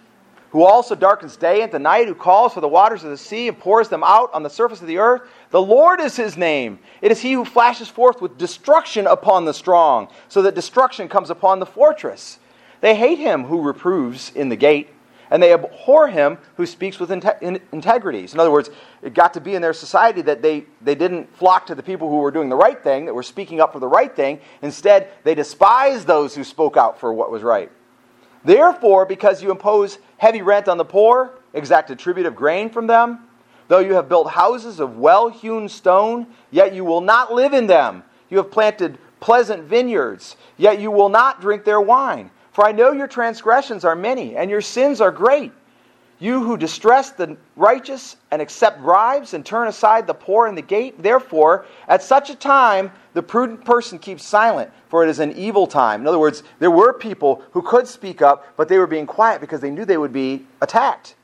who 0.51 0.63
also 0.63 0.95
darkens 0.95 1.35
day 1.35 1.61
into 1.61 1.77
night, 1.77 2.07
who 2.07 2.15
calls 2.15 2.53
for 2.53 2.61
the 2.61 2.67
waters 2.67 3.03
of 3.03 3.09
the 3.09 3.17
sea 3.17 3.49
and 3.49 3.59
pours 3.59 3.89
them 3.89 4.01
out 4.01 4.33
on 4.33 4.43
the 4.43 4.49
surface 4.49 4.79
of 4.79 4.87
the 4.87 4.97
earth. 4.97 5.23
The 5.49 5.61
Lord 5.61 5.99
is 5.99 6.15
his 6.15 6.37
name. 6.37 6.79
It 7.01 7.11
is 7.11 7.19
he 7.19 7.33
who 7.33 7.43
flashes 7.43 7.89
forth 7.89 8.21
with 8.21 8.37
destruction 8.37 9.07
upon 9.07 9.43
the 9.43 9.53
strong, 9.53 10.07
so 10.29 10.41
that 10.43 10.55
destruction 10.55 11.09
comes 11.09 11.29
upon 11.29 11.59
the 11.59 11.65
fortress. 11.65 12.39
They 12.79 12.95
hate 12.95 13.19
him 13.19 13.43
who 13.43 13.61
reproves 13.61 14.31
in 14.35 14.47
the 14.47 14.55
gate, 14.55 14.87
and 15.29 15.43
they 15.43 15.51
abhor 15.51 16.07
him 16.07 16.37
who 16.55 16.65
speaks 16.65 16.97
with 16.97 17.11
integrity. 17.11 18.27
In 18.31 18.39
other 18.39 18.51
words, 18.51 18.69
it 19.01 19.13
got 19.13 19.33
to 19.33 19.41
be 19.41 19.55
in 19.55 19.61
their 19.61 19.73
society 19.73 20.21
that 20.21 20.41
they, 20.41 20.63
they 20.81 20.95
didn't 20.95 21.33
flock 21.35 21.65
to 21.67 21.75
the 21.75 21.83
people 21.83 22.09
who 22.09 22.19
were 22.19 22.31
doing 22.31 22.47
the 22.47 22.55
right 22.55 22.81
thing, 22.81 23.05
that 23.05 23.13
were 23.13 23.21
speaking 23.21 23.59
up 23.59 23.73
for 23.73 23.79
the 23.79 23.87
right 23.87 24.15
thing. 24.15 24.39
Instead, 24.61 25.09
they 25.25 25.35
despised 25.35 26.07
those 26.07 26.35
who 26.35 26.45
spoke 26.45 26.77
out 26.77 26.97
for 26.97 27.13
what 27.13 27.31
was 27.31 27.43
right. 27.43 27.69
Therefore, 28.43 29.05
because 29.05 29.43
you 29.43 29.51
impose 29.51 29.99
heavy 30.17 30.41
rent 30.41 30.67
on 30.67 30.77
the 30.77 30.85
poor, 30.85 31.33
exact 31.53 31.91
a 31.91 31.95
tribute 31.95 32.25
of 32.25 32.35
grain 32.35 32.69
from 32.69 32.87
them, 32.87 33.27
though 33.67 33.79
you 33.79 33.93
have 33.93 34.09
built 34.09 34.29
houses 34.31 34.79
of 34.79 34.97
well 34.97 35.29
hewn 35.29 35.69
stone, 35.69 36.27
yet 36.49 36.73
you 36.73 36.83
will 36.83 37.01
not 37.01 37.33
live 37.33 37.53
in 37.53 37.67
them. 37.67 38.03
You 38.29 38.37
have 38.37 38.51
planted 38.51 38.97
pleasant 39.19 39.63
vineyards, 39.63 40.35
yet 40.57 40.79
you 40.79 40.91
will 40.91 41.09
not 41.09 41.41
drink 41.41 41.63
their 41.63 41.81
wine. 41.81 42.31
For 42.51 42.65
I 42.65 42.71
know 42.71 42.91
your 42.91 43.07
transgressions 43.07 43.85
are 43.85 43.95
many, 43.95 44.35
and 44.35 44.49
your 44.49 44.61
sins 44.61 44.99
are 44.99 45.11
great. 45.11 45.51
You 46.21 46.43
who 46.43 46.55
distress 46.55 47.09
the 47.09 47.35
righteous 47.55 48.15
and 48.29 48.43
accept 48.43 48.83
bribes 48.83 49.33
and 49.33 49.43
turn 49.43 49.67
aside 49.67 50.05
the 50.05 50.13
poor 50.13 50.45
in 50.45 50.53
the 50.53 50.61
gate, 50.61 51.01
therefore, 51.01 51.65
at 51.87 52.03
such 52.03 52.29
a 52.29 52.35
time, 52.35 52.91
the 53.13 53.23
prudent 53.23 53.65
person 53.65 53.97
keeps 53.97 54.23
silent, 54.23 54.69
for 54.87 55.03
it 55.03 55.09
is 55.09 55.17
an 55.17 55.31
evil 55.31 55.65
time. 55.65 56.01
In 56.01 56.07
other 56.07 56.19
words, 56.19 56.43
there 56.59 56.69
were 56.69 56.93
people 56.93 57.41
who 57.53 57.63
could 57.63 57.87
speak 57.87 58.21
up, 58.21 58.55
but 58.55 58.67
they 58.67 58.77
were 58.77 58.85
being 58.85 59.07
quiet 59.07 59.41
because 59.41 59.61
they 59.61 59.71
knew 59.71 59.83
they 59.83 59.97
would 59.97 60.13
be 60.13 60.45
attacked. 60.61 61.15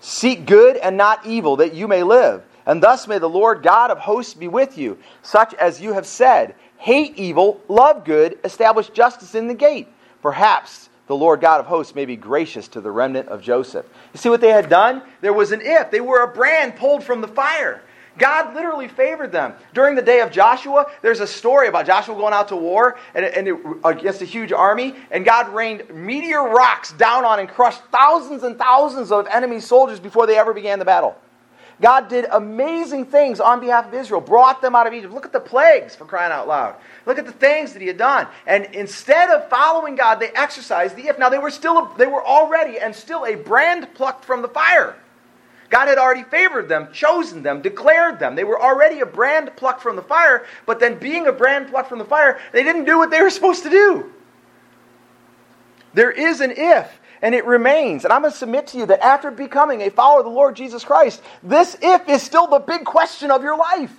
Seek 0.00 0.44
good 0.44 0.76
and 0.76 0.96
not 0.96 1.24
evil, 1.24 1.54
that 1.54 1.74
you 1.74 1.86
may 1.86 2.02
live. 2.02 2.42
And 2.66 2.82
thus 2.82 3.06
may 3.06 3.18
the 3.18 3.28
Lord 3.28 3.62
God 3.62 3.92
of 3.92 3.98
hosts 3.98 4.34
be 4.34 4.48
with 4.48 4.76
you, 4.76 4.98
such 5.22 5.54
as 5.54 5.80
you 5.80 5.92
have 5.92 6.04
said. 6.04 6.56
Hate 6.78 7.16
evil, 7.16 7.60
love 7.68 8.04
good, 8.04 8.40
establish 8.42 8.88
justice 8.88 9.36
in 9.36 9.46
the 9.46 9.54
gate. 9.54 9.86
Perhaps 10.20 10.87
the 11.08 11.16
Lord 11.16 11.40
God 11.40 11.58
of 11.58 11.66
hosts 11.66 11.94
may 11.94 12.04
be 12.04 12.16
gracious 12.16 12.68
to 12.68 12.80
the 12.80 12.90
remnant 12.90 13.28
of 13.28 13.42
Joseph. 13.42 13.86
You 14.12 14.18
see 14.18 14.28
what 14.28 14.40
they 14.40 14.50
had 14.50 14.68
done? 14.68 15.02
There 15.20 15.32
was 15.32 15.50
an 15.52 15.60
if. 15.62 15.90
They 15.90 16.00
were 16.00 16.22
a 16.22 16.28
brand 16.28 16.76
pulled 16.76 17.02
from 17.02 17.20
the 17.20 17.28
fire. 17.28 17.82
God 18.18 18.54
literally 18.54 18.88
favored 18.88 19.32
them. 19.32 19.54
During 19.74 19.94
the 19.94 20.02
day 20.02 20.20
of 20.20 20.30
Joshua, 20.30 20.86
there's 21.02 21.20
a 21.20 21.26
story 21.26 21.68
about 21.68 21.86
Joshua 21.86 22.14
going 22.14 22.34
out 22.34 22.48
to 22.48 22.56
war 22.56 22.98
and, 23.14 23.24
and 23.24 23.48
it, 23.48 23.56
against 23.84 24.20
a 24.22 24.24
huge 24.24 24.52
army, 24.52 24.94
and 25.10 25.24
God 25.24 25.54
rained 25.54 25.88
meteor 25.90 26.42
rocks 26.42 26.92
down 26.92 27.24
on 27.24 27.38
and 27.38 27.48
crushed 27.48 27.80
thousands 27.92 28.42
and 28.42 28.58
thousands 28.58 29.12
of 29.12 29.26
enemy 29.28 29.60
soldiers 29.60 30.00
before 30.00 30.26
they 30.26 30.36
ever 30.36 30.52
began 30.52 30.78
the 30.78 30.84
battle. 30.84 31.16
God 31.80 32.08
did 32.08 32.26
amazing 32.32 33.06
things 33.06 33.38
on 33.38 33.60
behalf 33.60 33.86
of 33.86 33.94
Israel, 33.94 34.20
brought 34.20 34.60
them 34.60 34.74
out 34.74 34.86
of 34.88 34.94
Egypt. 34.94 35.14
Look 35.14 35.26
at 35.26 35.32
the 35.32 35.40
plagues, 35.40 35.94
for 35.94 36.04
crying 36.04 36.32
out 36.32 36.48
loud. 36.48 36.74
Look 37.06 37.18
at 37.18 37.26
the 37.26 37.32
things 37.32 37.72
that 37.72 37.80
he 37.80 37.86
had 37.86 37.98
done. 37.98 38.26
And 38.46 38.66
instead 38.74 39.30
of 39.30 39.48
following 39.48 39.94
God, 39.94 40.16
they 40.16 40.30
exercised 40.30 40.96
the 40.96 41.06
if. 41.06 41.18
Now 41.18 41.28
they 41.28 41.38
were 41.38 41.50
still 41.50 41.78
a, 41.78 41.94
they 41.96 42.06
were 42.06 42.24
already 42.24 42.80
and 42.80 42.94
still 42.94 43.24
a 43.24 43.36
brand 43.36 43.94
plucked 43.94 44.24
from 44.24 44.42
the 44.42 44.48
fire. 44.48 44.96
God 45.70 45.86
had 45.86 45.98
already 45.98 46.24
favored 46.24 46.68
them, 46.68 46.88
chosen 46.92 47.42
them, 47.42 47.62
declared 47.62 48.18
them. 48.18 48.34
They 48.34 48.44
were 48.44 48.60
already 48.60 49.00
a 49.00 49.06
brand 49.06 49.54
plucked 49.56 49.82
from 49.82 49.96
the 49.96 50.02
fire, 50.02 50.46
but 50.66 50.80
then 50.80 50.98
being 50.98 51.26
a 51.26 51.32
brand 51.32 51.68
plucked 51.68 51.90
from 51.90 51.98
the 51.98 52.04
fire, 52.04 52.40
they 52.52 52.64
didn't 52.64 52.86
do 52.86 52.98
what 52.98 53.10
they 53.10 53.22
were 53.22 53.30
supposed 53.30 53.62
to 53.64 53.70
do. 53.70 54.12
There 55.94 56.10
is 56.10 56.40
an 56.40 56.52
if 56.56 56.98
and 57.22 57.34
it 57.34 57.44
remains. 57.44 58.04
And 58.04 58.12
I'm 58.12 58.22
going 58.22 58.32
to 58.32 58.38
submit 58.38 58.68
to 58.68 58.78
you 58.78 58.86
that 58.86 59.00
after 59.00 59.30
becoming 59.30 59.82
a 59.82 59.90
follower 59.90 60.20
of 60.20 60.24
the 60.24 60.30
Lord 60.30 60.56
Jesus 60.56 60.84
Christ, 60.84 61.22
this 61.42 61.76
if 61.80 62.08
is 62.08 62.22
still 62.22 62.46
the 62.46 62.58
big 62.58 62.84
question 62.84 63.30
of 63.30 63.42
your 63.42 63.56
life. 63.56 63.92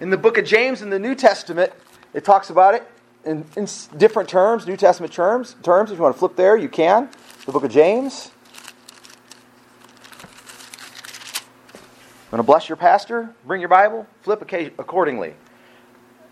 In 0.00 0.10
the 0.10 0.16
book 0.16 0.38
of 0.38 0.44
James 0.44 0.80
in 0.80 0.90
the 0.90 0.98
New 0.98 1.14
Testament, 1.14 1.72
it 2.14 2.24
talks 2.24 2.50
about 2.50 2.74
it 2.74 2.86
in, 3.24 3.44
in 3.56 3.66
different 3.96 4.28
terms, 4.28 4.66
New 4.66 4.76
Testament 4.76 5.12
terms. 5.12 5.56
Terms, 5.62 5.90
if 5.90 5.96
you 5.98 6.02
want 6.02 6.14
to 6.14 6.18
flip 6.18 6.36
there, 6.36 6.56
you 6.56 6.68
can. 6.68 7.10
The 7.46 7.52
book 7.52 7.64
of 7.64 7.70
James. 7.70 8.30
I'm 12.30 12.30
going 12.30 12.38
to 12.38 12.42
bless 12.42 12.68
your 12.68 12.76
pastor? 12.76 13.34
Bring 13.44 13.60
your 13.60 13.70
Bible. 13.70 14.06
Flip 14.22 14.40
accordingly. 14.78 15.34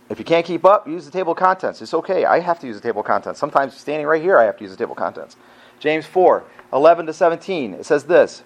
If 0.08 0.18
you 0.18 0.24
can't 0.24 0.46
keep 0.46 0.64
up, 0.64 0.86
use 0.86 1.04
the 1.04 1.10
table 1.10 1.32
of 1.32 1.38
contents. 1.38 1.82
It's 1.82 1.94
okay. 1.94 2.24
I 2.24 2.38
have 2.38 2.60
to 2.60 2.66
use 2.66 2.76
the 2.76 2.82
table 2.82 3.00
of 3.00 3.06
contents. 3.06 3.40
Sometimes 3.40 3.76
standing 3.76 4.06
right 4.06 4.22
here, 4.22 4.38
I 4.38 4.44
have 4.44 4.56
to 4.58 4.64
use 4.64 4.70
the 4.70 4.76
table 4.76 4.92
of 4.92 4.98
contents. 4.98 5.36
James 5.80 6.06
4 6.06 6.44
11 6.72 7.06
to 7.06 7.12
17. 7.12 7.74
It 7.74 7.86
says 7.86 8.04
this 8.04 8.42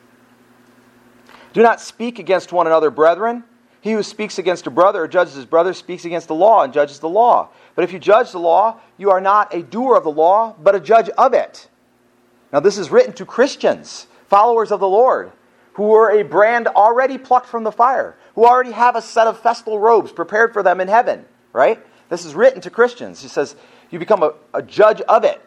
Do 1.52 1.62
not 1.62 1.80
speak 1.80 2.18
against 2.18 2.52
one 2.52 2.66
another, 2.66 2.90
brethren. 2.90 3.44
He 3.82 3.92
who 3.92 4.02
speaks 4.02 4.38
against 4.38 4.66
a 4.66 4.70
brother 4.70 5.04
or 5.04 5.08
judges 5.08 5.34
his 5.34 5.46
brother 5.46 5.72
speaks 5.72 6.04
against 6.04 6.28
the 6.28 6.34
law 6.34 6.64
and 6.64 6.72
judges 6.72 6.98
the 6.98 7.08
law. 7.08 7.48
But 7.74 7.84
if 7.84 7.92
you 7.92 7.98
judge 7.98 8.30
the 8.30 8.38
law, 8.38 8.78
you 8.98 9.10
are 9.10 9.22
not 9.22 9.54
a 9.54 9.62
doer 9.62 9.96
of 9.96 10.04
the 10.04 10.10
law, 10.10 10.54
but 10.62 10.74
a 10.74 10.80
judge 10.80 11.08
of 11.10 11.32
it. 11.32 11.68
Now, 12.52 12.60
this 12.60 12.76
is 12.76 12.90
written 12.90 13.14
to 13.14 13.24
Christians, 13.24 14.06
followers 14.26 14.70
of 14.70 14.80
the 14.80 14.88
Lord, 14.88 15.32
who 15.74 15.84
were 15.84 16.10
a 16.10 16.24
brand 16.24 16.66
already 16.66 17.16
plucked 17.16 17.46
from 17.46 17.64
the 17.64 17.72
fire, 17.72 18.16
who 18.34 18.44
already 18.44 18.72
have 18.72 18.96
a 18.96 19.02
set 19.02 19.26
of 19.26 19.40
festal 19.40 19.78
robes 19.78 20.12
prepared 20.12 20.52
for 20.52 20.62
them 20.62 20.78
in 20.80 20.88
heaven 20.88 21.24
right? 21.52 21.84
This 22.08 22.24
is 22.24 22.34
written 22.34 22.60
to 22.62 22.70
Christians. 22.70 23.22
He 23.22 23.28
says, 23.28 23.56
You 23.90 23.98
become 23.98 24.22
a, 24.22 24.34
a 24.52 24.62
judge 24.62 25.00
of 25.02 25.24
it. 25.24 25.40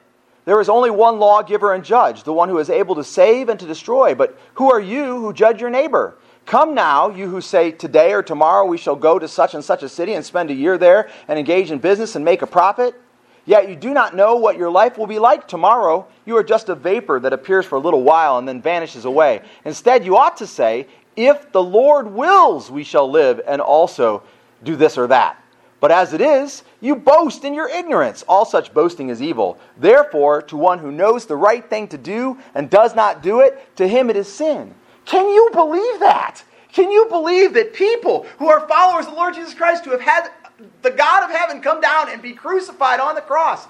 There 0.46 0.60
is 0.60 0.70
only 0.70 0.90
one 0.90 1.20
lawgiver 1.20 1.74
and 1.74 1.86
judge, 1.86 2.24
the 2.24 2.34
one 2.34 2.50
who 2.50 2.60
is 2.60 2.70
able 2.70 2.96
to 2.96 3.04
save 3.04 3.50
and 3.50 3.60
to 3.60 3.66
destroy. 3.66 4.14
But 4.14 4.38
who 4.56 4.72
are 4.72 4.80
you 4.80 5.20
who 5.20 5.34
judge 5.34 5.62
your 5.62 5.70
neighbor? 5.70 6.16
Come 6.46 6.76
now, 6.76 7.10
you 7.10 7.30
who 7.30 7.40
say, 7.40 7.72
Today 7.72 8.14
or 8.14 8.22
tomorrow 8.22 8.66
we 8.66 8.78
shall 8.78 8.96
go 8.96 9.18
to 9.18 9.28
such 9.28 9.54
and 9.54 9.64
such 9.64 9.84
a 9.84 9.90
city 9.90 10.14
and 10.14 10.26
spend 10.26 10.50
a 10.50 10.54
year 10.54 10.78
there 10.78 11.10
and 11.28 11.40
engage 11.40 11.72
in 11.72 11.80
business 11.80 12.16
and 12.16 12.26
make 12.26 12.42
a 12.42 12.48
profit. 12.48 12.96
Yet 13.46 13.70
you 13.70 13.76
do 13.76 13.94
not 13.94 14.16
know 14.16 14.36
what 14.36 14.58
your 14.58 14.70
life 14.70 14.98
will 14.98 15.08
be 15.08 15.20
like 15.20 15.48
tomorrow. 15.48 16.08
You 16.26 16.38
are 16.38 16.44
just 16.44 16.70
a 16.70 16.76
vapor 16.76 17.20
that 17.22 17.34
appears 17.34 17.66
for 17.66 17.76
a 17.76 17.80
little 17.80 18.04
while 18.04 18.38
and 18.38 18.48
then 18.48 18.62
vanishes 18.62 19.04
away. 19.04 19.42
Instead, 19.66 20.06
you 20.06 20.18
ought 20.18 20.38
to 20.38 20.48
say, 20.48 20.88
If 21.16 21.52
the 21.52 21.64
Lord 21.64 22.08
wills, 22.08 22.72
we 22.72 22.84
shall 22.84 23.10
live 23.10 23.42
and 23.46 23.62
also 23.62 24.24
do 24.64 24.76
this 24.76 24.98
or 24.98 25.08
that. 25.08 25.43
But 25.84 25.92
as 25.92 26.14
it 26.14 26.22
is, 26.22 26.64
you 26.80 26.96
boast 26.96 27.44
in 27.44 27.54
your 27.54 27.68
ignorance. 27.68 28.24
All 28.30 28.46
such 28.46 28.74
boasting 28.74 29.10
is 29.10 29.22
evil. 29.22 29.60
Therefore, 29.78 30.42
to 30.44 30.56
one 30.56 30.80
who 30.80 30.94
knows 30.94 31.26
the 31.26 31.36
right 31.36 31.70
thing 31.70 31.90
to 31.90 31.98
do 31.98 32.38
and 32.56 32.70
does 32.70 32.96
not 32.96 33.22
do 33.22 33.42
it, 33.42 33.76
to 33.76 33.86
him 33.86 34.10
it 34.10 34.16
is 34.16 34.34
sin. 34.34 34.74
Can 35.04 35.28
you 35.28 35.50
believe 35.52 36.00
that? 36.00 36.42
Can 36.72 36.90
you 36.90 37.08
believe 37.10 37.54
that 37.56 37.74
people 37.74 38.26
who 38.40 38.48
are 38.48 38.66
followers 38.66 39.08
of 39.08 39.12
the 39.12 39.18
Lord 39.18 39.34
Jesus 39.34 39.54
Christ, 39.54 39.84
who 39.84 39.92
have 39.92 40.00
had 40.00 40.30
the 40.84 40.92
God 40.92 41.26
of 41.26 41.36
heaven 41.36 41.62
come 41.62 41.82
down 41.82 42.10
and 42.10 42.22
be 42.22 42.32
crucified 42.32 43.02
on 43.02 43.16
the 43.16 43.22
cross, 43.22 43.68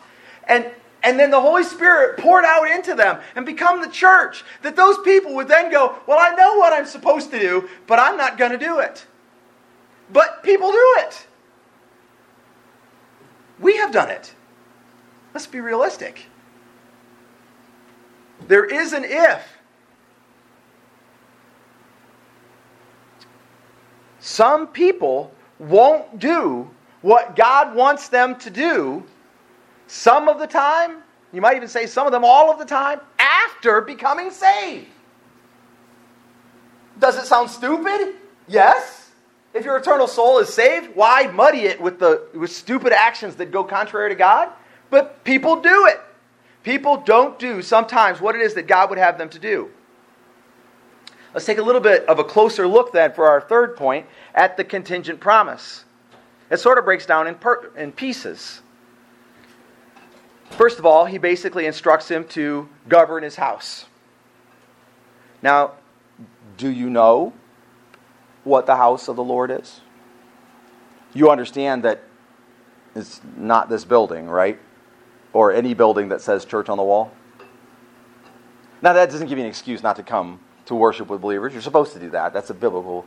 and, 0.47 0.69
and 1.01 1.19
then 1.19 1.31
the 1.31 1.41
Holy 1.41 1.63
Spirit 1.63 2.19
poured 2.19 2.45
out 2.45 2.69
into 2.69 2.93
them 2.93 3.21
and 3.35 3.43
become 3.43 3.81
the 3.81 3.89
church, 3.89 4.43
that 4.61 4.75
those 4.75 4.99
people 4.99 5.33
would 5.33 5.47
then 5.47 5.71
go, 5.71 5.97
Well, 6.05 6.19
I 6.21 6.35
know 6.35 6.59
what 6.59 6.73
I'm 6.73 6.85
supposed 6.85 7.31
to 7.31 7.39
do, 7.39 7.67
but 7.87 7.97
I'm 7.97 8.17
not 8.17 8.37
going 8.37 8.51
to 8.51 8.59
do 8.59 8.81
it. 8.81 9.03
But 10.11 10.43
people 10.43 10.71
do 10.71 10.95
it. 10.99 11.25
Done 13.93 14.09
it. 14.09 14.33
Let's 15.35 15.45
be 15.45 15.61
realistic. 15.61 16.25
There 18.47 18.65
is 18.65 18.91
an 18.91 19.05
if. 19.05 19.43
Some 24.19 24.65
people 24.65 25.31
won't 25.59 26.17
do 26.17 26.71
what 27.03 27.35
God 27.35 27.75
wants 27.75 28.07
them 28.07 28.35
to 28.39 28.49
do 28.49 29.03
some 29.85 30.27
of 30.27 30.39
the 30.39 30.47
time, 30.47 31.03
you 31.31 31.39
might 31.39 31.55
even 31.55 31.67
say 31.67 31.85
some 31.85 32.07
of 32.07 32.11
them 32.11 32.25
all 32.25 32.49
of 32.49 32.57
the 32.57 32.65
time, 32.65 32.99
after 33.19 33.79
becoming 33.79 34.31
saved. 34.31 34.87
Does 36.97 37.15
it 37.15 37.27
sound 37.27 37.51
stupid? 37.51 38.15
Yes. 38.47 39.02
If 39.53 39.65
your 39.65 39.77
eternal 39.77 40.07
soul 40.07 40.39
is 40.39 40.51
saved, 40.51 40.95
why 40.95 41.27
muddy 41.27 41.61
it 41.61 41.79
with, 41.79 41.99
the, 41.99 42.27
with 42.33 42.51
stupid 42.51 42.91
actions 42.91 43.35
that 43.35 43.51
go 43.51 43.63
contrary 43.63 44.09
to 44.09 44.15
God? 44.15 44.49
But 44.89 45.23
people 45.23 45.61
do 45.61 45.85
it. 45.87 45.99
People 46.63 46.97
don't 46.97 47.37
do 47.37 47.61
sometimes 47.61 48.19
what 48.19 48.35
it 48.35 48.41
is 48.41 48.55
that 48.55 48.67
God 48.67 48.89
would 48.89 48.97
have 48.97 49.17
them 49.17 49.29
to 49.29 49.39
do. 49.39 49.69
Let's 51.33 51.45
take 51.45 51.57
a 51.57 51.63
little 51.63 51.81
bit 51.81 52.05
of 52.05 52.19
a 52.19 52.23
closer 52.23 52.67
look 52.67 52.93
then 52.93 53.13
for 53.13 53.27
our 53.27 53.41
third 53.41 53.75
point 53.75 54.05
at 54.33 54.55
the 54.55 54.63
contingent 54.63 55.19
promise. 55.19 55.83
It 56.49 56.57
sort 56.57 56.77
of 56.77 56.85
breaks 56.85 57.05
down 57.05 57.27
in, 57.27 57.35
per, 57.35 57.71
in 57.75 57.91
pieces. 57.91 58.61
First 60.51 60.77
of 60.77 60.85
all, 60.85 61.05
he 61.05 61.17
basically 61.17 61.65
instructs 61.65 62.09
him 62.09 62.25
to 62.29 62.69
govern 62.87 63.23
his 63.23 63.35
house. 63.35 63.85
Now, 65.41 65.73
do 66.57 66.69
you 66.69 66.89
know 66.89 67.33
what 68.43 68.65
the 68.65 68.75
house 68.75 69.07
of 69.07 69.15
the 69.15 69.23
Lord 69.23 69.51
is? 69.51 69.81
You 71.13 71.29
understand 71.29 71.83
that 71.83 72.03
it's 72.95 73.21
not 73.37 73.69
this 73.69 73.85
building, 73.85 74.27
right? 74.27 74.59
Or 75.31 75.51
any 75.51 75.73
building 75.73 76.09
that 76.09 76.21
says 76.21 76.45
church 76.45 76.69
on 76.69 76.77
the 76.77 76.83
wall. 76.83 77.11
Now, 78.81 78.93
that 78.93 79.09
doesn't 79.09 79.27
give 79.27 79.37
you 79.37 79.43
an 79.43 79.49
excuse 79.49 79.81
not 79.81 79.95
to 79.95 80.03
come 80.03 80.39
to 80.65 80.75
worship 80.75 81.07
with 81.07 81.21
believers. 81.21 81.53
You're 81.53 81.61
supposed 81.61 81.93
to 81.93 81.99
do 81.99 82.09
that. 82.11 82.33
That's 82.33 82.49
a 82.49 82.53
biblical 82.53 83.05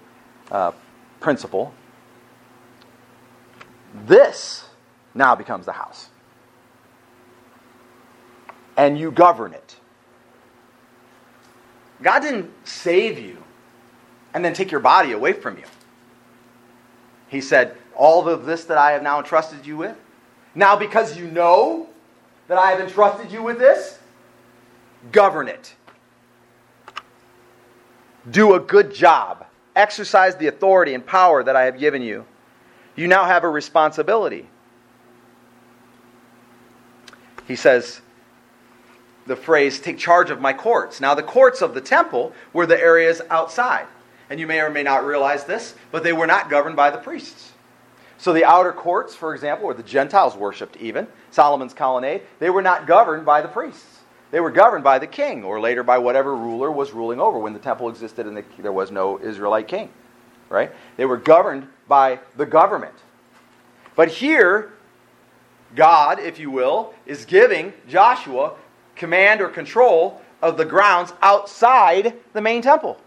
uh, 0.51 0.73
principle. 1.21 1.73
This 4.07 4.65
now 5.15 5.35
becomes 5.35 5.67
the 5.67 5.73
house. 5.73 6.09
And 8.77 8.99
you 8.99 9.11
govern 9.11 9.53
it. 9.53 9.77
God 12.03 12.21
didn't 12.21 12.51
save 12.67 13.19
you 13.19 13.43
and 14.37 14.45
then 14.45 14.53
take 14.53 14.71
your 14.71 14.81
body 14.81 15.13
away 15.13 15.33
from 15.33 15.57
you. 15.57 15.65
He 17.29 17.41
said, 17.41 17.75
All 17.97 18.29
of 18.29 18.45
this 18.45 18.65
that 18.65 18.77
I 18.77 18.93
have 18.93 19.03
now 19.03 19.19
entrusted 19.19 19.65
you 19.65 19.79
with, 19.79 19.97
now 20.55 20.77
because 20.77 21.17
you 21.17 21.27
know 21.27 21.89
that 22.47 22.59
I 22.59 22.71
have 22.71 22.81
entrusted 22.81 23.33
you 23.33 23.43
with 23.43 23.59
this, 23.59 23.99
govern 25.11 25.49
it. 25.49 25.75
Do 28.31 28.53
a 28.53 28.61
good 28.61 28.93
job. 28.93 29.47
Exercise 29.75 30.37
the 30.37 30.49
authority 30.49 30.93
and 30.93 31.05
power 31.05 31.43
that 31.43 31.57
I 31.57 31.65
have 31.65 31.79
given 31.79 32.03
you. 32.03 32.27
You 32.95 33.09
now 33.09 33.25
have 33.25 33.43
a 33.43 33.49
responsibility. 33.49 34.49
he 37.49 37.57
says 37.57 38.03
the 39.27 39.37
phrase, 39.37 39.81
take 39.81 39.97
charge 39.97 40.29
of 40.29 40.43
my 40.43 40.53
courts. 40.53 41.01
Now, 41.01 41.15
the 41.15 41.23
courts 41.23 41.63
of 41.63 41.73
the 41.73 41.81
temple 41.81 42.35
were 42.53 42.67
the 42.67 42.79
areas 42.79 43.23
outside. 43.31 43.87
And 44.29 44.41
you 44.41 44.47
may 44.47 44.61
or 44.61 44.71
may 44.71 44.83
not 44.83 45.05
realize 45.05 45.45
this, 45.45 45.75
but 45.93 46.03
they 46.03 46.13
were 46.13 46.27
not 46.27 46.51
governed 46.51 46.77
by 46.77 46.91
the 46.91 46.99
priests. 46.99 47.53
So, 48.19 48.33
the 48.33 48.45
outer 48.45 48.73
courts, 48.73 49.15
for 49.15 49.35
example, 49.35 49.67
where 49.67 49.75
the 49.75 49.83
Gentiles 49.83 50.35
worshipped, 50.35 50.77
even 50.79 51.07
Solomon's 51.31 51.75
colonnade, 51.75 52.23
they 52.39 52.49
were 52.49 52.63
not 52.63 52.87
governed 52.87 53.27
by 53.27 53.43
the 53.43 53.49
priests. 53.49 54.01
They 54.31 54.41
were 54.41 54.51
governed 54.51 54.83
by 54.83 54.99
the 54.99 55.07
king, 55.07 55.45
or 55.45 55.61
later 55.61 55.83
by 55.83 55.99
whatever 55.99 56.35
ruler 56.35 56.71
was 56.71 56.93
ruling 56.93 57.21
over 57.21 57.39
when 57.39 57.53
the 57.53 57.59
temple 57.59 57.89
existed 57.89 58.27
and 58.27 58.37
the, 58.37 58.45
there 58.59 58.73
was 58.73 58.91
no 58.91 59.21
Israelite 59.21 59.69
king. 59.69 59.91
Right? 60.49 60.73
They 60.97 61.05
were 61.05 61.17
governed 61.17 61.69
by 61.89 62.21
the 62.37 62.47
government. 62.47 62.95
But 63.95 64.09
here, 64.09 64.73
God, 65.75 66.19
if 66.19 66.39
you 66.39 66.51
will, 66.51 66.95
is 67.05 67.25
giving 67.25 67.73
Joshua 67.89 68.55
command 68.95 69.41
or 69.41 69.49
control 69.49 70.21
of 70.43 70.57
the 70.57 70.65
grounds 70.65 71.13
outside 71.23 72.15
the 72.33 72.41
main 72.41 72.63
temple. 72.63 72.99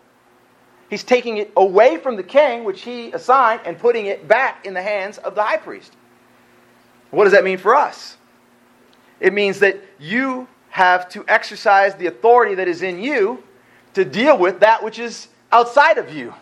He's 0.90 1.04
taking 1.04 1.38
it 1.38 1.52
away 1.56 1.98
from 1.98 2.16
the 2.16 2.24
king, 2.24 2.64
which 2.64 2.82
he 2.82 3.12
assigned, 3.12 3.62
and 3.66 3.78
putting 3.78 4.08
it 4.08 4.28
back 4.28 4.66
in 4.66 4.74
the 4.74 4.82
hands 4.82 5.20
of 5.20 5.36
the 5.36 5.44
high 5.44 5.58
priest. 5.58 5.94
What 7.12 7.26
does 7.26 7.34
that 7.34 7.44
mean 7.44 7.58
for 7.58 7.76
us? 7.76 8.18
It 9.20 9.34
means 9.34 9.60
that 9.60 9.80
you 10.00 10.48
have 10.70 11.10
to 11.10 11.26
exercise 11.28 11.96
the 11.96 12.08
authority 12.08 12.56
that 12.56 12.68
is 12.68 12.82
in 12.82 13.02
you 13.02 13.44
to 13.94 14.06
deal 14.06 14.38
with 14.38 14.60
that 14.62 14.84
which 14.84 15.00
is 15.00 15.28
outside 15.52 15.98
of 15.98 16.14
you. 16.14 16.34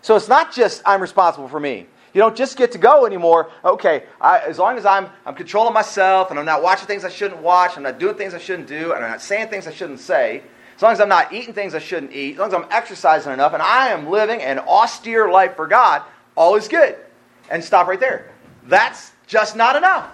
So 0.00 0.16
it's 0.16 0.28
not 0.28 0.52
just 0.52 0.82
I'm 0.86 1.00
responsible 1.00 1.48
for 1.48 1.60
me. 1.60 1.86
You 2.14 2.20
don't 2.20 2.36
just 2.36 2.56
get 2.56 2.72
to 2.72 2.78
go 2.78 3.04
anymore. 3.04 3.50
Okay, 3.64 4.04
I, 4.20 4.38
as 4.38 4.58
long 4.58 4.78
as 4.78 4.86
I'm, 4.86 5.08
I'm 5.26 5.34
controlling 5.34 5.74
myself 5.74 6.30
and 6.30 6.38
I'm 6.38 6.46
not 6.46 6.62
watching 6.62 6.86
things 6.86 7.04
I 7.04 7.10
shouldn't 7.10 7.42
watch, 7.42 7.76
I'm 7.76 7.82
not 7.82 7.98
doing 7.98 8.14
things 8.14 8.32
I 8.32 8.38
shouldn't 8.38 8.68
do, 8.68 8.94
and 8.94 9.04
I'm 9.04 9.10
not 9.10 9.20
saying 9.20 9.48
things 9.48 9.66
I 9.66 9.72
shouldn't 9.72 10.00
say, 10.00 10.42
as 10.76 10.82
long 10.82 10.92
as 10.92 11.00
I'm 11.00 11.08
not 11.08 11.32
eating 11.32 11.54
things 11.54 11.74
I 11.74 11.78
shouldn't 11.78 12.12
eat, 12.12 12.34
as 12.34 12.38
long 12.38 12.48
as 12.48 12.54
I'm 12.54 12.66
exercising 12.70 13.32
enough, 13.32 13.54
and 13.54 13.62
I 13.62 13.88
am 13.88 14.10
living 14.10 14.42
an 14.42 14.58
austere 14.58 15.30
life 15.30 15.56
for 15.56 15.66
God, 15.66 16.02
all 16.36 16.54
is 16.56 16.68
good. 16.68 16.96
And 17.50 17.64
stop 17.64 17.86
right 17.86 17.98
there. 17.98 18.32
That's 18.64 19.12
just 19.26 19.56
not 19.56 19.76
enough. 19.76 20.10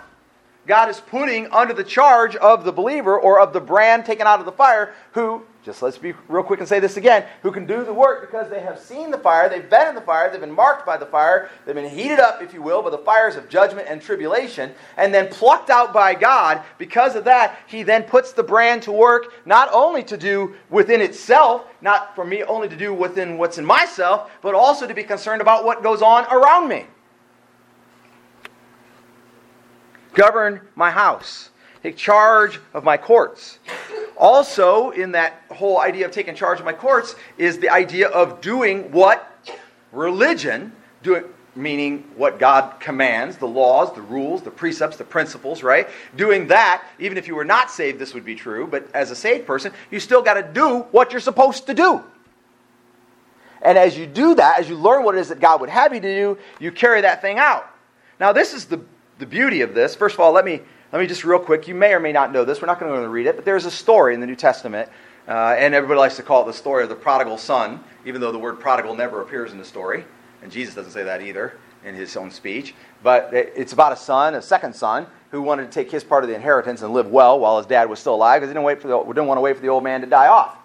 God 0.66 0.88
is 0.88 1.00
putting 1.00 1.48
under 1.48 1.74
the 1.74 1.82
charge 1.82 2.36
of 2.36 2.64
the 2.64 2.72
believer 2.72 3.18
or 3.18 3.40
of 3.40 3.52
the 3.52 3.60
brand 3.60 4.04
taken 4.04 4.26
out 4.26 4.38
of 4.38 4.46
the 4.46 4.52
fire 4.52 4.94
who, 5.12 5.42
just 5.64 5.82
let's 5.82 5.98
be 5.98 6.12
real 6.28 6.44
quick 6.44 6.60
and 6.60 6.68
say 6.68 6.78
this 6.78 6.96
again, 6.96 7.24
who 7.42 7.50
can 7.50 7.66
do 7.66 7.84
the 7.84 7.92
work 7.92 8.20
because 8.20 8.48
they 8.48 8.60
have 8.60 8.78
seen 8.78 9.10
the 9.10 9.18
fire, 9.18 9.48
they've 9.48 9.68
been 9.68 9.88
in 9.88 9.94
the 9.96 10.00
fire, 10.00 10.30
they've 10.30 10.40
been 10.40 10.52
marked 10.52 10.86
by 10.86 10.96
the 10.96 11.06
fire, 11.06 11.50
they've 11.66 11.74
been 11.74 11.88
heated 11.88 12.20
up, 12.20 12.42
if 12.42 12.54
you 12.54 12.62
will, 12.62 12.80
by 12.80 12.90
the 12.90 12.98
fires 12.98 13.34
of 13.34 13.48
judgment 13.48 13.88
and 13.88 14.00
tribulation, 14.00 14.72
and 14.96 15.12
then 15.12 15.28
plucked 15.28 15.68
out 15.68 15.92
by 15.92 16.14
God. 16.14 16.62
Because 16.78 17.16
of 17.16 17.24
that, 17.24 17.58
He 17.66 17.82
then 17.82 18.04
puts 18.04 18.32
the 18.32 18.42
brand 18.44 18.82
to 18.82 18.92
work 18.92 19.32
not 19.44 19.68
only 19.72 20.04
to 20.04 20.16
do 20.16 20.54
within 20.70 21.00
itself, 21.00 21.64
not 21.80 22.14
for 22.14 22.24
me 22.24 22.44
only 22.44 22.68
to 22.68 22.76
do 22.76 22.94
within 22.94 23.36
what's 23.36 23.58
in 23.58 23.64
myself, 23.64 24.30
but 24.42 24.54
also 24.54 24.86
to 24.86 24.94
be 24.94 25.02
concerned 25.02 25.42
about 25.42 25.64
what 25.64 25.82
goes 25.82 26.02
on 26.02 26.24
around 26.26 26.68
me. 26.68 26.86
Govern 30.14 30.60
my 30.74 30.90
house. 30.90 31.50
Take 31.82 31.96
charge 31.96 32.60
of 32.74 32.84
my 32.84 32.96
courts. 32.96 33.58
Also, 34.16 34.90
in 34.90 35.12
that 35.12 35.42
whole 35.50 35.80
idea 35.80 36.06
of 36.06 36.12
taking 36.12 36.34
charge 36.34 36.60
of 36.60 36.64
my 36.64 36.72
courts, 36.72 37.16
is 37.38 37.58
the 37.58 37.68
idea 37.68 38.08
of 38.08 38.40
doing 38.40 38.92
what 38.92 39.28
religion, 39.90 40.72
doing, 41.02 41.24
meaning 41.54 42.04
what 42.16 42.38
God 42.38 42.78
commands, 42.80 43.36
the 43.36 43.48
laws, 43.48 43.92
the 43.94 44.02
rules, 44.02 44.42
the 44.42 44.50
precepts, 44.50 44.96
the 44.96 45.04
principles, 45.04 45.62
right? 45.62 45.88
Doing 46.16 46.46
that, 46.48 46.84
even 46.98 47.18
if 47.18 47.26
you 47.26 47.34
were 47.34 47.44
not 47.44 47.70
saved, 47.70 47.98
this 47.98 48.14
would 48.14 48.24
be 48.24 48.34
true, 48.34 48.66
but 48.66 48.88
as 48.94 49.10
a 49.10 49.16
saved 49.16 49.46
person, 49.46 49.72
you 49.90 50.00
still 50.00 50.22
got 50.22 50.34
to 50.34 50.42
do 50.42 50.80
what 50.92 51.10
you're 51.10 51.20
supposed 51.20 51.66
to 51.66 51.74
do. 51.74 52.02
And 53.60 53.78
as 53.78 53.96
you 53.96 54.06
do 54.06 54.34
that, 54.34 54.58
as 54.58 54.68
you 54.68 54.76
learn 54.76 55.04
what 55.04 55.14
it 55.14 55.20
is 55.20 55.28
that 55.28 55.40
God 55.40 55.60
would 55.60 55.70
have 55.70 55.94
you 55.94 56.00
to 56.00 56.14
do, 56.14 56.38
you 56.58 56.72
carry 56.72 57.00
that 57.02 57.22
thing 57.22 57.38
out. 57.38 57.68
Now, 58.18 58.32
this 58.32 58.54
is 58.54 58.64
the, 58.64 58.80
the 59.22 59.26
beauty 59.26 59.60
of 59.60 59.72
this. 59.72 59.94
First 59.94 60.14
of 60.14 60.20
all, 60.20 60.32
let 60.32 60.44
me, 60.44 60.60
let 60.92 61.00
me 61.00 61.06
just 61.06 61.24
real 61.24 61.38
quick, 61.38 61.68
you 61.68 61.76
may 61.76 61.94
or 61.94 62.00
may 62.00 62.10
not 62.10 62.32
know 62.32 62.44
this. 62.44 62.60
We're 62.60 62.66
not 62.66 62.80
going 62.80 63.00
to 63.00 63.08
read 63.08 63.28
it, 63.28 63.36
but 63.36 63.44
there's 63.44 63.66
a 63.66 63.70
story 63.70 64.14
in 64.14 64.20
the 64.20 64.26
New 64.26 64.34
Testament, 64.34 64.88
uh, 65.28 65.54
and 65.56 65.74
everybody 65.74 66.00
likes 66.00 66.16
to 66.16 66.24
call 66.24 66.42
it 66.42 66.46
the 66.46 66.52
story 66.52 66.82
of 66.82 66.88
the 66.88 66.96
prodigal 66.96 67.38
son, 67.38 67.78
even 68.04 68.20
though 68.20 68.32
the 68.32 68.38
word 68.38 68.58
prodigal 68.58 68.96
never 68.96 69.22
appears 69.22 69.52
in 69.52 69.58
the 69.58 69.64
story. 69.64 70.04
And 70.42 70.50
Jesus 70.50 70.74
doesn't 70.74 70.90
say 70.90 71.04
that 71.04 71.22
either 71.22 71.56
in 71.84 71.94
his 71.94 72.16
own 72.16 72.32
speech. 72.32 72.74
But 73.04 73.32
it's 73.32 73.72
about 73.72 73.92
a 73.92 73.96
son, 73.96 74.34
a 74.34 74.42
second 74.42 74.74
son, 74.74 75.06
who 75.30 75.40
wanted 75.40 75.66
to 75.66 75.70
take 75.70 75.88
his 75.88 76.02
part 76.02 76.24
of 76.24 76.28
the 76.28 76.34
inheritance 76.34 76.82
and 76.82 76.92
live 76.92 77.06
well 77.06 77.38
while 77.38 77.58
his 77.58 77.66
dad 77.66 77.88
was 77.88 78.00
still 78.00 78.16
alive 78.16 78.40
because 78.40 78.50
he 78.50 78.54
didn't, 78.54 78.64
wait 78.64 78.82
for 78.82 78.88
the, 78.88 79.04
didn't 79.04 79.28
want 79.28 79.38
to 79.38 79.42
wait 79.42 79.54
for 79.54 79.62
the 79.62 79.68
old 79.68 79.84
man 79.84 80.00
to 80.00 80.06
die 80.08 80.26
off. 80.26 80.58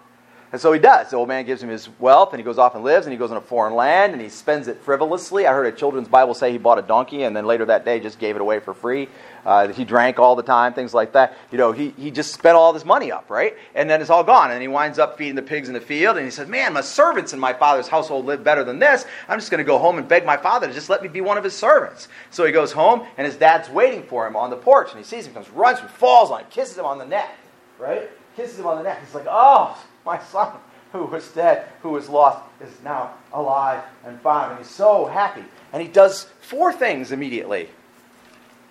And 0.50 0.58
so 0.58 0.72
he 0.72 0.78
does. 0.78 1.10
The 1.10 1.16
old 1.16 1.28
man 1.28 1.44
gives 1.44 1.62
him 1.62 1.68
his 1.68 1.90
wealth, 1.98 2.32
and 2.32 2.40
he 2.40 2.44
goes 2.44 2.56
off 2.56 2.74
and 2.74 2.82
lives, 2.82 3.04
and 3.04 3.12
he 3.12 3.18
goes 3.18 3.30
in 3.30 3.36
a 3.36 3.40
foreign 3.40 3.74
land, 3.74 4.14
and 4.14 4.22
he 4.22 4.30
spends 4.30 4.66
it 4.66 4.78
frivolously. 4.78 5.46
I 5.46 5.52
heard 5.52 5.66
a 5.66 5.76
children's 5.76 6.08
Bible 6.08 6.32
say 6.32 6.50
he 6.50 6.58
bought 6.58 6.78
a 6.78 6.82
donkey, 6.82 7.24
and 7.24 7.36
then 7.36 7.44
later 7.44 7.66
that 7.66 7.84
day 7.84 8.00
just 8.00 8.18
gave 8.18 8.34
it 8.34 8.40
away 8.40 8.58
for 8.58 8.72
free. 8.72 9.08
Uh, 9.44 9.68
he 9.68 9.84
drank 9.84 10.18
all 10.18 10.36
the 10.36 10.42
time, 10.42 10.72
things 10.72 10.94
like 10.94 11.12
that. 11.12 11.36
You 11.52 11.58
know, 11.58 11.72
he, 11.72 11.90
he 11.98 12.10
just 12.10 12.32
spent 12.32 12.56
all 12.56 12.72
this 12.72 12.84
money 12.84 13.12
up, 13.12 13.28
right? 13.28 13.56
And 13.74 13.88
then 13.90 14.00
it's 14.00 14.10
all 14.10 14.24
gone. 14.24 14.50
And 14.50 14.62
he 14.62 14.68
winds 14.68 14.98
up 14.98 15.18
feeding 15.18 15.34
the 15.34 15.42
pigs 15.42 15.68
in 15.68 15.74
the 15.74 15.80
field, 15.80 16.16
and 16.16 16.24
he 16.24 16.30
says, 16.30 16.48
Man, 16.48 16.72
my 16.72 16.80
servants 16.80 17.34
in 17.34 17.40
my 17.40 17.52
father's 17.52 17.88
household 17.88 18.24
live 18.24 18.42
better 18.42 18.64
than 18.64 18.78
this. 18.78 19.04
I'm 19.28 19.38
just 19.38 19.50
going 19.50 19.58
to 19.58 19.64
go 19.64 19.78
home 19.78 19.98
and 19.98 20.08
beg 20.08 20.24
my 20.24 20.38
father 20.38 20.66
to 20.66 20.72
just 20.72 20.88
let 20.88 21.02
me 21.02 21.08
be 21.08 21.20
one 21.20 21.36
of 21.36 21.44
his 21.44 21.54
servants. 21.54 22.08
So 22.30 22.46
he 22.46 22.52
goes 22.52 22.72
home, 22.72 23.06
and 23.18 23.26
his 23.26 23.36
dad's 23.36 23.68
waiting 23.68 24.02
for 24.02 24.26
him 24.26 24.34
on 24.34 24.48
the 24.48 24.56
porch, 24.56 24.90
and 24.90 24.98
he 24.98 25.04
sees 25.04 25.26
him, 25.26 25.34
comes, 25.34 25.50
runs, 25.50 25.80
and 25.80 25.90
falls 25.90 26.30
on 26.30 26.40
him, 26.40 26.46
kisses 26.50 26.78
him 26.78 26.86
on 26.86 26.98
the 26.98 27.06
neck, 27.06 27.36
right? 27.78 28.08
Kisses 28.34 28.58
him 28.58 28.66
on 28.66 28.78
the 28.78 28.82
neck. 28.82 29.00
He's 29.04 29.14
like, 29.14 29.26
Oh, 29.28 29.76
my 30.08 30.18
son 30.18 30.52
who 30.92 31.04
was 31.04 31.28
dead, 31.32 31.68
who 31.82 31.90
was 31.90 32.08
lost, 32.08 32.42
is 32.62 32.72
now 32.82 33.12
alive 33.34 33.84
and 34.06 34.18
found. 34.22 34.52
And 34.52 34.58
he's 34.58 34.74
so 34.74 35.04
happy. 35.04 35.44
And 35.72 35.82
he 35.82 35.88
does 35.88 36.24
four 36.40 36.72
things 36.72 37.12
immediately. 37.12 37.68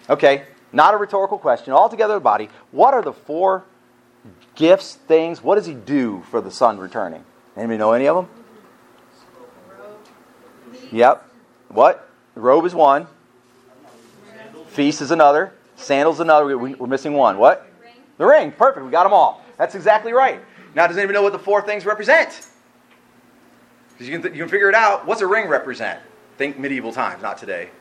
Okay, 0.10 0.46
not 0.74 0.96
a 0.96 0.98
rhetorical 0.98 1.38
question. 1.38 1.74
Altogether, 1.74 2.16
the 2.16 2.20
body. 2.20 2.50
What 2.72 2.96
are 2.96 3.04
the 3.04 3.14
four 3.14 3.66
gifts, 4.56 4.96
things? 4.96 5.44
What 5.44 5.56
does 5.56 5.68
he 5.68 5.76
do 5.76 6.24
for 6.32 6.42
the 6.42 6.50
son 6.50 6.80
returning? 6.80 7.24
Anybody 7.56 7.78
know 7.78 7.94
any 7.94 8.08
of 8.08 8.16
them? 8.16 8.28
Yep. 10.92 11.24
What? 11.70 12.10
The 12.34 12.42
robe 12.42 12.66
is 12.66 12.74
one. 12.74 13.06
Feast 14.70 15.02
is 15.02 15.12
another. 15.12 15.54
Sandals 15.76 16.20
another. 16.20 16.58
We're 16.58 16.88
missing 16.88 17.14
one. 17.14 17.38
What? 17.38 17.72
The 18.18 18.26
ring. 18.26 18.52
Perfect. 18.52 18.84
We 18.84 18.92
got 18.92 19.04
them 19.04 19.14
all. 19.14 19.44
That's 19.58 19.76
exactly 19.76 20.14
right. 20.14 20.42
Now, 20.78 20.86
does 20.86 20.96
anybody 20.96 21.16
know 21.16 21.24
what 21.24 21.34
the 21.34 21.40
four 21.40 21.64
things 21.64 21.88
represent? 21.88 22.48
Because 23.90 24.08
you 24.08 24.14
can, 24.14 24.22
th- 24.22 24.36
you 24.36 24.44
can 24.44 24.48
figure 24.48 24.70
it 24.70 24.76
out. 24.76 25.08
What's 25.08 25.22
a 25.22 25.28
ring 25.28 25.48
represent? 25.48 26.00
Think 26.38 26.60
medieval 26.60 26.94
times, 26.94 27.24
not 27.24 27.40
today. 27.40 27.72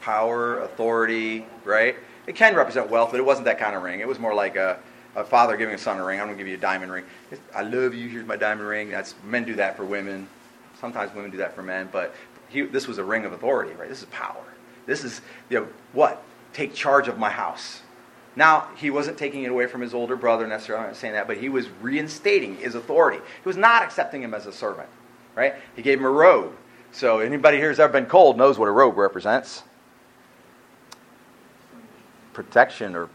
Power, 0.00 0.60
authority, 0.60 1.46
right? 1.64 1.96
It 2.28 2.36
can 2.36 2.54
represent 2.54 2.88
wealth, 2.88 3.10
but 3.10 3.18
it 3.18 3.24
wasn't 3.24 3.46
that 3.46 3.58
kind 3.58 3.74
of 3.74 3.82
ring. 3.82 3.98
It 3.98 4.06
was 4.06 4.20
more 4.20 4.34
like 4.34 4.54
a, 4.54 4.78
a 5.16 5.24
father 5.24 5.56
giving 5.56 5.74
a 5.74 5.78
son 5.78 5.98
a 5.98 6.04
ring. 6.04 6.20
I'm 6.20 6.26
going 6.28 6.38
to 6.38 6.44
give 6.44 6.48
you 6.48 6.56
a 6.56 6.60
diamond 6.60 6.92
ring. 6.92 7.06
It's, 7.32 7.40
I 7.52 7.62
love 7.62 7.92
you. 7.92 8.08
Here's 8.08 8.24
my 8.24 8.36
diamond 8.36 8.68
ring. 8.68 8.88
That's 8.88 9.16
men 9.24 9.42
do 9.42 9.56
that 9.56 9.76
for 9.76 9.84
women. 9.84 10.28
Sometimes 10.78 11.12
women 11.12 11.32
do 11.32 11.38
that 11.38 11.56
for 11.56 11.64
men, 11.64 11.88
but 11.90 12.14
he, 12.48 12.60
this 12.60 12.86
was 12.86 12.98
a 12.98 13.04
ring 13.04 13.24
of 13.24 13.32
authority, 13.32 13.72
right? 13.72 13.88
This 13.88 13.98
is 13.98 14.06
power. 14.12 14.44
This 14.86 15.02
is 15.02 15.22
you 15.50 15.58
know 15.58 15.68
what? 15.92 16.22
Take 16.52 16.72
charge 16.72 17.08
of 17.08 17.18
my 17.18 17.30
house. 17.30 17.82
Now, 18.34 18.68
he 18.76 18.90
wasn't 18.90 19.18
taking 19.18 19.42
it 19.42 19.50
away 19.50 19.66
from 19.66 19.82
his 19.82 19.92
older 19.92 20.16
brother 20.16 20.46
necessarily, 20.46 20.84
I'm 20.84 20.90
not 20.90 20.96
saying 20.96 21.14
that, 21.14 21.26
but 21.26 21.36
he 21.36 21.48
was 21.48 21.66
reinstating 21.82 22.56
his 22.56 22.74
authority. 22.74 23.18
He 23.18 23.48
was 23.48 23.58
not 23.58 23.82
accepting 23.82 24.22
him 24.22 24.32
as 24.32 24.46
a 24.46 24.52
servant, 24.52 24.88
right? 25.34 25.54
He 25.76 25.82
gave 25.82 25.98
him 25.98 26.06
a 26.06 26.10
robe. 26.10 26.54
So, 26.92 27.20
anybody 27.20 27.58
here 27.58 27.68
who's 27.68 27.80
ever 27.80 27.92
been 27.92 28.06
cold 28.06 28.36
knows 28.36 28.58
what 28.58 28.68
a 28.68 28.70
robe 28.70 28.96
represents 28.96 29.62
protection 32.32 32.94
or, 32.94 33.10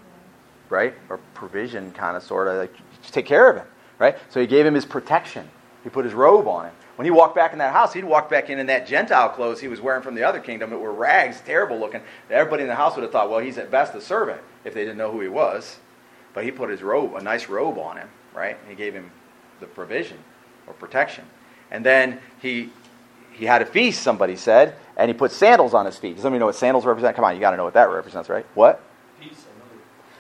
right? 0.70 0.94
Or 1.10 1.18
provision, 1.34 1.92
kind 1.92 2.16
of, 2.16 2.22
sort 2.22 2.48
of. 2.48 2.58
Like, 2.58 2.76
take 3.12 3.26
care 3.26 3.50
of 3.50 3.58
him, 3.58 3.68
right? 3.98 4.18
So, 4.30 4.40
he 4.40 4.48
gave 4.48 4.66
him 4.66 4.76
his 4.76 4.86
protection. 4.86 5.48
He 5.84 5.90
put 5.90 6.06
his 6.06 6.14
robe 6.14 6.48
on 6.48 6.66
him. 6.66 6.74
When 6.98 7.06
he 7.06 7.12
walked 7.12 7.36
back 7.36 7.54
in 7.54 7.60
that 7.60 7.74
house, 7.74 7.94
he'd 7.94 8.04
walk 8.04 8.28
back 8.28 8.50
in 8.50 8.58
in 8.58 8.66
that 8.68 8.88
Gentile 8.88 9.30
clothes 9.30 9.62
he 9.62 9.68
was 9.68 9.80
wearing 9.80 10.02
from 10.02 10.16
the 10.16 10.24
other 10.24 10.40
kingdom 10.40 10.72
that 10.72 10.80
were 10.80 10.92
rags, 10.92 11.40
terrible 11.46 11.78
looking. 11.78 12.02
Everybody 12.28 12.64
in 12.64 12.68
the 12.68 12.76
house 12.76 12.96
would 12.96 13.04
have 13.04 13.12
thought, 13.12 13.30
well, 13.30 13.40
he's 13.40 13.60
at 13.60 13.70
best 13.70 13.94
a 13.94 14.02
servant 14.02 14.42
if 14.66 14.74
they 14.74 14.82
didn't 14.82 14.98
know 14.98 15.12
who 15.12 15.22
he 15.22 15.28
was. 15.28 15.78
But 16.34 16.44
he 16.44 16.50
put 16.50 16.72
his 16.72 16.82
robe, 16.82 17.14
a 17.14 17.22
nice 17.22 17.50
robe 17.50 17.78
on 17.78 17.98
him, 17.98 18.10
right? 18.34 18.58
He 18.68 18.74
gave 18.74 18.96
him 18.96 19.12
the 19.60 19.68
provision 19.68 20.18
or 20.66 20.74
protection. 20.74 21.26
And 21.70 21.86
then 21.86 22.20
he 22.42 22.72
he 23.32 23.46
had 23.46 23.62
a 23.62 23.66
feast, 23.68 24.02
somebody 24.02 24.36
said, 24.36 24.76
and 24.96 25.08
he 25.08 25.14
put 25.14 25.32
sandals 25.32 25.76
on 25.76 25.86
his 25.86 25.98
feet. 25.98 26.16
Does 26.16 26.26
anybody 26.26 26.40
know 26.40 26.46
what 26.48 26.56
sandals 26.56 26.84
represent? 26.84 27.16
Come 27.16 27.26
on, 27.26 27.36
you 27.36 27.40
got 27.40 27.52
to 27.52 27.58
know 27.58 27.66
what 27.66 27.76
that 27.76 27.92
represents, 27.92 28.28
right? 28.28 28.46
What? 28.56 28.82
Peace. 29.22 29.46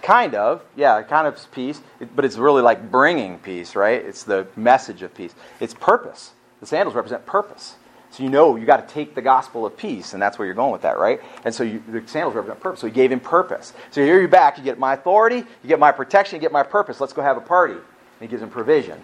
Kind 0.04 0.36
of, 0.36 0.64
yeah, 0.76 1.02
kind 1.02 1.26
of 1.26 1.52
peace, 1.52 1.82
but 2.16 2.24
it's 2.24 2.38
really 2.38 2.62
like 2.62 2.92
bringing 2.92 3.40
peace, 3.40 3.76
right? 3.76 4.00
It's 4.00 4.24
the 4.24 4.48
message 4.56 5.02
of 5.02 5.14
peace. 5.16 5.34
It's 5.60 5.74
purpose. 5.74 6.34
The 6.60 6.66
sandals 6.66 6.96
represent 6.96 7.26
purpose. 7.26 7.76
So 8.10 8.24
you 8.24 8.30
know 8.30 8.56
you 8.56 8.66
got 8.66 8.88
to 8.88 8.94
take 8.94 9.16
the 9.16 9.22
gospel 9.22 9.66
of 9.66 9.76
peace, 9.76 10.14
and 10.14 10.22
that's 10.22 10.40
where 10.40 10.46
you're 10.46 10.56
going 10.56 10.72
with 10.72 10.82
that, 10.82 10.98
right? 10.98 11.22
And 11.44 11.54
so 11.54 11.64
you, 11.64 11.84
the 11.88 12.02
sandals 12.08 12.36
represent 12.36 12.60
purpose. 12.60 12.80
So 12.80 12.88
he 12.88 12.94
gave 12.94 13.12
him 13.12 13.20
purpose. 13.20 13.74
So 13.92 14.02
here 14.02 14.20
you're 14.20 14.28
back. 14.28 14.58
You 14.58 14.64
get 14.64 14.80
my 14.80 14.94
authority, 14.94 15.38
you 15.38 15.68
get 15.68 15.80
my 15.80 15.92
protection, 15.92 16.38
you 16.38 16.42
get 16.42 16.52
my 16.52 16.64
purpose. 16.64 17.02
Let's 17.02 17.14
go 17.14 17.22
have 17.22 17.38
a 17.38 17.42
party. 17.42 17.74
And 17.74 17.82
he 18.22 18.28
gives 18.28 18.42
him 18.42 18.50
provision. 18.50 19.00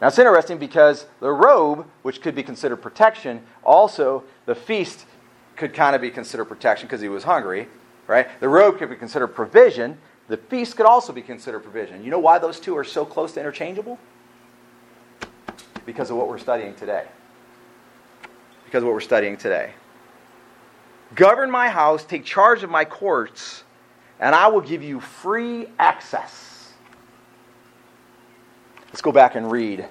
Now 0.00 0.08
it's 0.08 0.18
interesting 0.18 0.58
because 0.58 1.06
the 1.20 1.30
robe, 1.30 1.86
which 2.02 2.20
could 2.20 2.34
be 2.34 2.42
considered 2.42 2.78
protection, 2.78 3.42
also 3.62 4.24
the 4.46 4.54
feast 4.54 5.06
could 5.56 5.72
kind 5.72 5.94
of 5.94 6.02
be 6.02 6.10
considered 6.10 6.46
protection 6.46 6.88
because 6.88 7.00
he 7.00 7.08
was 7.08 7.24
hungry, 7.24 7.68
right? 8.06 8.28
The 8.40 8.48
robe 8.48 8.78
could 8.78 8.90
be 8.90 8.96
considered 8.96 9.28
provision. 9.28 9.98
The 10.28 10.36
feast 10.36 10.76
could 10.76 10.86
also 10.86 11.12
be 11.12 11.22
considered 11.22 11.60
provision. 11.60 12.02
You 12.02 12.10
know 12.10 12.18
why 12.18 12.38
those 12.38 12.58
two 12.58 12.76
are 12.76 12.84
so 12.84 13.04
close 13.04 13.32
to 13.34 13.40
interchangeable? 13.40 13.98
Because 15.86 16.10
of 16.10 16.16
what 16.16 16.28
we're 16.28 16.38
studying 16.38 16.74
today. 16.74 17.06
Because 18.64 18.82
of 18.82 18.86
what 18.86 18.94
we're 18.94 19.00
studying 19.00 19.36
today. 19.36 19.72
Govern 21.14 21.50
my 21.50 21.68
house, 21.68 22.04
take 22.04 22.24
charge 22.24 22.62
of 22.62 22.70
my 22.70 22.84
courts, 22.84 23.62
and 24.18 24.34
I 24.34 24.48
will 24.48 24.60
give 24.60 24.82
you 24.82 25.00
free 25.00 25.68
access. 25.78 26.72
Let's 28.88 29.02
go 29.02 29.12
back 29.12 29.34
and 29.34 29.50
read 29.50 29.86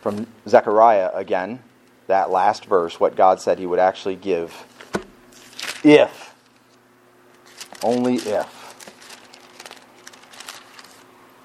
from 0.00 0.26
Zechariah 0.48 1.10
again, 1.14 1.62
that 2.06 2.30
last 2.30 2.64
verse, 2.64 2.98
what 2.98 3.14
God 3.16 3.40
said 3.40 3.58
he 3.58 3.66
would 3.66 3.78
actually 3.78 4.16
give 4.16 4.66
if. 5.84 6.34
Only 7.82 8.16
if. 8.16 8.56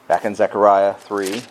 Back 0.07 0.25
in 0.25 0.35
Zechariah 0.35 0.93
3, 0.93 1.41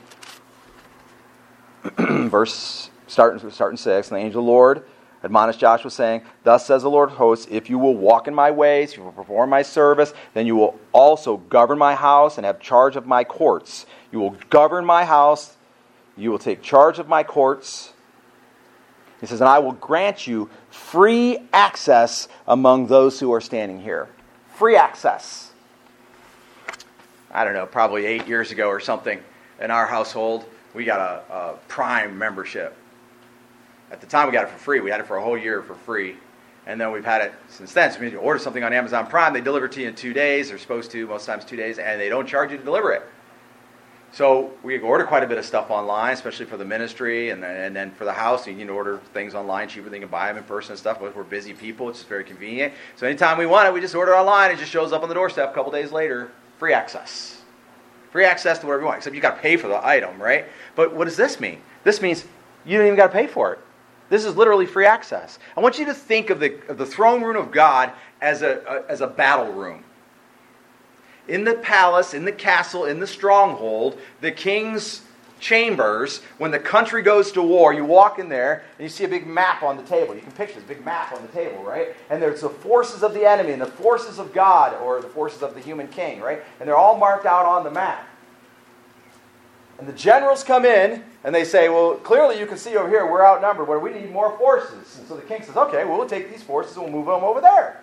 verse 2.28 2.90
starting 3.06 3.50
starting 3.50 3.76
six, 3.76 4.10
and 4.10 4.18
the 4.18 4.24
angel 4.24 4.40
of 4.40 4.46
the 4.46 4.50
Lord 4.50 4.84
admonished 5.24 5.58
Joshua, 5.58 5.90
saying, 5.90 6.22
Thus 6.44 6.66
says 6.66 6.82
the 6.82 6.90
Lord 6.90 7.10
of 7.10 7.16
hosts, 7.16 7.48
if 7.50 7.70
you 7.70 7.78
will 7.78 7.96
walk 7.96 8.28
in 8.28 8.34
my 8.34 8.50
ways, 8.50 8.92
if 8.92 8.98
you 8.98 9.04
will 9.04 9.12
perform 9.12 9.50
my 9.50 9.62
service, 9.62 10.12
then 10.34 10.46
you 10.46 10.54
will 10.54 10.78
also 10.92 11.38
govern 11.38 11.78
my 11.78 11.94
house 11.94 12.36
and 12.36 12.44
have 12.44 12.60
charge 12.60 12.94
of 12.94 13.06
my 13.06 13.24
courts. 13.24 13.86
You 14.12 14.20
will 14.20 14.36
govern 14.50 14.84
my 14.84 15.04
house, 15.04 15.56
you 16.16 16.30
will 16.30 16.38
take 16.38 16.62
charge 16.62 16.98
of 16.98 17.08
my 17.08 17.22
courts. 17.22 17.92
He 19.20 19.26
says, 19.26 19.40
and 19.40 19.48
I 19.48 19.58
will 19.60 19.72
grant 19.72 20.26
you 20.26 20.50
free 20.68 21.38
access 21.52 22.28
among 22.46 22.88
those 22.88 23.18
who 23.18 23.32
are 23.32 23.40
standing 23.40 23.80
here. 23.80 24.08
Free 24.56 24.76
access. 24.76 25.52
I 27.30 27.44
don't 27.44 27.54
know, 27.54 27.66
probably 27.66 28.04
eight 28.04 28.28
years 28.28 28.50
ago 28.50 28.68
or 28.68 28.78
something, 28.78 29.20
in 29.58 29.70
our 29.70 29.86
household, 29.86 30.44
we 30.74 30.84
got 30.84 31.00
a, 31.00 31.32
a 31.32 31.54
Prime 31.68 32.18
membership. 32.18 32.76
At 33.90 34.00
the 34.00 34.06
time, 34.06 34.26
we 34.26 34.32
got 34.32 34.44
it 34.44 34.50
for 34.50 34.58
free. 34.58 34.80
We 34.80 34.90
had 34.90 35.00
it 35.00 35.06
for 35.06 35.16
a 35.16 35.22
whole 35.22 35.38
year 35.38 35.62
for 35.62 35.74
free. 35.74 36.16
And 36.66 36.80
then 36.80 36.92
we've 36.92 37.04
had 37.04 37.20
it 37.22 37.32
since 37.48 37.72
then. 37.72 37.92
So 37.92 38.02
you 38.02 38.18
order 38.18 38.38
something 38.38 38.64
on 38.64 38.72
Amazon 38.72 39.06
Prime, 39.06 39.32
they 39.32 39.40
deliver 39.40 39.68
to 39.68 39.80
you 39.80 39.88
in 39.88 39.94
two 39.94 40.12
days. 40.12 40.48
They're 40.48 40.58
supposed 40.58 40.90
to, 40.92 41.06
most 41.06 41.26
times 41.26 41.44
two 41.44 41.56
days, 41.56 41.78
and 41.78 42.00
they 42.00 42.08
don't 42.08 42.26
charge 42.26 42.50
you 42.50 42.58
to 42.58 42.64
deliver 42.64 42.92
it. 42.92 43.02
So 44.12 44.52
we 44.62 44.78
order 44.78 45.04
quite 45.04 45.24
a 45.24 45.26
bit 45.26 45.38
of 45.38 45.44
stuff 45.44 45.70
online, 45.70 46.12
especially 46.12 46.46
for 46.46 46.56
the 46.56 46.64
ministry 46.64 47.30
and 47.30 47.42
then, 47.42 47.56
and 47.56 47.74
then 47.74 47.90
for 47.90 48.04
the 48.04 48.12
house. 48.12 48.46
You 48.46 48.54
can 48.54 48.70
order 48.70 49.00
things 49.12 49.34
online 49.34 49.68
cheaper 49.68 49.90
than 49.90 49.94
you 50.00 50.06
can 50.06 50.10
buy 50.10 50.28
them 50.28 50.38
in 50.38 50.44
person 50.44 50.70
and 50.72 50.78
stuff. 50.78 51.00
But 51.00 51.16
we're 51.16 51.24
busy 51.24 51.52
people; 51.52 51.88
it's 51.88 51.98
just 51.98 52.08
very 52.08 52.22
convenient. 52.22 52.74
So 52.94 53.08
anytime 53.08 53.38
we 53.38 53.46
want 53.46 53.66
it, 53.66 53.74
we 53.74 53.80
just 53.80 53.96
order 53.96 54.14
online. 54.14 54.52
It 54.52 54.58
just 54.58 54.70
shows 54.70 54.92
up 54.92 55.02
on 55.02 55.08
the 55.08 55.16
doorstep 55.16 55.50
a 55.50 55.52
couple 55.52 55.72
days 55.72 55.90
later. 55.90 56.30
Free 56.58 56.72
access, 56.72 57.42
free 58.14 58.24
access 58.24 58.60
to 58.60 58.66
whatever 58.66 58.82
you 58.82 58.86
want. 58.86 58.98
Except 58.98 59.16
you 59.16 59.20
got 59.20 59.34
to 59.34 59.42
pay 59.42 59.56
for 59.56 59.66
the 59.66 59.84
item, 59.84 60.22
right? 60.22 60.44
But 60.76 60.94
what 60.94 61.06
does 61.06 61.16
this 61.16 61.40
mean? 61.40 61.60
This 61.82 62.00
means 62.00 62.24
you 62.64 62.78
don't 62.78 62.86
even 62.86 62.96
got 62.96 63.08
to 63.08 63.12
pay 63.12 63.26
for 63.26 63.54
it. 63.54 63.58
This 64.08 64.24
is 64.24 64.36
literally 64.36 64.66
free 64.66 64.86
access. 64.86 65.40
I 65.56 65.60
want 65.60 65.80
you 65.80 65.84
to 65.86 65.94
think 65.94 66.30
of 66.30 66.38
the, 66.38 66.60
of 66.68 66.78
the 66.78 66.86
throne 66.86 67.22
room 67.22 67.36
of 67.36 67.50
God 67.50 67.90
as 68.20 68.42
a, 68.42 68.62
a 68.68 68.90
as 68.90 69.00
a 69.00 69.08
battle 69.08 69.52
room 69.52 69.82
in 71.26 71.42
the 71.42 71.54
palace, 71.54 72.14
in 72.14 72.24
the 72.24 72.32
castle, 72.32 72.84
in 72.84 73.00
the 73.00 73.06
stronghold, 73.06 73.98
the 74.20 74.30
king's 74.30 75.02
chambers, 75.44 76.22
when 76.38 76.50
the 76.50 76.58
country 76.58 77.02
goes 77.02 77.30
to 77.32 77.42
war, 77.42 77.74
you 77.74 77.84
walk 77.84 78.18
in 78.18 78.30
there 78.30 78.64
and 78.78 78.82
you 78.82 78.88
see 78.88 79.04
a 79.04 79.08
big 79.08 79.26
map 79.26 79.62
on 79.62 79.76
the 79.76 79.82
table. 79.82 80.14
You 80.14 80.22
can 80.22 80.32
picture 80.32 80.54
this 80.54 80.64
big 80.64 80.84
map 80.84 81.12
on 81.12 81.20
the 81.20 81.28
table, 81.28 81.62
right? 81.62 81.94
And 82.08 82.20
there's 82.20 82.40
the 82.40 82.48
forces 82.48 83.02
of 83.02 83.12
the 83.12 83.28
enemy 83.28 83.52
and 83.52 83.60
the 83.60 83.66
forces 83.66 84.18
of 84.18 84.32
God 84.32 84.74
or 84.82 85.02
the 85.02 85.08
forces 85.08 85.42
of 85.42 85.54
the 85.54 85.60
human 85.60 85.86
king, 85.88 86.20
right? 86.20 86.42
And 86.58 86.66
they're 86.66 86.76
all 86.76 86.96
marked 86.96 87.26
out 87.26 87.44
on 87.44 87.62
the 87.62 87.70
map. 87.70 88.08
And 89.78 89.86
the 89.86 89.92
generals 89.92 90.42
come 90.42 90.64
in 90.64 91.04
and 91.24 91.34
they 91.34 91.44
say, 91.44 91.68
Well, 91.68 91.96
clearly 91.96 92.38
you 92.38 92.46
can 92.46 92.56
see 92.56 92.76
over 92.76 92.88
here 92.88 93.10
we're 93.10 93.26
outnumbered, 93.26 93.68
where 93.68 93.78
we 93.80 93.90
need 93.90 94.10
more 94.10 94.36
forces. 94.38 94.98
And 94.98 95.06
so 95.06 95.16
the 95.16 95.22
king 95.22 95.42
says, 95.42 95.56
Okay, 95.56 95.84
well, 95.84 95.98
we'll 95.98 96.08
take 96.08 96.30
these 96.30 96.42
forces 96.42 96.76
and 96.76 96.86
we'll 96.86 96.94
move 96.94 97.06
them 97.06 97.22
over 97.22 97.40
there. 97.40 97.82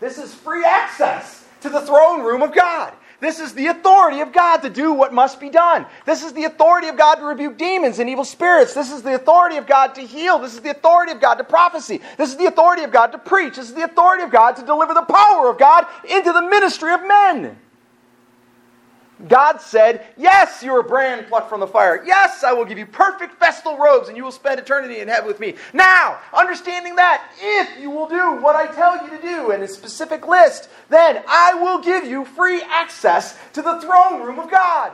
This 0.00 0.16
is 0.16 0.34
free 0.34 0.64
access 0.64 1.46
to 1.60 1.68
the 1.68 1.80
throne 1.82 2.22
room 2.22 2.40
of 2.40 2.54
God. 2.54 2.94
This 3.22 3.38
is 3.38 3.54
the 3.54 3.68
authority 3.68 4.18
of 4.18 4.32
God 4.32 4.62
to 4.62 4.68
do 4.68 4.92
what 4.92 5.14
must 5.14 5.38
be 5.38 5.48
done. 5.48 5.86
This 6.04 6.24
is 6.24 6.32
the 6.32 6.42
authority 6.42 6.88
of 6.88 6.96
God 6.96 7.14
to 7.14 7.24
rebuke 7.24 7.56
demons 7.56 8.00
and 8.00 8.10
evil 8.10 8.24
spirits. 8.24 8.74
This 8.74 8.90
is 8.90 9.00
the 9.00 9.14
authority 9.14 9.58
of 9.58 9.66
God 9.68 9.94
to 9.94 10.00
heal. 10.00 10.40
This 10.40 10.54
is 10.54 10.60
the 10.60 10.72
authority 10.72 11.12
of 11.12 11.20
God 11.20 11.36
to 11.36 11.44
prophecy. 11.44 12.00
This 12.18 12.30
is 12.30 12.36
the 12.36 12.46
authority 12.46 12.82
of 12.82 12.90
God 12.90 13.12
to 13.12 13.18
preach. 13.18 13.54
This 13.54 13.68
is 13.68 13.74
the 13.74 13.84
authority 13.84 14.24
of 14.24 14.32
God 14.32 14.56
to 14.56 14.66
deliver 14.66 14.92
the 14.92 15.02
power 15.02 15.48
of 15.48 15.56
God 15.56 15.86
into 16.10 16.32
the 16.32 16.42
ministry 16.42 16.92
of 16.92 17.06
men. 17.06 17.56
God 19.28 19.60
said, 19.60 20.06
Yes, 20.16 20.62
you're 20.62 20.80
a 20.80 20.84
brand 20.84 21.26
plucked 21.28 21.48
from 21.48 21.60
the 21.60 21.66
fire. 21.66 22.02
Yes, 22.04 22.42
I 22.42 22.52
will 22.52 22.64
give 22.64 22.78
you 22.78 22.86
perfect 22.86 23.38
festal 23.38 23.78
robes 23.78 24.08
and 24.08 24.16
you 24.16 24.24
will 24.24 24.32
spend 24.32 24.58
eternity 24.58 25.00
in 25.00 25.08
heaven 25.08 25.26
with 25.26 25.40
me. 25.40 25.54
Now, 25.72 26.18
understanding 26.32 26.96
that, 26.96 27.30
if 27.40 27.80
you 27.80 27.90
will 27.90 28.08
do 28.08 28.36
what 28.40 28.56
I 28.56 28.66
tell 28.66 29.04
you 29.04 29.16
to 29.16 29.22
do 29.22 29.50
in 29.52 29.62
a 29.62 29.68
specific 29.68 30.26
list, 30.26 30.68
then 30.88 31.22
I 31.28 31.54
will 31.54 31.80
give 31.80 32.04
you 32.04 32.24
free 32.24 32.62
access 32.62 33.38
to 33.52 33.62
the 33.62 33.80
throne 33.80 34.22
room 34.22 34.38
of 34.38 34.50
God. 34.50 34.92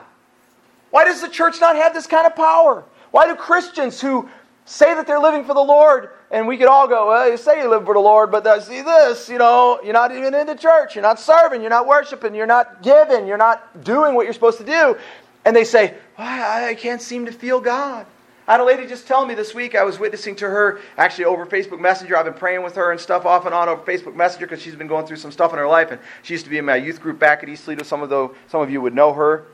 Why 0.91 1.05
does 1.05 1.21
the 1.21 1.29
church 1.29 1.61
not 1.61 1.77
have 1.77 1.95
this 1.95 2.07
kind 2.07 2.27
of 2.27 2.35
power? 2.35 2.85
Why 3.11 3.27
do 3.27 3.35
Christians 3.35 4.01
who 4.01 4.29
say 4.65 4.95
that 4.95 5.07
they're 5.07 5.19
living 5.19 5.45
for 5.45 5.55
the 5.55 5.61
Lord, 5.61 6.11
and 6.31 6.47
we 6.47 6.59
could 6.59 6.67
all 6.67 6.87
go, 6.87 7.09
well, 7.09 7.31
you 7.31 7.37
say 7.37 7.63
you 7.63 7.69
live 7.69 7.85
for 7.85 7.95
the 7.95 8.01
Lord, 8.01 8.31
but 8.31 8.47
uh, 8.47 8.61
see 8.61 8.83
this, 8.83 9.29
you 9.29 9.39
know, 9.39 9.81
you're 9.83 9.95
not 9.95 10.13
even 10.13 10.35
in 10.35 10.47
the 10.47 10.55
church, 10.55 10.95
you're 10.95 11.03
not 11.03 11.19
serving, 11.19 11.63
you're 11.63 11.71
not 11.71 11.87
worshiping, 11.87 12.35
you're 12.35 12.47
not 12.47 12.83
giving, 12.83 13.27
you're 13.27 13.39
not 13.39 13.83
doing 13.83 14.15
what 14.15 14.25
you're 14.25 14.35
supposed 14.35 14.59
to 14.59 14.65
do. 14.65 14.97
And 15.45 15.57
they 15.57 15.65
say, 15.65 15.95
well, 16.19 16.27
I, 16.27 16.69
I 16.71 16.75
can't 16.75 17.01
seem 17.01 17.25
to 17.27 17.33
feel 17.33 17.61
God. 17.61 18.07
I 18.47 18.53
had 18.53 18.61
a 18.61 18.65
lady 18.65 18.87
just 18.87 19.07
tell 19.07 19.27
me 19.27 19.35
this 19.35 19.55
week, 19.55 19.75
I 19.75 19.85
was 19.85 19.99
witnessing 19.99 20.35
to 20.37 20.49
her 20.49 20.81
actually 20.97 21.27
over 21.27 21.45
Facebook 21.47 21.81
Messenger. 21.81 22.17
I've 22.17 22.25
been 22.25 22.35
praying 22.35 22.63
with 22.63 22.75
her 22.77 22.93
and 22.93 23.01
stuff 23.01 23.27
off 23.27 23.45
and 23.45 23.55
on 23.55 23.69
over 23.69 23.83
Facebook 23.83 24.15
Messenger 24.15 24.47
because 24.47 24.63
she's 24.63 24.75
been 24.75 24.87
going 24.87 25.07
through 25.07 25.19
some 25.19 25.31
stuff 25.31 25.53
in 25.53 25.59
her 25.59 25.69
life. 25.69 25.91
And 25.91 26.01
she 26.23 26.33
used 26.33 26.45
to 26.45 26.51
be 26.51 26.57
in 26.57 26.65
my 26.65 26.77
youth 26.77 27.01
group 27.01 27.19
back 27.19 27.43
at 27.43 27.49
East 27.51 27.65
Toledo. 27.65 27.85
Some 27.85 28.03
of, 28.03 28.09
the, 28.09 28.31
some 28.47 28.63
of 28.63 28.71
you 28.71 28.81
would 28.81 28.95
know 28.95 29.13
her. 29.13 29.49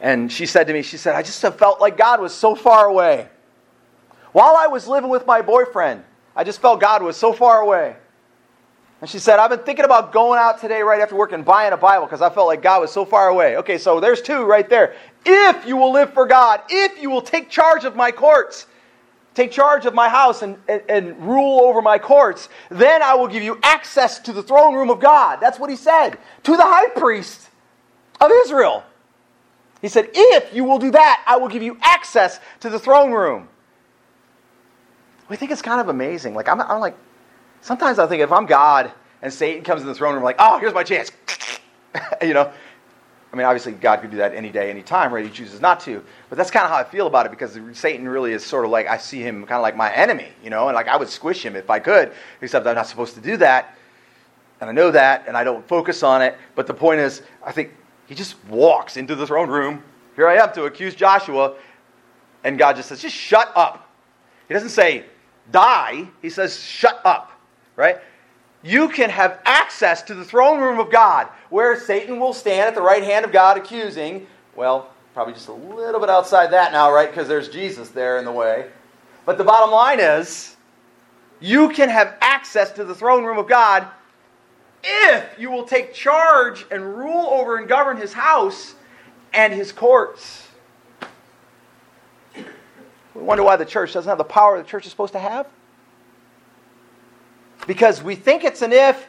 And 0.00 0.30
she 0.30 0.44
said 0.44 0.66
to 0.66 0.72
me, 0.72 0.82
she 0.82 0.96
said, 0.96 1.14
I 1.14 1.22
just 1.22 1.40
have 1.42 1.56
felt 1.56 1.80
like 1.80 1.96
God 1.96 2.20
was 2.20 2.34
so 2.34 2.56
far 2.56 2.86
away. 2.86 3.28
While 4.36 4.54
I 4.54 4.66
was 4.66 4.86
living 4.86 5.08
with 5.08 5.24
my 5.24 5.40
boyfriend, 5.40 6.04
I 6.36 6.44
just 6.44 6.60
felt 6.60 6.78
God 6.78 7.02
was 7.02 7.16
so 7.16 7.32
far 7.32 7.62
away. 7.62 7.96
And 9.00 9.08
she 9.08 9.18
said, 9.18 9.38
I've 9.38 9.48
been 9.48 9.60
thinking 9.60 9.86
about 9.86 10.12
going 10.12 10.38
out 10.38 10.60
today 10.60 10.82
right 10.82 11.00
after 11.00 11.16
work 11.16 11.32
and 11.32 11.42
buying 11.42 11.72
a 11.72 11.76
Bible 11.78 12.04
because 12.04 12.20
I 12.20 12.28
felt 12.28 12.46
like 12.46 12.60
God 12.60 12.82
was 12.82 12.92
so 12.92 13.06
far 13.06 13.28
away. 13.28 13.56
Okay, 13.56 13.78
so 13.78 13.98
there's 13.98 14.20
two 14.20 14.44
right 14.44 14.68
there. 14.68 14.94
If 15.24 15.66
you 15.66 15.78
will 15.78 15.90
live 15.90 16.12
for 16.12 16.26
God, 16.26 16.60
if 16.68 17.00
you 17.00 17.08
will 17.08 17.22
take 17.22 17.48
charge 17.48 17.86
of 17.86 17.96
my 17.96 18.10
courts, 18.10 18.66
take 19.32 19.52
charge 19.52 19.86
of 19.86 19.94
my 19.94 20.06
house 20.06 20.42
and, 20.42 20.58
and, 20.68 20.82
and, 20.86 21.18
rule 21.26 21.62
over 21.62 21.80
my 21.80 21.98
courts, 21.98 22.50
then 22.68 23.02
I 23.02 23.14
will 23.14 23.28
give 23.28 23.42
you 23.42 23.58
access 23.62 24.18
to 24.18 24.34
the 24.34 24.42
throne 24.42 24.74
room 24.74 24.90
of 24.90 25.00
God. 25.00 25.38
That's 25.40 25.58
what 25.58 25.70
he 25.70 25.76
said 25.76 26.18
to 26.42 26.56
the 26.58 26.62
high 26.62 26.90
priest 26.90 27.48
of 28.20 28.30
Israel. 28.44 28.84
He 29.80 29.88
said, 29.88 30.10
If 30.12 30.54
you 30.54 30.64
will 30.64 30.78
do 30.78 30.90
that, 30.90 31.24
I 31.26 31.38
will 31.38 31.48
give 31.48 31.62
you 31.62 31.78
access 31.80 32.38
to 32.60 32.68
the 32.68 32.78
throne 32.78 33.12
room. 33.12 33.48
We 35.28 35.36
think 35.36 35.50
it's 35.50 35.62
kind 35.62 35.80
of 35.80 35.88
amazing. 35.88 36.34
Like, 36.34 36.48
I'm, 36.48 36.60
I'm 36.60 36.80
like, 36.80 36.96
sometimes 37.60 37.98
I 37.98 38.06
think 38.06 38.22
if 38.22 38.32
I'm 38.32 38.46
God 38.46 38.92
and 39.22 39.32
Satan 39.32 39.64
comes 39.64 39.82
in 39.82 39.88
the 39.88 39.94
throne 39.94 40.14
room, 40.14 40.22
like, 40.22 40.36
oh, 40.38 40.58
here's 40.58 40.74
my 40.74 40.84
chance. 40.84 41.10
you 42.22 42.34
know? 42.34 42.52
I 43.32 43.36
mean, 43.36 43.44
obviously, 43.44 43.72
God 43.72 44.00
could 44.00 44.10
do 44.10 44.18
that 44.18 44.34
any 44.34 44.50
day, 44.50 44.70
any 44.70 44.82
time, 44.82 45.12
right? 45.12 45.24
He 45.24 45.30
chooses 45.30 45.60
not 45.60 45.80
to. 45.80 46.02
But 46.30 46.38
that's 46.38 46.50
kind 46.50 46.64
of 46.64 46.70
how 46.70 46.76
I 46.76 46.84
feel 46.84 47.06
about 47.06 47.26
it 47.26 47.30
because 47.30 47.58
Satan 47.72 48.08
really 48.08 48.32
is 48.32 48.44
sort 48.44 48.64
of 48.64 48.70
like, 48.70 48.86
I 48.86 48.96
see 48.96 49.20
him 49.20 49.40
kind 49.40 49.58
of 49.58 49.62
like 49.62 49.76
my 49.76 49.92
enemy, 49.92 50.28
you 50.42 50.48
know? 50.48 50.68
And 50.68 50.74
like, 50.74 50.88
I 50.88 50.96
would 50.96 51.08
squish 51.08 51.44
him 51.44 51.56
if 51.56 51.68
I 51.68 51.78
could, 51.78 52.12
except 52.40 52.66
I'm 52.66 52.76
not 52.76 52.86
supposed 52.86 53.14
to 53.16 53.20
do 53.20 53.36
that. 53.38 53.76
And 54.60 54.70
I 54.70 54.72
know 54.72 54.90
that, 54.90 55.24
and 55.26 55.36
I 55.36 55.44
don't 55.44 55.66
focus 55.68 56.02
on 56.02 56.22
it. 56.22 56.36
But 56.54 56.66
the 56.66 56.74
point 56.74 57.00
is, 57.00 57.22
I 57.44 57.52
think 57.52 57.74
he 58.06 58.14
just 58.14 58.42
walks 58.46 58.96
into 58.96 59.14
the 59.14 59.26
throne 59.26 59.50
room. 59.50 59.82
Here 60.14 60.28
I 60.28 60.36
am 60.36 60.52
to 60.54 60.64
accuse 60.64 60.94
Joshua. 60.94 61.56
And 62.42 62.56
God 62.58 62.76
just 62.76 62.88
says, 62.88 63.02
just 63.02 63.14
shut 63.14 63.52
up. 63.54 63.90
He 64.48 64.54
doesn't 64.54 64.70
say, 64.70 65.04
die. 65.52 66.08
He 66.22 66.30
says, 66.30 66.58
shut 66.58 67.00
up, 67.04 67.32
right? 67.76 67.98
You 68.62 68.88
can 68.88 69.10
have 69.10 69.40
access 69.44 70.02
to 70.02 70.14
the 70.14 70.24
throne 70.24 70.60
room 70.60 70.78
of 70.78 70.90
God, 70.90 71.28
where 71.50 71.78
Satan 71.78 72.18
will 72.18 72.32
stand 72.32 72.68
at 72.68 72.74
the 72.74 72.82
right 72.82 73.04
hand 73.04 73.24
of 73.24 73.32
God 73.32 73.56
accusing. 73.56 74.26
Well, 74.56 74.90
probably 75.14 75.34
just 75.34 75.48
a 75.48 75.52
little 75.52 76.00
bit 76.00 76.10
outside 76.10 76.50
that 76.52 76.72
now, 76.72 76.92
right? 76.92 77.08
Because 77.08 77.28
there's 77.28 77.48
Jesus 77.48 77.90
there 77.90 78.18
in 78.18 78.24
the 78.24 78.32
way. 78.32 78.66
But 79.24 79.38
the 79.38 79.44
bottom 79.44 79.70
line 79.70 80.00
is, 80.00 80.56
you 81.40 81.68
can 81.68 81.88
have 81.88 82.16
access 82.20 82.72
to 82.72 82.84
the 82.84 82.94
throne 82.94 83.24
room 83.24 83.38
of 83.38 83.48
God 83.48 83.86
if 84.82 85.24
you 85.38 85.50
will 85.50 85.64
take 85.64 85.92
charge 85.92 86.64
and 86.70 86.96
rule 86.96 87.26
over 87.26 87.56
and 87.56 87.68
govern 87.68 87.96
his 87.96 88.12
house 88.12 88.74
and 89.32 89.52
his 89.52 89.72
courts. 89.72 90.45
We 93.16 93.22
wonder 93.22 93.42
why 93.42 93.56
the 93.56 93.64
church 93.64 93.94
doesn't 93.94 94.08
have 94.08 94.18
the 94.18 94.24
power 94.24 94.58
the 94.58 94.64
church 94.64 94.84
is 94.84 94.90
supposed 94.90 95.14
to 95.14 95.18
have. 95.18 95.46
Because 97.66 98.02
we 98.02 98.14
think 98.14 98.44
it's 98.44 98.62
an 98.62 98.72
if 98.72 99.08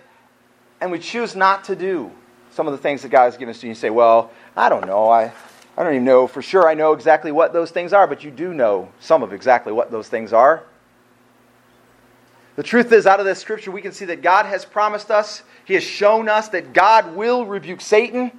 and 0.79 0.91
we 0.91 0.99
choose 0.99 1.35
not 1.35 1.65
to 1.65 1.75
do 1.75 2.11
some 2.51 2.67
of 2.67 2.71
the 2.71 2.77
things 2.77 3.01
that 3.01 3.09
God 3.09 3.25
has 3.25 3.37
given 3.37 3.53
us 3.53 3.59
to 3.61 3.67
you. 3.67 3.71
You 3.71 3.75
say, 3.75 3.89
well, 3.89 4.31
I 4.55 4.69
don't 4.69 4.85
know. 4.85 5.09
I, 5.09 5.31
I 5.77 5.83
don't 5.83 5.93
even 5.93 6.05
know 6.05 6.25
for 6.25 6.41
sure 6.41 6.67
I 6.67 6.73
know 6.73 6.93
exactly 6.93 7.31
what 7.31 7.53
those 7.53 7.69
things 7.69 7.93
are, 7.93 8.07
but 8.07 8.23
you 8.23 8.31
do 8.31 8.53
know 8.53 8.89
some 8.99 9.23
of 9.23 9.33
exactly 9.33 9.73
what 9.73 9.91
those 9.91 10.07
things 10.07 10.33
are. 10.33 10.63
The 12.55 12.63
truth 12.63 12.91
is, 12.91 13.05
out 13.05 13.19
of 13.19 13.25
this 13.27 13.39
scripture, 13.39 13.69
we 13.69 13.81
can 13.81 13.91
see 13.91 14.05
that 14.05 14.23
God 14.23 14.47
has 14.47 14.65
promised 14.65 15.11
us, 15.11 15.43
He 15.65 15.75
has 15.75 15.83
shown 15.83 16.27
us 16.27 16.49
that 16.49 16.73
God 16.73 17.15
will 17.15 17.45
rebuke 17.45 17.81
Satan, 17.81 18.31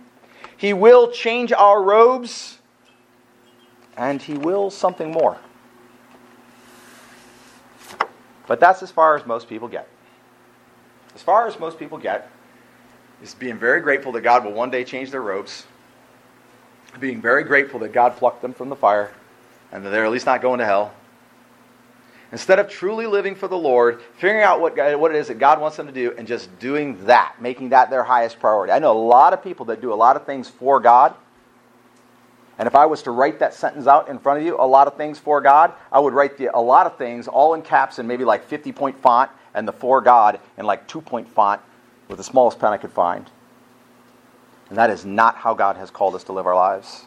He 0.56 0.72
will 0.72 1.12
change 1.12 1.52
our 1.52 1.80
robes, 1.80 2.58
and 3.96 4.20
He 4.20 4.34
will 4.34 4.70
something 4.70 5.12
more. 5.12 5.38
But 8.48 8.58
that's 8.58 8.82
as 8.82 8.90
far 8.90 9.14
as 9.14 9.24
most 9.24 9.48
people 9.48 9.68
get. 9.68 9.86
As 11.14 11.22
far 11.22 11.46
as 11.46 11.60
most 11.60 11.78
people 11.78 11.98
get 11.98 12.30
is 13.22 13.34
being 13.34 13.58
very 13.58 13.80
grateful 13.80 14.10
that 14.12 14.22
God 14.22 14.44
will 14.44 14.52
one 14.52 14.70
day 14.70 14.84
change 14.84 15.10
their 15.10 15.22
robes, 15.22 15.66
being 16.98 17.20
very 17.20 17.44
grateful 17.44 17.78
that 17.80 17.92
God 17.92 18.16
plucked 18.16 18.42
them 18.42 18.54
from 18.54 18.70
the 18.70 18.76
fire, 18.76 19.12
and 19.70 19.84
that 19.84 19.90
they're 19.90 20.04
at 20.04 20.10
least 20.10 20.26
not 20.26 20.40
going 20.40 20.58
to 20.58 20.64
hell. 20.64 20.94
Instead 22.32 22.58
of 22.58 22.68
truly 22.68 23.06
living 23.06 23.34
for 23.34 23.48
the 23.48 23.56
Lord, 23.56 24.02
figuring 24.16 24.42
out 24.42 24.60
what, 24.60 24.76
what 24.98 25.14
it 25.14 25.18
is 25.18 25.28
that 25.28 25.38
God 25.38 25.60
wants 25.60 25.76
them 25.76 25.86
to 25.86 25.92
do, 25.92 26.14
and 26.16 26.26
just 26.26 26.58
doing 26.58 27.04
that, 27.06 27.36
making 27.40 27.70
that 27.70 27.90
their 27.90 28.02
highest 28.02 28.38
priority. 28.38 28.72
I 28.72 28.78
know 28.78 28.92
a 28.92 28.98
lot 28.98 29.32
of 29.32 29.42
people 29.42 29.66
that 29.66 29.80
do 29.80 29.92
a 29.92 29.94
lot 29.94 30.16
of 30.16 30.24
things 30.24 30.48
for 30.48 30.80
God. 30.80 31.14
And 32.58 32.66
if 32.66 32.74
I 32.74 32.86
was 32.86 33.02
to 33.02 33.12
write 33.12 33.38
that 33.38 33.54
sentence 33.54 33.86
out 33.86 34.08
in 34.08 34.18
front 34.18 34.40
of 34.40 34.44
you, 34.44 34.56
a 34.58 34.66
lot 34.66 34.88
of 34.88 34.96
things 34.96 35.18
for 35.18 35.40
God, 35.40 35.72
I 35.92 36.00
would 36.00 36.12
write 36.12 36.36
the, 36.36 36.50
a 36.56 36.60
lot 36.60 36.86
of 36.86 36.98
things 36.98 37.28
all 37.28 37.54
in 37.54 37.62
caps 37.62 37.98
and 37.98 38.08
maybe 38.08 38.24
like 38.24 38.44
50 38.44 38.72
point 38.72 39.00
font, 39.00 39.30
and 39.54 39.66
the 39.66 39.72
for 39.72 40.00
God 40.00 40.40
in 40.56 40.66
like 40.66 40.86
two 40.88 41.00
point 41.00 41.28
font 41.28 41.60
with 42.08 42.18
the 42.18 42.24
smallest 42.24 42.58
pen 42.58 42.72
I 42.72 42.76
could 42.76 42.92
find. 42.92 43.30
And 44.68 44.76
that 44.76 44.90
is 44.90 45.04
not 45.04 45.36
how 45.36 45.54
God 45.54 45.76
has 45.76 45.90
called 45.90 46.14
us 46.14 46.24
to 46.24 46.32
live 46.32 46.46
our 46.46 46.54
lives. 46.54 47.06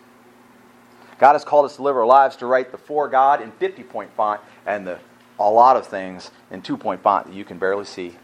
God 1.20 1.34
has 1.34 1.44
called 1.44 1.66
us 1.66 1.76
to 1.76 1.84
live 1.84 1.96
our 1.96 2.06
lives 2.06 2.36
to 2.38 2.48
write 2.48 2.72
the 2.72 2.78
for 2.78 3.08
God 3.08 3.42
in 3.42 3.52
50 3.52 3.84
point 3.84 4.12
font 4.14 4.42
and 4.66 4.88
the 4.88 5.00
a 5.40 5.50
lot 5.50 5.76
of 5.76 5.88
things 5.88 6.32
in 6.52 6.62
two 6.62 6.78
point 6.78 7.02
font 7.02 7.28
that 7.28 7.34
you 7.34 7.44
can 7.44 7.58
barely 7.58 7.86
see. 7.86 8.16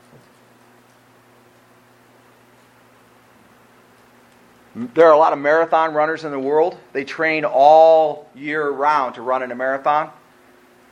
There 4.77 5.07
are 5.07 5.13
a 5.13 5.17
lot 5.17 5.33
of 5.33 5.39
marathon 5.39 5.95
runners 5.95 6.23
in 6.23 6.29
the 6.29 6.39
world. 6.39 6.77
They 6.93 7.03
train 7.03 7.45
all 7.45 8.29
year 8.35 8.69
round 8.69 9.15
to 9.15 9.23
run 9.23 9.41
in 9.41 9.51
a 9.51 9.55
marathon. 9.55 10.11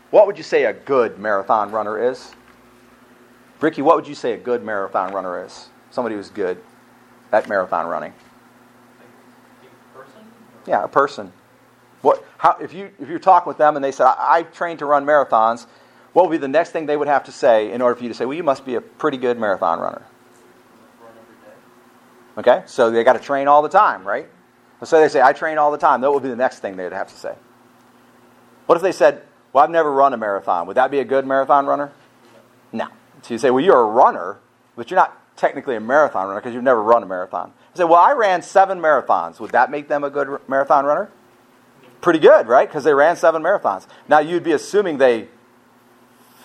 What 0.09 0.25
would 0.25 0.37
you 0.37 0.43
say 0.43 0.65
a 0.65 0.73
good 0.73 1.19
marathon 1.19 1.71
runner 1.71 2.11
is? 2.11 2.33
Ricky, 3.61 3.83
what 3.83 3.95
would 3.95 4.07
you 4.07 4.15
say 4.15 4.33
a 4.33 4.37
good 4.37 4.63
marathon 4.63 5.13
runner 5.13 5.45
is? 5.45 5.69
Somebody 5.91 6.15
who's 6.15 6.29
good 6.29 6.57
at 7.31 7.47
marathon 7.47 7.85
running. 7.85 8.13
Person? 9.93 10.21
Yeah, 10.65 10.83
a 10.83 10.87
person. 10.87 11.31
What? 12.01 12.25
How? 12.39 12.57
If 12.59 12.73
you 12.73 12.89
if 12.99 13.07
you 13.07 13.19
talk 13.19 13.45
with 13.45 13.57
them 13.57 13.75
and 13.75 13.85
they 13.85 13.91
said, 13.91 14.05
I, 14.05 14.37
"I 14.39 14.43
trained 14.43 14.79
to 14.79 14.85
run 14.85 15.05
marathons," 15.05 15.67
what 16.13 16.25
would 16.25 16.31
be 16.31 16.37
the 16.37 16.47
next 16.47 16.71
thing 16.71 16.87
they 16.87 16.97
would 16.97 17.07
have 17.07 17.23
to 17.25 17.31
say 17.31 17.71
in 17.71 17.81
order 17.81 17.95
for 17.95 18.03
you 18.03 18.09
to 18.09 18.15
say, 18.15 18.25
"Well, 18.25 18.37
you 18.37 18.43
must 18.43 18.65
be 18.65 18.75
a 18.75 18.81
pretty 18.81 19.17
good 19.17 19.39
marathon 19.39 19.79
runner"? 19.79 20.01
Okay, 22.37 22.63
so 22.65 22.91
they 22.91 23.03
got 23.03 23.13
to 23.13 23.19
train 23.19 23.47
all 23.47 23.61
the 23.61 23.69
time, 23.69 24.05
right? 24.05 24.27
So 24.83 24.99
they 24.99 25.07
say, 25.07 25.21
"I 25.21 25.33
train 25.33 25.57
all 25.57 25.71
the 25.71 25.77
time." 25.77 26.01
That 26.01 26.11
would 26.11 26.23
be 26.23 26.29
the 26.29 26.35
next 26.35 26.59
thing 26.59 26.75
they'd 26.75 26.91
have 26.91 27.07
to 27.07 27.15
say. 27.15 27.33
What 28.65 28.75
if 28.75 28.81
they 28.81 28.91
said, 28.91 29.23
"Well, 29.53 29.63
I've 29.63 29.69
never 29.69 29.91
run 29.91 30.13
a 30.13 30.17
marathon"? 30.17 30.67
Would 30.67 30.75
that 30.75 30.91
be 30.91 30.99
a 30.99 31.05
good 31.05 31.25
marathon 31.25 31.65
runner? 31.65 31.91
No. 32.71 32.87
So 33.21 33.33
you 33.33 33.37
say, 33.37 33.49
"Well, 33.49 33.63
you're 33.63 33.81
a 33.81 33.85
runner, 33.85 34.37
but 34.75 34.91
you're 34.91 34.99
not 34.99 35.17
technically 35.37 35.75
a 35.75 35.79
marathon 35.79 36.27
runner 36.27 36.39
because 36.41 36.53
you've 36.53 36.63
never 36.63 36.83
run 36.83 37.03
a 37.03 37.05
marathon." 37.05 37.53
I 37.73 37.77
say, 37.77 37.83
"Well, 37.85 37.99
I 37.99 38.11
ran 38.11 38.41
seven 38.41 38.81
marathons." 38.81 39.39
Would 39.39 39.51
that 39.51 39.71
make 39.71 39.87
them 39.87 40.03
a 40.03 40.09
good 40.09 40.39
marathon 40.47 40.85
runner? 40.85 41.09
Pretty 42.01 42.19
good, 42.19 42.47
right? 42.47 42.67
Because 42.67 42.83
they 42.83 42.93
ran 42.93 43.15
seven 43.15 43.41
marathons. 43.41 43.87
Now 44.07 44.19
you'd 44.19 44.43
be 44.43 44.51
assuming 44.51 44.97
they 44.97 45.29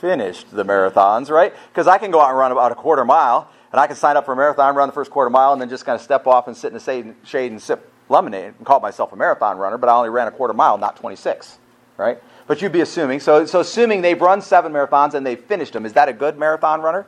finished 0.00 0.50
the 0.52 0.64
marathons, 0.64 1.30
right? 1.30 1.52
Because 1.68 1.86
I 1.86 1.98
can 1.98 2.10
go 2.10 2.20
out 2.20 2.30
and 2.30 2.38
run 2.38 2.52
about 2.52 2.72
a 2.72 2.74
quarter 2.74 3.04
mile, 3.04 3.48
and 3.72 3.80
I 3.80 3.86
can 3.86 3.97
sign 3.97 4.16
up 4.16 4.24
for 4.24 4.32
a 4.32 4.36
marathon, 4.36 4.74
run 4.74 4.88
the 4.88 4.92
first 4.92 5.10
quarter 5.10 5.30
mile, 5.30 5.52
and 5.52 5.60
then 5.60 5.68
just 5.68 5.84
kind 5.84 5.97
of 5.97 6.02
step 6.02 6.26
off 6.26 6.48
and 6.48 6.56
sit 6.56 6.68
in 6.68 6.74
the 6.74 7.14
shade, 7.24 7.52
and 7.52 7.62
sip 7.62 7.90
lemonade 8.09 8.55
and 8.59 8.66
call 8.66 8.80
myself 8.80 9.12
a 9.12 9.16
marathon 9.16 9.56
runner, 9.56 9.78
but 9.78 9.88
I 9.88 9.94
only 9.94 10.10
ran 10.10 10.26
a 10.26 10.32
quarter 10.32 10.52
mile, 10.52 10.76
not 10.76 10.97
26, 10.97 11.59
right? 11.97 12.20
But 12.47 12.60
you'd 12.60 12.72
be 12.72 12.80
assuming. 12.80 13.20
So, 13.20 13.47
so 13.47 13.60
assuming 13.60 14.02
they've 14.02 14.20
run 14.20 14.42
seven 14.42 14.72
marathons 14.72 15.14
and 15.14 15.24
they've 15.24 15.38
finished 15.38 15.72
them, 15.72 15.86
is 15.86 15.92
that 15.92 16.09
a 16.09 16.12
good 16.12 16.36
marathon 16.36 16.82
runner? 16.82 17.06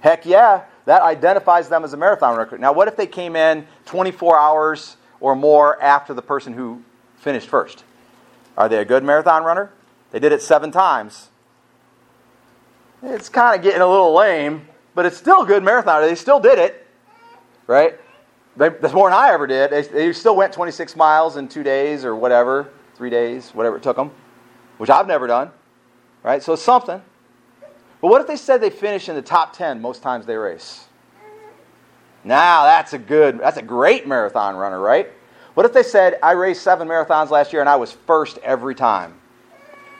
Heck 0.00 0.24
yeah, 0.24 0.64
that 0.84 1.02
identifies 1.02 1.68
them 1.68 1.82
as 1.82 1.92
a 1.92 1.96
marathon 1.96 2.36
runner. 2.36 2.58
Now, 2.58 2.72
what 2.72 2.88
if 2.88 2.96
they 2.96 3.06
came 3.06 3.34
in 3.34 3.66
24 3.86 4.38
hours 4.38 4.96
or 5.18 5.34
more 5.34 5.80
after 5.82 6.14
the 6.14 6.22
person 6.22 6.52
who 6.52 6.82
finished 7.16 7.48
first? 7.48 7.82
Are 8.56 8.68
they 8.68 8.78
a 8.78 8.84
good 8.84 9.02
marathon 9.02 9.42
runner? 9.42 9.72
They 10.12 10.20
did 10.20 10.30
it 10.30 10.42
seven 10.42 10.70
times. 10.70 11.30
It's 13.02 13.28
kind 13.28 13.56
of 13.56 13.62
getting 13.62 13.80
a 13.80 13.86
little 13.86 14.14
lame, 14.14 14.68
but 14.94 15.06
it's 15.06 15.16
still 15.16 15.42
a 15.42 15.46
good 15.46 15.62
marathon. 15.62 16.02
They 16.02 16.14
still 16.14 16.40
did 16.40 16.58
it, 16.58 16.86
right? 17.66 17.98
They, 18.56 18.68
that's 18.68 18.94
more 18.94 19.10
than 19.10 19.18
I 19.18 19.32
ever 19.32 19.46
did. 19.46 19.70
They, 19.70 19.82
they 19.82 20.12
still 20.12 20.36
went 20.36 20.52
26 20.52 20.94
miles 20.96 21.36
in 21.36 21.48
two 21.48 21.62
days 21.62 22.04
or 22.04 22.14
whatever, 22.14 22.70
three 22.96 23.10
days, 23.10 23.50
whatever 23.50 23.76
it 23.76 23.82
took 23.82 23.96
them, 23.96 24.12
which 24.78 24.90
I've 24.90 25.08
never 25.08 25.26
done, 25.26 25.50
right? 26.22 26.42
So 26.42 26.52
it's 26.52 26.62
something. 26.62 27.02
But 28.00 28.08
what 28.08 28.20
if 28.20 28.26
they 28.26 28.36
said 28.36 28.60
they 28.60 28.70
finish 28.70 29.08
in 29.08 29.16
the 29.16 29.22
top 29.22 29.56
10 29.56 29.80
most 29.80 30.02
times 30.02 30.26
they 30.26 30.36
race? 30.36 30.86
Now 32.22 32.64
that's 32.64 32.92
a 32.92 32.98
good, 32.98 33.40
that's 33.40 33.56
a 33.56 33.62
great 33.62 34.06
marathon 34.06 34.56
runner, 34.56 34.80
right? 34.80 35.10
What 35.54 35.66
if 35.66 35.72
they 35.72 35.82
said, 35.82 36.18
I 36.22 36.32
raced 36.32 36.62
seven 36.62 36.88
marathons 36.88 37.30
last 37.30 37.52
year 37.52 37.60
and 37.60 37.68
I 37.68 37.76
was 37.76 37.92
first 37.92 38.38
every 38.38 38.74
time? 38.74 39.14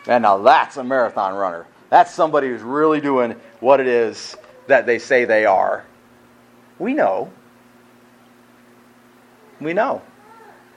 And 0.06 0.22
now 0.22 0.38
that's 0.38 0.76
a 0.76 0.84
marathon 0.84 1.34
runner. 1.34 1.66
That's 1.90 2.12
somebody 2.12 2.48
who's 2.48 2.62
really 2.62 3.00
doing 3.00 3.36
what 3.60 3.80
it 3.80 3.86
is 3.86 4.36
that 4.66 4.86
they 4.86 4.98
say 4.98 5.24
they 5.24 5.44
are. 5.44 5.84
We 6.78 6.94
know. 6.94 7.30
We 9.60 9.72
know. 9.72 10.02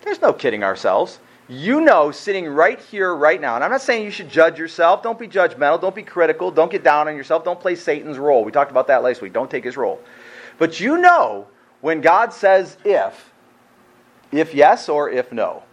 There's 0.02 0.22
no 0.22 0.34
kidding 0.34 0.64
ourselves. 0.64 1.20
You 1.50 1.80
know, 1.82 2.12
sitting 2.12 2.48
right 2.48 2.80
here, 2.80 3.16
right 3.16 3.40
now, 3.40 3.56
and 3.56 3.64
I'm 3.64 3.72
not 3.72 3.82
saying 3.82 4.04
you 4.04 4.12
should 4.12 4.30
judge 4.30 4.60
yourself. 4.60 5.02
Don't 5.02 5.18
be 5.18 5.28
judgmental. 5.28 5.80
Don't 5.80 5.96
be 5.96 6.04
critical. 6.04 6.52
Don't 6.52 6.70
get 6.70 6.84
down 6.84 7.08
on 7.08 7.16
yourself. 7.16 7.46
Don't 7.46 7.60
play 7.60 7.76
Satan's 7.76 8.18
role. 8.18 8.44
We 8.44 8.52
talked 8.52 8.72
about 8.72 8.88
that 8.88 9.02
last 9.02 9.22
week. 9.22 9.32
Don't 9.32 9.50
take 9.50 9.64
his 9.64 9.78
role. 9.78 10.02
But 10.58 10.80
you 10.80 10.98
know 10.98 11.48
when 11.80 12.02
God 12.02 12.34
says 12.34 12.78
if, 12.84 13.32
if 14.32 14.54
yes 14.54 14.90
or 14.90 15.10
if 15.10 15.32
no. 15.32 15.64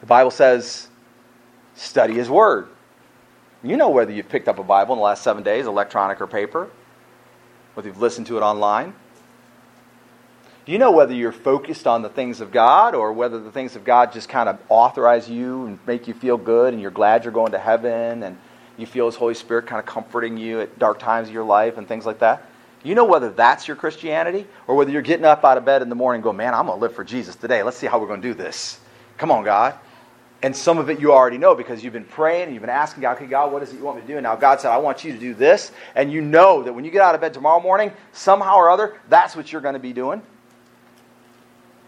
The 0.00 0.06
Bible 0.06 0.30
says, 0.30 0.88
study 1.74 2.14
his 2.14 2.30
word. 2.30 2.68
You 3.64 3.78
know 3.78 3.88
whether 3.88 4.12
you've 4.12 4.28
picked 4.28 4.46
up 4.46 4.58
a 4.58 4.62
Bible 4.62 4.92
in 4.92 4.98
the 4.98 5.04
last 5.04 5.22
seven 5.22 5.42
days, 5.42 5.64
electronic 5.66 6.20
or 6.20 6.26
paper, 6.26 6.68
whether 7.72 7.88
you've 7.88 8.00
listened 8.00 8.26
to 8.26 8.36
it 8.36 8.42
online. 8.42 8.94
You 10.66 10.76
know 10.76 10.92
whether 10.92 11.14
you're 11.14 11.32
focused 11.32 11.86
on 11.86 12.02
the 12.02 12.10
things 12.10 12.42
of 12.42 12.52
God 12.52 12.94
or 12.94 13.12
whether 13.14 13.40
the 13.40 13.50
things 13.50 13.74
of 13.74 13.84
God 13.84 14.12
just 14.12 14.28
kind 14.28 14.50
of 14.50 14.58
authorize 14.68 15.30
you 15.30 15.66
and 15.66 15.78
make 15.86 16.06
you 16.06 16.12
feel 16.12 16.36
good 16.36 16.74
and 16.74 16.82
you're 16.82 16.90
glad 16.90 17.24
you're 17.24 17.32
going 17.32 17.52
to 17.52 17.58
heaven 17.58 18.22
and 18.22 18.36
you 18.76 18.84
feel 18.84 19.06
His 19.06 19.14
Holy 19.14 19.34
Spirit 19.34 19.66
kind 19.66 19.80
of 19.80 19.86
comforting 19.86 20.36
you 20.36 20.60
at 20.60 20.78
dark 20.78 20.98
times 20.98 21.28
of 21.28 21.34
your 21.34 21.44
life 21.44 21.78
and 21.78 21.88
things 21.88 22.04
like 22.04 22.18
that. 22.18 22.46
You 22.82 22.94
know 22.94 23.06
whether 23.06 23.30
that's 23.30 23.66
your 23.66 23.78
Christianity 23.78 24.46
or 24.66 24.74
whether 24.74 24.90
you're 24.90 25.00
getting 25.00 25.24
up 25.24 25.42
out 25.42 25.56
of 25.56 25.64
bed 25.64 25.80
in 25.80 25.88
the 25.88 25.94
morning 25.94 26.18
and 26.18 26.24
going, 26.24 26.36
man, 26.36 26.52
I'm 26.52 26.66
going 26.66 26.78
to 26.78 26.82
live 26.82 26.94
for 26.94 27.04
Jesus 27.04 27.34
today. 27.34 27.62
Let's 27.62 27.78
see 27.78 27.86
how 27.86 27.98
we're 27.98 28.08
going 28.08 28.20
to 28.20 28.28
do 28.28 28.34
this. 28.34 28.78
Come 29.16 29.30
on, 29.30 29.42
God. 29.42 29.78
And 30.44 30.54
some 30.54 30.76
of 30.76 30.90
it 30.90 31.00
you 31.00 31.10
already 31.10 31.38
know 31.38 31.54
because 31.54 31.82
you've 31.82 31.94
been 31.94 32.04
praying 32.04 32.42
and 32.42 32.52
you've 32.52 32.60
been 32.60 32.68
asking 32.68 33.00
God, 33.00 33.16
okay, 33.16 33.24
God, 33.24 33.50
what 33.50 33.62
is 33.62 33.72
it 33.72 33.76
you 33.76 33.82
want 33.82 33.96
me 33.96 34.02
to 34.02 34.06
do? 34.06 34.18
And 34.18 34.24
now 34.24 34.36
God 34.36 34.60
said, 34.60 34.72
I 34.72 34.76
want 34.76 35.02
you 35.02 35.10
to 35.10 35.18
do 35.18 35.32
this. 35.32 35.72
And 35.94 36.12
you 36.12 36.20
know 36.20 36.62
that 36.62 36.74
when 36.74 36.84
you 36.84 36.90
get 36.90 37.00
out 37.00 37.14
of 37.14 37.22
bed 37.22 37.32
tomorrow 37.32 37.60
morning, 37.60 37.90
somehow 38.12 38.56
or 38.56 38.68
other, 38.68 39.00
that's 39.08 39.34
what 39.34 39.50
you're 39.50 39.62
going 39.62 39.72
to 39.72 39.80
be 39.80 39.94
doing. 39.94 40.20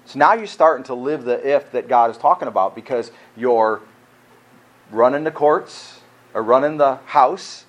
So 0.06 0.18
now 0.18 0.32
you're 0.32 0.46
starting 0.46 0.84
to 0.84 0.94
live 0.94 1.24
the 1.24 1.46
if 1.46 1.70
that 1.72 1.86
God 1.86 2.10
is 2.10 2.16
talking 2.16 2.48
about 2.48 2.74
because 2.74 3.10
you're 3.36 3.82
running 4.90 5.24
the 5.24 5.30
courts 5.30 6.00
or 6.32 6.42
running 6.42 6.78
the 6.78 6.94
house 7.04 7.66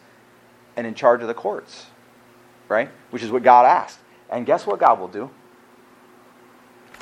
and 0.78 0.88
in 0.88 0.96
charge 0.96 1.22
of 1.22 1.28
the 1.28 1.34
courts, 1.34 1.88
right? 2.70 2.90
Which 3.10 3.24
is 3.24 3.30
what 3.30 3.44
God 3.44 3.66
asked. 3.66 4.00
And 4.30 4.46
guess 4.46 4.66
what 4.66 4.80
God 4.80 5.02
will 5.02 5.10
do? 5.10 5.30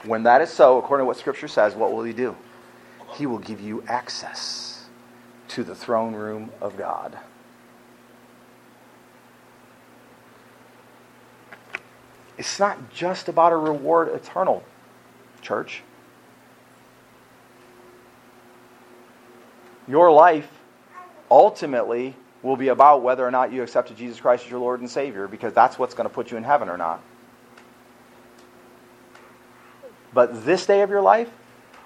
When 0.05 0.23
that 0.23 0.41
is 0.41 0.49
so, 0.49 0.79
according 0.79 1.03
to 1.03 1.07
what 1.07 1.17
Scripture 1.17 1.47
says, 1.47 1.75
what 1.75 1.93
will 1.93 2.03
He 2.03 2.13
do? 2.13 2.35
He 3.13 3.25
will 3.25 3.39
give 3.39 3.61
you 3.61 3.83
access 3.87 4.85
to 5.49 5.63
the 5.63 5.75
throne 5.75 6.13
room 6.13 6.51
of 6.59 6.77
God. 6.77 7.17
It's 12.37 12.59
not 12.59 12.91
just 12.91 13.29
about 13.29 13.53
a 13.53 13.57
reward 13.57 14.09
eternal, 14.09 14.63
church. 15.41 15.81
Your 19.87 20.11
life 20.11 20.49
ultimately 21.31 22.15
will 22.41 22.57
be 22.57 22.67
about 22.67 23.01
whether 23.01 23.25
or 23.25 23.31
not 23.31 23.51
you 23.53 23.63
accepted 23.63 23.97
Jesus 23.97 24.19
Christ 24.19 24.45
as 24.45 24.51
your 24.51 24.59
Lord 24.59 24.81
and 24.81 24.89
Savior, 24.89 25.27
because 25.27 25.53
that's 25.53 25.79
what's 25.79 25.93
going 25.93 26.07
to 26.07 26.13
put 26.13 26.31
you 26.31 26.37
in 26.37 26.43
heaven 26.43 26.69
or 26.69 26.77
not. 26.77 27.01
But 30.13 30.45
this 30.45 30.65
day 30.65 30.81
of 30.81 30.89
your 30.89 31.01
life 31.01 31.29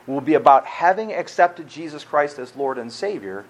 will 0.09 0.21
be 0.21 0.33
about 0.33 0.65
having 0.65 1.13
accepted 1.13 1.67
Jesus 1.67 2.03
Christ 2.03 2.39
as 2.39 2.55
Lord 2.55 2.79
and 2.79 2.91
Savior. 2.91 3.45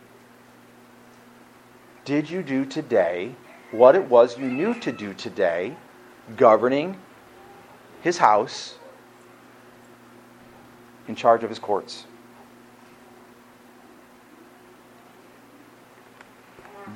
Did 2.03 2.29
you 2.29 2.43
do 2.43 2.65
today 2.65 3.33
what 3.71 3.95
it 3.95 4.03
was 4.09 4.37
you 4.37 4.45
knew 4.45 4.73
to 4.81 4.91
do 4.91 5.13
today, 5.13 5.77
governing 6.35 6.97
his 8.01 8.17
house, 8.17 8.75
in 11.07 11.15
charge 11.15 11.43
of 11.43 11.49
his 11.49 11.59
courts? 11.59 12.05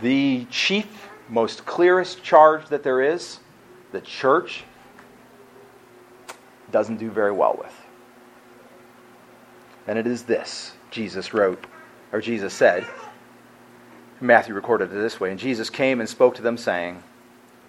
The 0.02 0.46
chief, 0.50 1.08
most 1.30 1.66
clearest 1.66 2.22
charge 2.22 2.68
that 2.68 2.84
there 2.84 3.02
is, 3.02 3.40
the 3.94 4.02
church 4.02 4.66
doesn't 6.72 6.98
do 6.98 7.10
very 7.10 7.32
well 7.32 7.56
with. 7.58 7.83
And 9.88 10.00
it 10.00 10.08
is 10.08 10.24
this 10.24 10.74
Jesus 10.92 11.34
wrote, 11.34 11.66
or 12.12 12.22
Jesus 12.22 12.54
said. 12.54 12.86
Matthew 14.22 14.54
recorded 14.54 14.86
it 14.86 14.96
this 14.96 15.20
way 15.20 15.32
And 15.32 15.40
Jesus 15.40 15.70
came 15.70 16.00
and 16.00 16.08
spoke 16.08 16.36
to 16.36 16.42
them, 16.42 16.58
saying, 16.58 17.04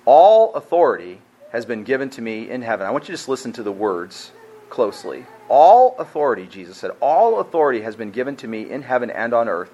All 0.05 0.55
authority 0.55 1.21
has 1.51 1.65
been 1.65 1.85
given 1.85 2.11
to 2.11 2.23
me 2.23 2.51
in 2.51 2.63
heaven. 2.63 2.87
I 2.87 2.91
want 2.91 3.05
you 3.05 3.07
to 3.07 3.13
just 3.13 3.29
listen 3.29 3.53
to 3.53 3.63
the 3.63 3.73
words 3.73 4.33
closely. 4.71 5.25
All 5.49 5.95
authority, 5.99 6.47
Jesus 6.47 6.77
said, 6.77 6.91
all 7.01 7.39
authority 7.39 7.83
has 7.83 7.95
been 7.95 8.11
given 8.11 8.35
to 8.37 8.49
me 8.49 8.69
in 8.69 8.83
heaven 8.83 9.09
and 9.09 9.33
on 9.33 9.49
earth. 9.49 9.71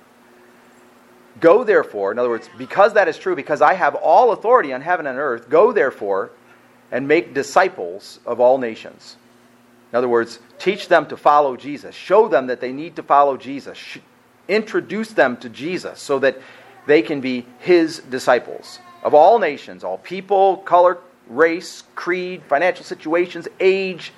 Go 1.41 1.65
therefore, 1.65 2.13
in 2.13 2.19
other 2.19 2.29
words, 2.29 2.51
because 2.59 2.93
that 2.93 3.09
is 3.09 3.17
true, 3.17 3.35
because 3.35 3.63
I 3.63 3.73
have 3.73 3.95
all 3.95 4.33
authority 4.33 4.75
on 4.75 4.83
heaven 4.83 5.07
and 5.07 5.19
earth, 5.19 5.49
go 5.49 5.73
therefore 5.73 6.33
and 6.93 7.09
make 7.09 7.33
disciples 7.33 8.21
of 8.27 8.41
all 8.41 8.59
nations. 8.59 9.17
In 9.93 9.97
other 9.97 10.09
words, 10.09 10.39
teach 10.59 10.89
them 10.89 11.07
to 11.07 11.17
follow 11.17 11.57
Jesus. 11.57 11.95
Show 11.95 12.29
them 12.29 12.47
that 12.47 12.61
they 12.61 12.73
need 12.73 12.97
to 12.97 13.03
follow 13.03 13.37
Jesus. 13.37 13.79
Introduce 14.49 15.13
them 15.13 15.37
to 15.39 15.49
Jesus 15.49 16.01
so 16.01 16.19
that 16.21 16.39
they 16.87 17.03
can 17.03 17.21
be 17.21 17.47
his 17.59 17.99
disciples 17.99 18.79
of 19.03 19.15
all 19.15 19.39
nations, 19.39 19.85
all 19.85 19.99
people, 19.99 20.59
color, 20.59 20.99
race, 21.29 21.85
creed, 21.95 22.43
financial 22.49 22.85
situations, 22.85 23.49
age, 23.59 24.13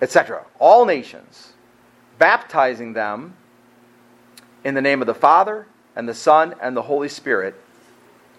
etc. 0.00 0.44
All 0.58 0.84
nations, 0.84 1.52
baptizing 2.18 2.92
them 2.92 3.34
in 4.64 4.74
the 4.74 4.82
name 4.82 5.00
of 5.00 5.06
the 5.06 5.14
Father 5.14 5.66
and 5.94 6.08
the 6.08 6.14
Son 6.14 6.54
and 6.60 6.76
the 6.76 6.82
Holy 6.82 7.08
Spirit, 7.08 7.54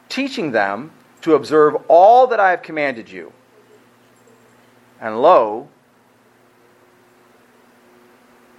teaching 0.10 0.52
them 0.52 0.92
to 1.22 1.36
observe 1.36 1.76
all 1.88 2.28
that 2.28 2.40
I 2.40 2.52
have 2.52 2.62
commanded 2.62 3.10
you. 3.10 3.34
And 5.00 5.22
lo, 5.22 5.68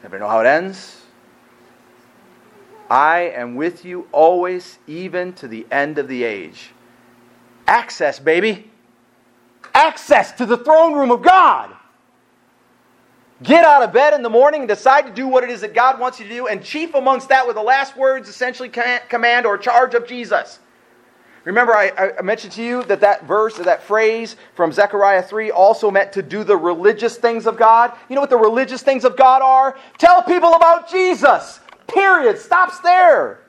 Everybody 0.08 0.26
know 0.26 0.30
how 0.30 0.40
it 0.40 0.46
ends? 0.46 1.02
I 2.88 3.30
am 3.34 3.56
with 3.56 3.84
you 3.84 4.08
always, 4.10 4.78
even 4.86 5.34
to 5.34 5.46
the 5.46 5.66
end 5.70 5.98
of 5.98 6.08
the 6.08 6.24
age. 6.24 6.70
Access, 7.66 8.18
baby. 8.18 8.70
Access 9.74 10.32
to 10.32 10.46
the 10.46 10.56
throne 10.56 10.94
room 10.94 11.10
of 11.10 11.20
God. 11.20 11.76
Get 13.42 13.66
out 13.66 13.82
of 13.82 13.92
bed 13.92 14.14
in 14.14 14.22
the 14.22 14.30
morning 14.30 14.62
and 14.62 14.68
decide 14.68 15.02
to 15.02 15.12
do 15.12 15.28
what 15.28 15.44
it 15.44 15.50
is 15.50 15.60
that 15.60 15.74
God 15.74 16.00
wants 16.00 16.18
you 16.18 16.26
to 16.26 16.34
do. 16.34 16.46
And 16.46 16.64
chief 16.64 16.94
amongst 16.94 17.28
that 17.28 17.46
were 17.46 17.52
the 17.52 17.60
last 17.60 17.94
words, 17.94 18.30
essentially, 18.30 18.70
command 19.10 19.44
or 19.44 19.58
charge 19.58 19.92
of 19.92 20.08
Jesus. 20.08 20.58
Remember, 21.44 21.74
I, 21.74 22.12
I, 22.18 22.22
mentioned 22.22 22.52
to 22.54 22.62
you 22.62 22.82
that 22.84 23.00
that 23.00 23.24
verse, 23.24 23.58
or 23.58 23.64
that 23.64 23.82
phrase 23.82 24.36
from 24.54 24.72
Zechariah 24.72 25.22
3 25.22 25.50
also 25.50 25.90
meant 25.90 26.12
to 26.12 26.22
do 26.22 26.44
the 26.44 26.56
religious 26.56 27.16
things 27.16 27.46
of 27.46 27.56
God. 27.56 27.92
You 28.08 28.16
know 28.16 28.20
what 28.20 28.30
the 28.30 28.36
religious 28.36 28.82
things 28.82 29.04
of 29.04 29.16
God 29.16 29.40
are? 29.40 29.78
Tell 29.98 30.22
people 30.22 30.54
about 30.54 30.90
Jesus. 30.90 31.60
Period. 31.86 32.38
Stops 32.38 32.80
there. 32.80 33.40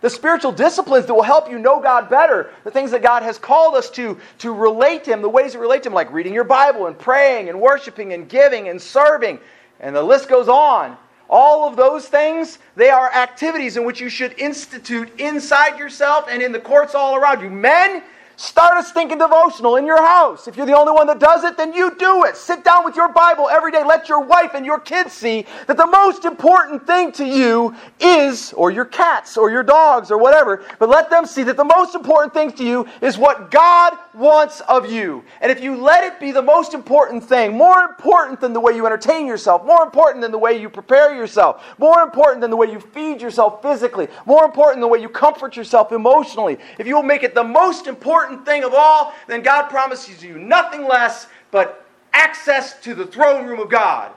The 0.00 0.10
spiritual 0.10 0.52
disciplines 0.52 1.06
that 1.06 1.14
will 1.14 1.22
help 1.22 1.50
you 1.50 1.58
know 1.58 1.80
God 1.80 2.08
better, 2.08 2.50
the 2.62 2.70
things 2.70 2.92
that 2.92 3.02
God 3.02 3.22
has 3.24 3.36
called 3.36 3.74
us 3.74 3.90
to, 3.90 4.18
to 4.38 4.52
relate 4.52 5.04
to 5.04 5.12
Him, 5.12 5.22
the 5.22 5.28
ways 5.28 5.52
to 5.52 5.58
relate 5.58 5.82
to 5.84 5.88
Him, 5.88 5.94
like 5.94 6.12
reading 6.12 6.34
your 6.34 6.44
Bible 6.44 6.86
and 6.86 6.96
praying 6.96 7.48
and 7.48 7.60
worshiping 7.60 8.12
and 8.12 8.28
giving 8.28 8.68
and 8.68 8.80
serving. 8.80 9.40
And 9.80 9.96
the 9.96 10.02
list 10.02 10.28
goes 10.28 10.48
on. 10.48 10.96
All 11.28 11.68
of 11.68 11.76
those 11.76 12.08
things, 12.08 12.58
they 12.76 12.90
are 12.90 13.12
activities 13.12 13.76
in 13.76 13.84
which 13.84 14.00
you 14.00 14.08
should 14.08 14.38
institute 14.38 15.10
inside 15.20 15.78
yourself 15.78 16.26
and 16.30 16.42
in 16.42 16.52
the 16.52 16.60
courts 16.60 16.94
all 16.94 17.16
around 17.16 17.42
you. 17.42 17.50
Men, 17.50 18.02
Start 18.38 18.78
a 18.78 18.84
stinking 18.84 19.18
devotional 19.18 19.74
in 19.74 19.84
your 19.84 20.00
house. 20.00 20.46
If 20.46 20.56
you're 20.56 20.64
the 20.64 20.76
only 20.76 20.92
one 20.92 21.08
that 21.08 21.18
does 21.18 21.42
it, 21.42 21.56
then 21.56 21.72
you 21.72 21.96
do 21.96 22.22
it. 22.22 22.36
Sit 22.36 22.62
down 22.62 22.84
with 22.84 22.94
your 22.94 23.08
Bible 23.08 23.48
every 23.48 23.72
day. 23.72 23.82
Let 23.82 24.08
your 24.08 24.20
wife 24.20 24.52
and 24.54 24.64
your 24.64 24.78
kids 24.78 25.12
see 25.12 25.44
that 25.66 25.76
the 25.76 25.88
most 25.88 26.24
important 26.24 26.86
thing 26.86 27.10
to 27.12 27.24
you 27.24 27.74
is, 27.98 28.52
or 28.52 28.70
your 28.70 28.84
cats, 28.84 29.36
or 29.36 29.50
your 29.50 29.64
dogs, 29.64 30.12
or 30.12 30.18
whatever, 30.18 30.64
but 30.78 30.88
let 30.88 31.10
them 31.10 31.26
see 31.26 31.42
that 31.42 31.56
the 31.56 31.64
most 31.64 31.96
important 31.96 32.32
thing 32.32 32.52
to 32.52 32.64
you 32.64 32.86
is 33.00 33.18
what 33.18 33.50
God 33.50 33.98
wants 34.18 34.60
of 34.62 34.90
you. 34.90 35.24
And 35.40 35.52
if 35.52 35.62
you 35.62 35.76
let 35.76 36.04
it 36.04 36.18
be 36.18 36.32
the 36.32 36.42
most 36.42 36.74
important 36.74 37.24
thing, 37.24 37.56
more 37.56 37.84
important 37.84 38.40
than 38.40 38.52
the 38.52 38.60
way 38.60 38.74
you 38.74 38.84
entertain 38.84 39.26
yourself, 39.26 39.64
more 39.64 39.82
important 39.84 40.20
than 40.20 40.32
the 40.32 40.38
way 40.38 40.60
you 40.60 40.68
prepare 40.68 41.14
yourself, 41.14 41.62
more 41.78 42.02
important 42.02 42.40
than 42.40 42.50
the 42.50 42.56
way 42.56 42.70
you 42.70 42.80
feed 42.80 43.22
yourself 43.22 43.62
physically, 43.62 44.08
more 44.26 44.44
important 44.44 44.76
than 44.76 44.80
the 44.82 44.88
way 44.88 45.00
you 45.00 45.08
comfort 45.08 45.56
yourself 45.56 45.92
emotionally, 45.92 46.58
if 46.78 46.86
you 46.86 46.96
will 46.96 47.02
make 47.02 47.22
it 47.22 47.34
the 47.34 47.44
most 47.44 47.86
important 47.86 48.44
thing 48.44 48.64
of 48.64 48.74
all, 48.74 49.14
then 49.28 49.42
God 49.42 49.68
promises 49.68 50.22
you 50.22 50.38
nothing 50.38 50.86
less 50.86 51.28
but 51.50 51.86
access 52.12 52.80
to 52.80 52.94
the 52.94 53.06
throne 53.06 53.46
room 53.46 53.60
of 53.60 53.70
God. 53.70 54.12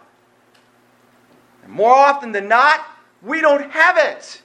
And 1.64 1.72
more 1.72 1.94
often 1.94 2.32
than 2.32 2.48
not, 2.48 2.86
we 3.22 3.40
don't 3.42 3.70
have 3.72 3.98
it. 3.98 4.42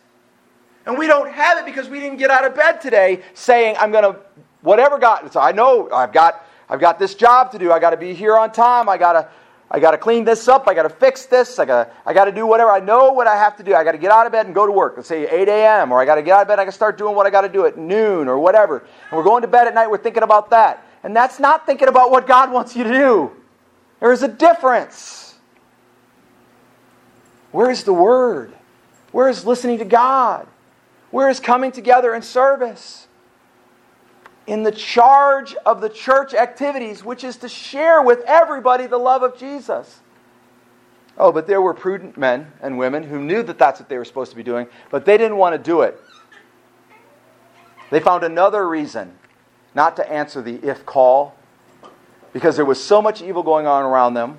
And 0.84 0.96
we 0.96 1.08
don't 1.08 1.30
have 1.32 1.58
it 1.58 1.66
because 1.66 1.88
we 1.88 1.98
didn't 1.98 2.18
get 2.18 2.30
out 2.30 2.44
of 2.44 2.54
bed 2.54 2.80
today 2.80 3.22
saying, 3.34 3.74
I'm 3.80 3.90
going 3.90 4.04
to, 4.04 4.20
whatever 4.62 4.98
God, 4.98 5.32
so 5.32 5.40
I 5.40 5.52
know 5.52 5.90
I've 5.90 6.12
got, 6.12 6.46
I've 6.68 6.80
got 6.80 6.98
this 6.98 7.14
job 7.14 7.52
to 7.52 7.58
do. 7.58 7.72
I 7.72 7.78
got 7.78 7.90
to 7.90 7.96
be 7.96 8.14
here 8.14 8.36
on 8.36 8.52
time. 8.52 8.88
I 8.88 8.96
got 8.98 9.12
to, 9.12 9.28
I 9.70 9.80
got 9.80 9.92
to 9.92 9.98
clean 9.98 10.24
this 10.24 10.48
up. 10.48 10.68
I 10.68 10.74
got 10.74 10.84
to 10.84 10.90
fix 10.90 11.26
this. 11.26 11.58
I 11.58 11.64
got 11.64 11.92
I 12.04 12.14
got 12.14 12.26
to 12.26 12.32
do 12.32 12.46
whatever. 12.46 12.70
I 12.70 12.80
know 12.80 13.12
what 13.12 13.26
I 13.26 13.36
have 13.36 13.56
to 13.56 13.62
do. 13.62 13.74
I 13.74 13.82
got 13.82 13.92
to 13.92 13.98
get 13.98 14.12
out 14.12 14.26
of 14.26 14.32
bed 14.32 14.46
and 14.46 14.54
go 14.54 14.64
to 14.64 14.72
work. 14.72 14.94
Let's 14.96 15.08
say 15.08 15.28
8 15.28 15.48
a.m. 15.48 15.92
Or 15.92 16.00
I 16.00 16.04
got 16.04 16.16
to 16.16 16.22
get 16.22 16.36
out 16.36 16.42
of 16.42 16.48
bed. 16.48 16.58
I 16.58 16.64
got 16.64 16.70
to 16.70 16.76
start 16.76 16.98
doing 16.98 17.16
what 17.16 17.26
I 17.26 17.30
got 17.30 17.42
to 17.42 17.48
do 17.48 17.66
at 17.66 17.76
noon 17.76 18.28
or 18.28 18.38
whatever. 18.38 18.78
And 18.78 19.16
we're 19.18 19.24
going 19.24 19.42
to 19.42 19.48
bed 19.48 19.66
at 19.66 19.74
night. 19.74 19.90
We're 19.90 19.98
thinking 19.98 20.22
about 20.22 20.50
that. 20.50 20.84
And 21.02 21.14
that's 21.14 21.40
not 21.40 21.66
thinking 21.66 21.88
about 21.88 22.10
what 22.10 22.26
God 22.26 22.52
wants 22.52 22.76
you 22.76 22.84
to 22.84 22.90
do. 22.90 23.32
There 24.00 24.12
is 24.12 24.22
a 24.22 24.28
difference. 24.28 25.34
Where 27.50 27.70
is 27.70 27.84
the 27.84 27.92
Word? 27.92 28.52
Where 29.12 29.28
is 29.28 29.44
listening 29.46 29.78
to 29.78 29.84
God? 29.84 30.46
Where 31.10 31.28
is 31.28 31.40
coming 31.40 31.72
together 31.72 32.14
in 32.14 32.22
service? 32.22 33.05
In 34.46 34.62
the 34.62 34.72
charge 34.72 35.54
of 35.66 35.80
the 35.80 35.88
church 35.88 36.34
activities, 36.34 37.04
which 37.04 37.24
is 37.24 37.36
to 37.38 37.48
share 37.48 38.02
with 38.02 38.20
everybody 38.26 38.86
the 38.86 38.98
love 38.98 39.22
of 39.22 39.36
Jesus. 39.36 40.00
Oh, 41.18 41.32
but 41.32 41.46
there 41.46 41.62
were 41.62 41.74
prudent 41.74 42.16
men 42.16 42.52
and 42.60 42.78
women 42.78 43.02
who 43.02 43.20
knew 43.20 43.42
that 43.42 43.58
that's 43.58 43.80
what 43.80 43.88
they 43.88 43.96
were 43.96 44.04
supposed 44.04 44.30
to 44.30 44.36
be 44.36 44.42
doing, 44.42 44.66
but 44.90 45.04
they 45.04 45.16
didn't 45.16 45.36
want 45.36 45.54
to 45.54 45.58
do 45.58 45.82
it. 45.82 46.00
They 47.90 48.00
found 48.00 48.24
another 48.24 48.68
reason 48.68 49.16
not 49.74 49.96
to 49.96 50.10
answer 50.10 50.42
the 50.42 50.54
if 50.56 50.84
call 50.84 51.34
because 52.32 52.56
there 52.56 52.64
was 52.64 52.82
so 52.82 53.00
much 53.00 53.22
evil 53.22 53.42
going 53.42 53.66
on 53.66 53.82
around 53.82 54.14
them. 54.14 54.38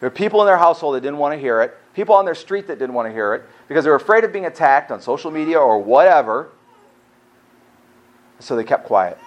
There 0.00 0.08
were 0.08 0.14
people 0.14 0.40
in 0.40 0.46
their 0.46 0.58
household 0.58 0.94
that 0.94 1.00
didn't 1.00 1.18
want 1.18 1.34
to 1.34 1.38
hear 1.38 1.62
it, 1.62 1.76
people 1.94 2.14
on 2.14 2.24
their 2.24 2.34
street 2.34 2.66
that 2.66 2.78
didn't 2.78 2.94
want 2.94 3.08
to 3.08 3.12
hear 3.12 3.34
it 3.34 3.44
because 3.68 3.84
they 3.84 3.90
were 3.90 3.96
afraid 3.96 4.24
of 4.24 4.32
being 4.32 4.46
attacked 4.46 4.90
on 4.90 5.00
social 5.00 5.30
media 5.30 5.58
or 5.58 5.78
whatever. 5.78 6.50
So 8.40 8.56
they 8.56 8.64
kept 8.64 8.86
quiet. 8.86 9.18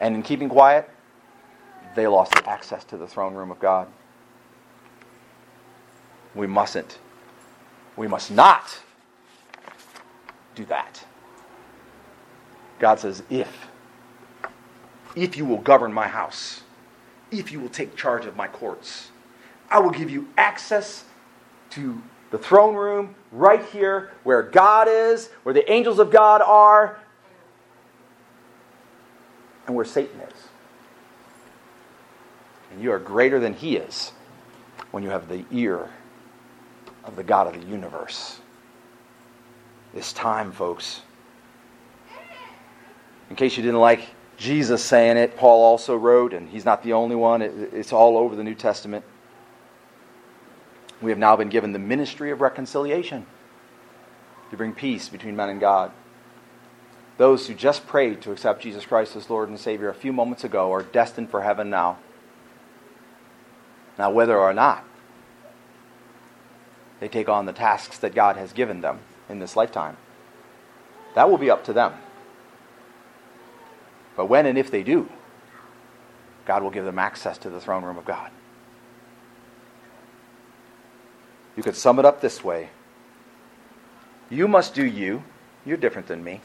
And 0.00 0.14
in 0.14 0.22
keeping 0.22 0.48
quiet, 0.48 0.88
they 1.94 2.06
lost 2.06 2.34
access 2.46 2.84
to 2.84 2.96
the 2.96 3.06
throne 3.06 3.34
room 3.34 3.50
of 3.50 3.58
God. 3.58 3.88
We 6.34 6.46
mustn't. 6.46 6.98
We 7.96 8.06
must 8.06 8.30
not 8.30 8.78
do 10.54 10.64
that. 10.66 11.04
God 12.78 13.00
says, 13.00 13.22
if, 13.30 13.68
if 15.14 15.36
you 15.36 15.46
will 15.46 15.58
govern 15.58 15.92
my 15.92 16.06
house, 16.06 16.62
if 17.30 17.50
you 17.50 17.58
will 17.58 17.70
take 17.70 17.96
charge 17.96 18.26
of 18.26 18.36
my 18.36 18.48
courts, 18.48 19.10
I 19.70 19.78
will 19.78 19.90
give 19.90 20.10
you 20.10 20.28
access 20.36 21.04
to 21.70 22.02
The 22.30 22.38
throne 22.38 22.74
room, 22.74 23.14
right 23.30 23.64
here, 23.66 24.10
where 24.24 24.42
God 24.42 24.88
is, 24.88 25.28
where 25.44 25.54
the 25.54 25.70
angels 25.70 25.98
of 25.98 26.10
God 26.10 26.42
are, 26.42 26.98
and 29.66 29.74
where 29.74 29.84
Satan 29.84 30.20
is. 30.20 30.48
And 32.72 32.82
you 32.82 32.92
are 32.92 32.98
greater 32.98 33.40
than 33.40 33.54
he 33.54 33.76
is 33.76 34.12
when 34.90 35.02
you 35.02 35.10
have 35.10 35.28
the 35.28 35.44
ear 35.50 35.88
of 37.04 37.16
the 37.16 37.24
God 37.24 37.46
of 37.46 37.60
the 37.60 37.66
universe. 37.66 38.40
It's 39.94 40.12
time, 40.12 40.52
folks. 40.52 41.02
In 43.30 43.36
case 43.36 43.56
you 43.56 43.62
didn't 43.62 43.80
like 43.80 44.08
Jesus 44.36 44.84
saying 44.84 45.16
it, 45.16 45.36
Paul 45.36 45.64
also 45.64 45.96
wrote, 45.96 46.32
and 46.32 46.48
he's 46.48 46.64
not 46.64 46.82
the 46.82 46.92
only 46.92 47.16
one, 47.16 47.42
it's 47.42 47.92
all 47.92 48.18
over 48.18 48.36
the 48.36 48.44
New 48.44 48.54
Testament. 48.54 49.04
We 51.00 51.10
have 51.10 51.18
now 51.18 51.36
been 51.36 51.48
given 51.48 51.72
the 51.72 51.78
ministry 51.78 52.30
of 52.30 52.40
reconciliation 52.40 53.26
to 54.50 54.56
bring 54.56 54.72
peace 54.72 55.08
between 55.08 55.36
men 55.36 55.48
and 55.48 55.60
God. 55.60 55.92
Those 57.18 57.46
who 57.46 57.54
just 57.54 57.86
prayed 57.86 58.20
to 58.22 58.32
accept 58.32 58.62
Jesus 58.62 58.84
Christ 58.84 59.16
as 59.16 59.30
Lord 59.30 59.48
and 59.48 59.58
Savior 59.58 59.88
a 59.88 59.94
few 59.94 60.12
moments 60.12 60.44
ago 60.44 60.72
are 60.72 60.82
destined 60.82 61.30
for 61.30 61.42
heaven 61.42 61.70
now. 61.70 61.98
Now, 63.98 64.10
whether 64.10 64.38
or 64.38 64.52
not 64.52 64.84
they 67.00 67.08
take 67.08 67.28
on 67.28 67.46
the 67.46 67.52
tasks 67.52 67.98
that 67.98 68.14
God 68.14 68.36
has 68.36 68.52
given 68.52 68.82
them 68.82 68.98
in 69.28 69.38
this 69.38 69.56
lifetime, 69.56 69.96
that 71.14 71.30
will 71.30 71.38
be 71.38 71.50
up 71.50 71.64
to 71.64 71.72
them. 71.72 71.94
But 74.16 74.26
when 74.26 74.44
and 74.44 74.58
if 74.58 74.70
they 74.70 74.82
do, 74.82 75.08
God 76.44 76.62
will 76.62 76.70
give 76.70 76.84
them 76.84 76.98
access 76.98 77.38
to 77.38 77.50
the 77.50 77.60
throne 77.60 77.84
room 77.84 77.98
of 77.98 78.04
God. 78.04 78.30
You 81.56 81.62
could 81.62 81.76
sum 81.76 81.98
it 81.98 82.04
up 82.04 82.20
this 82.20 82.44
way 82.44 82.68
You 84.28 84.46
must 84.46 84.74
do 84.74 84.84
you. 84.84 85.22
You're 85.64 85.78
different 85.78 86.06
than 86.06 86.22
me. 86.22 86.40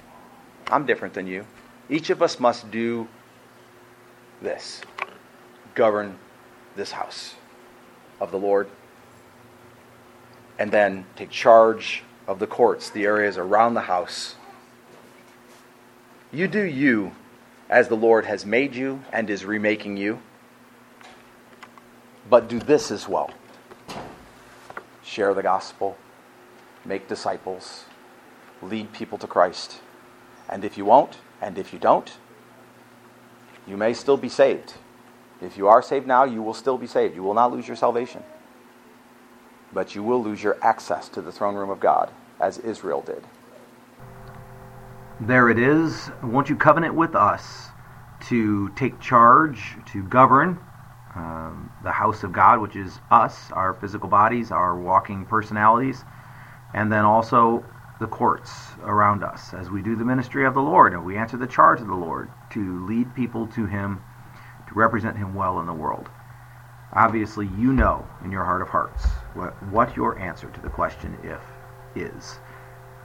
I'm 0.72 0.86
different 0.86 1.14
than 1.14 1.28
you. 1.28 1.46
Each 1.90 2.10
of 2.10 2.22
us 2.22 2.40
must 2.40 2.72
do 2.72 3.08
this 4.42 4.82
govern 5.76 6.18
this 6.76 6.92
house 6.92 7.36
of 8.20 8.32
the 8.32 8.38
Lord, 8.38 8.70
and 10.60 10.72
then 10.72 11.06
take 11.16 11.30
charge 11.30 12.04
of 12.28 12.40
the 12.40 12.48
courts, 12.48 12.90
the 12.90 13.06
areas 13.06 13.38
around 13.38 13.74
the 13.74 13.82
house. 13.82 14.36
You 16.32 16.48
do 16.48 16.62
you 16.62 17.12
as 17.70 17.88
the 17.88 17.96
Lord 17.96 18.26
has 18.26 18.46
made 18.46 18.76
you 18.76 19.04
and 19.12 19.30
is 19.30 19.46
remaking 19.46 19.98
you, 19.98 20.20
but 22.30 22.48
do 22.48 22.60
this 22.60 22.92
as 22.92 23.08
well 23.08 23.32
share 25.12 25.34
the 25.34 25.44
gospel, 25.44 25.98
make 26.86 27.06
disciples, 27.10 27.84
lead 28.62 28.94
people 28.94 29.18
to 29.18 29.28
Christ. 29.28 29.82
And 30.52 30.66
if 30.66 30.78
you 30.78 30.86
won't, 30.86 31.18
and 31.42 31.58
if 31.58 31.72
you 31.74 31.80
don't, 31.80 32.12
you 33.66 33.78
may 33.78 33.94
still 33.94 34.18
be 34.18 34.30
saved. 34.30 34.74
If 35.42 35.58
you 35.58 35.68
are 35.68 35.82
saved 35.82 36.06
now, 36.06 36.26
you 36.26 36.44
will 36.44 36.54
still 36.54 36.78
be 36.78 36.88
saved. 36.88 37.16
You 37.16 37.24
will 37.24 37.34
not 37.34 37.52
lose 37.52 37.68
your 37.68 37.78
salvation. 37.78 38.24
But 39.74 39.96
you 39.96 40.04
will 40.04 40.22
lose 40.22 40.44
your 40.44 40.58
access 40.62 41.08
to 41.10 41.22
the 41.22 41.32
throne 41.32 41.56
room 41.56 41.70
of 41.70 41.80
God, 41.80 42.12
as 42.40 42.58
Israel 42.60 43.02
did. 43.02 43.24
There 45.22 45.50
it 45.50 45.58
is. 45.58 46.12
Won't 46.22 46.50
you 46.50 46.56
covenant 46.56 46.96
with 46.96 47.16
us 47.16 47.70
to 48.28 48.70
take 48.70 49.00
charge, 49.00 49.78
to 49.94 50.04
govern 50.04 50.60
um, 51.16 51.72
the 51.84 51.92
house 51.92 52.24
of 52.24 52.32
God, 52.32 52.60
which 52.60 52.76
is 52.76 53.00
us, 53.10 53.52
our 53.52 53.74
physical 53.74 54.10
bodies, 54.10 54.52
our 54.52 54.80
walking 54.80 55.26
personalities, 55.26 56.04
and 56.74 56.92
then 56.92 57.06
also 57.06 57.66
the 58.02 58.08
courts 58.08 58.52
around 58.84 59.24
us 59.24 59.54
as 59.54 59.70
we 59.70 59.84
do 59.84 59.96
the 59.96 60.04
ministry 60.04 60.44
of 60.44 60.56
the 60.56 60.62
Lord 60.62 60.94
and 60.94 61.06
we 61.06 61.18
answer 61.18 61.38
the 61.38 61.46
charge 61.46 61.82
of 61.82 61.88
the 61.88 61.94
Lord 61.94 62.32
to 62.50 62.84
lead 62.88 63.14
people 63.14 63.46
to 63.50 63.68
Him, 63.68 64.02
to 64.68 64.74
represent 64.74 65.16
Him 65.16 65.36
well 65.36 65.60
in 65.60 65.68
the 65.68 65.74
world. 65.74 66.10
Obviously, 66.94 67.48
you 67.60 67.72
know 67.72 68.08
in 68.26 68.32
your 68.32 68.44
heart 68.44 68.64
of 68.64 68.70
hearts 68.70 69.06
what, 69.36 69.54
what 69.72 69.96
your 69.96 70.18
answer 70.18 70.50
to 70.50 70.62
the 70.62 70.70
question 70.70 71.16
if 71.24 71.42
is. 71.96 72.40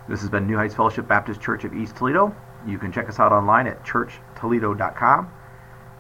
This 0.09 0.23
has 0.23 0.31
been 0.31 0.47
New 0.47 0.57
Heights 0.57 0.75
Fellowship 0.75 1.07
Baptist 1.07 1.43
Church 1.43 1.65
of 1.65 1.75
East 1.75 1.97
Toledo. 1.97 2.35
You 2.67 2.79
can 2.79 2.91
check 2.91 3.11
us 3.11 3.21
out 3.21 3.33
online 3.33 3.67
at 3.67 3.85
churchtoledo.com. 3.85 5.31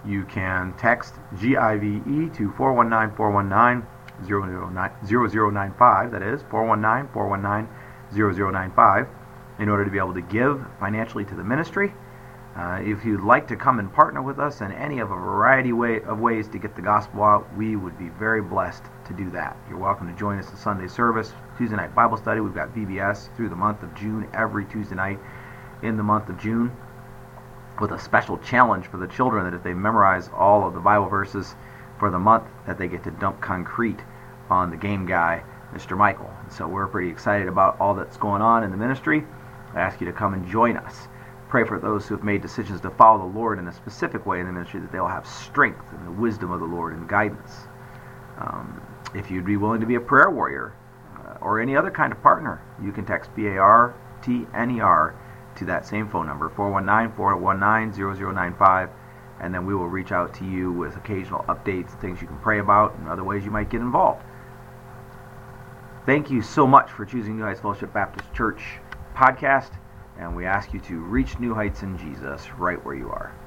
You 0.06 0.24
can 0.24 0.72
text 0.78 1.16
GIVE 1.38 2.32
to 2.34 2.50
419 2.56 3.14
419 3.14 3.86
0095, 4.24 6.12
that 6.12 6.22
is 6.22 6.42
419 6.48 7.12
419 7.12 7.68
0095, 8.14 9.08
in 9.58 9.68
order 9.68 9.84
to 9.84 9.90
be 9.90 9.98
able 9.98 10.14
to 10.14 10.22
give 10.22 10.64
financially 10.78 11.24
to 11.24 11.34
the 11.34 11.44
ministry. 11.44 11.92
Uh, 12.56 12.80
if 12.82 13.04
you'd 13.04 13.20
like 13.20 13.46
to 13.46 13.54
come 13.54 13.78
and 13.78 13.92
partner 13.92 14.22
with 14.22 14.38
us 14.38 14.62
in 14.62 14.72
any 14.72 14.98
of 15.00 15.10
a 15.10 15.14
variety 15.14 15.74
way, 15.74 16.00
of 16.00 16.18
ways 16.20 16.48
to 16.48 16.58
get 16.58 16.74
the 16.74 16.80
gospel 16.80 17.22
out, 17.22 17.46
we 17.54 17.76
would 17.76 17.98
be 17.98 18.08
very 18.08 18.40
blessed 18.40 18.82
to 19.06 19.12
do 19.12 19.28
that. 19.28 19.54
You're 19.68 19.78
welcome 19.78 20.10
to 20.10 20.18
join 20.18 20.38
us 20.38 20.48
in 20.48 20.56
Sunday 20.56 20.88
service, 20.88 21.34
Tuesday 21.58 21.76
night 21.76 21.94
Bible 21.94 22.16
study. 22.16 22.40
We've 22.40 22.54
got 22.54 22.74
VBS 22.74 23.34
through 23.36 23.50
the 23.50 23.56
month 23.56 23.82
of 23.82 23.94
June, 23.94 24.26
every 24.32 24.64
Tuesday 24.64 24.94
night 24.94 25.18
in 25.82 25.98
the 25.98 26.02
month 26.02 26.30
of 26.30 26.40
June, 26.40 26.74
with 27.78 27.92
a 27.92 27.98
special 27.98 28.38
challenge 28.38 28.86
for 28.86 28.96
the 28.96 29.06
children 29.06 29.44
that 29.44 29.54
if 29.54 29.62
they 29.62 29.74
memorize 29.74 30.30
all 30.34 30.66
of 30.66 30.72
the 30.72 30.80
Bible 30.80 31.10
verses 31.10 31.54
for 31.98 32.10
the 32.10 32.18
month, 32.18 32.44
that 32.66 32.78
they 32.78 32.88
get 32.88 33.04
to 33.04 33.10
dump 33.10 33.38
concrete 33.42 34.00
on 34.48 34.70
the 34.70 34.78
game 34.78 35.04
guy, 35.04 35.42
Mr. 35.76 35.96
Michael. 35.96 36.30
So 36.50 36.66
we're 36.66 36.86
pretty 36.86 37.10
excited 37.10 37.48
about 37.48 37.78
all 37.80 37.94
that's 37.94 38.16
going 38.16 38.42
on 38.42 38.64
in 38.64 38.70
the 38.70 38.76
ministry. 38.76 39.24
I 39.74 39.80
ask 39.80 40.00
you 40.00 40.06
to 40.06 40.12
come 40.12 40.34
and 40.34 40.48
join 40.48 40.76
us 40.76 41.08
pray 41.48 41.64
for 41.64 41.78
those 41.78 42.06
who 42.06 42.14
have 42.14 42.24
made 42.24 42.42
decisions 42.42 42.80
to 42.80 42.90
follow 42.90 43.18
the 43.18 43.38
Lord 43.38 43.58
in 43.58 43.68
a 43.68 43.72
specific 43.72 44.26
way 44.26 44.40
in 44.40 44.46
the 44.46 44.52
ministry, 44.52 44.80
that 44.80 44.92
they'll 44.92 45.06
have 45.06 45.26
strength 45.26 45.84
and 45.92 46.06
the 46.06 46.10
wisdom 46.10 46.50
of 46.50 46.60
the 46.60 46.66
Lord 46.66 46.92
and 46.92 47.08
guidance. 47.08 47.52
Um, 48.38 48.82
if 49.14 49.30
you'd 49.30 49.46
be 49.46 49.56
willing 49.56 49.80
to 49.80 49.86
be 49.86 49.94
a 49.94 50.00
prayer 50.00 50.30
warrior 50.30 50.74
uh, 51.18 51.38
or 51.40 51.58
any 51.60 51.76
other 51.76 51.90
kind 51.90 52.12
of 52.12 52.22
partner, 52.22 52.60
you 52.82 52.92
can 52.92 53.06
text 53.06 53.34
B-A-R-T-N-E-R 53.36 55.14
to 55.56 55.64
that 55.64 55.86
same 55.86 56.08
phone 56.08 56.26
number, 56.26 56.50
419-419-0095, 56.50 58.90
and 59.40 59.54
then 59.54 59.64
we 59.64 59.74
will 59.74 59.88
reach 59.88 60.12
out 60.12 60.34
to 60.34 60.44
you 60.44 60.70
with 60.72 60.96
occasional 60.96 61.44
updates, 61.48 61.98
things 62.00 62.20
you 62.20 62.26
can 62.26 62.38
pray 62.40 62.58
about, 62.58 62.94
and 62.96 63.08
other 63.08 63.24
ways 63.24 63.42
you 63.44 63.50
might 63.50 63.70
get 63.70 63.80
involved. 63.80 64.22
Thank 66.06 66.30
you 66.30 66.40
so 66.40 66.68
much 66.68 66.92
for 66.92 67.04
choosing 67.04 67.36
New 67.36 67.42
Heights 67.42 67.58
Fellowship 67.58 67.92
Baptist 67.92 68.32
Church 68.32 68.78
podcast 69.16 69.70
and 70.20 70.36
we 70.36 70.46
ask 70.46 70.72
you 70.72 70.78
to 70.78 71.00
reach 71.00 71.40
new 71.40 71.52
heights 71.52 71.82
in 71.82 71.98
Jesus 71.98 72.46
right 72.56 72.82
where 72.84 72.94
you 72.94 73.08
are. 73.10 73.45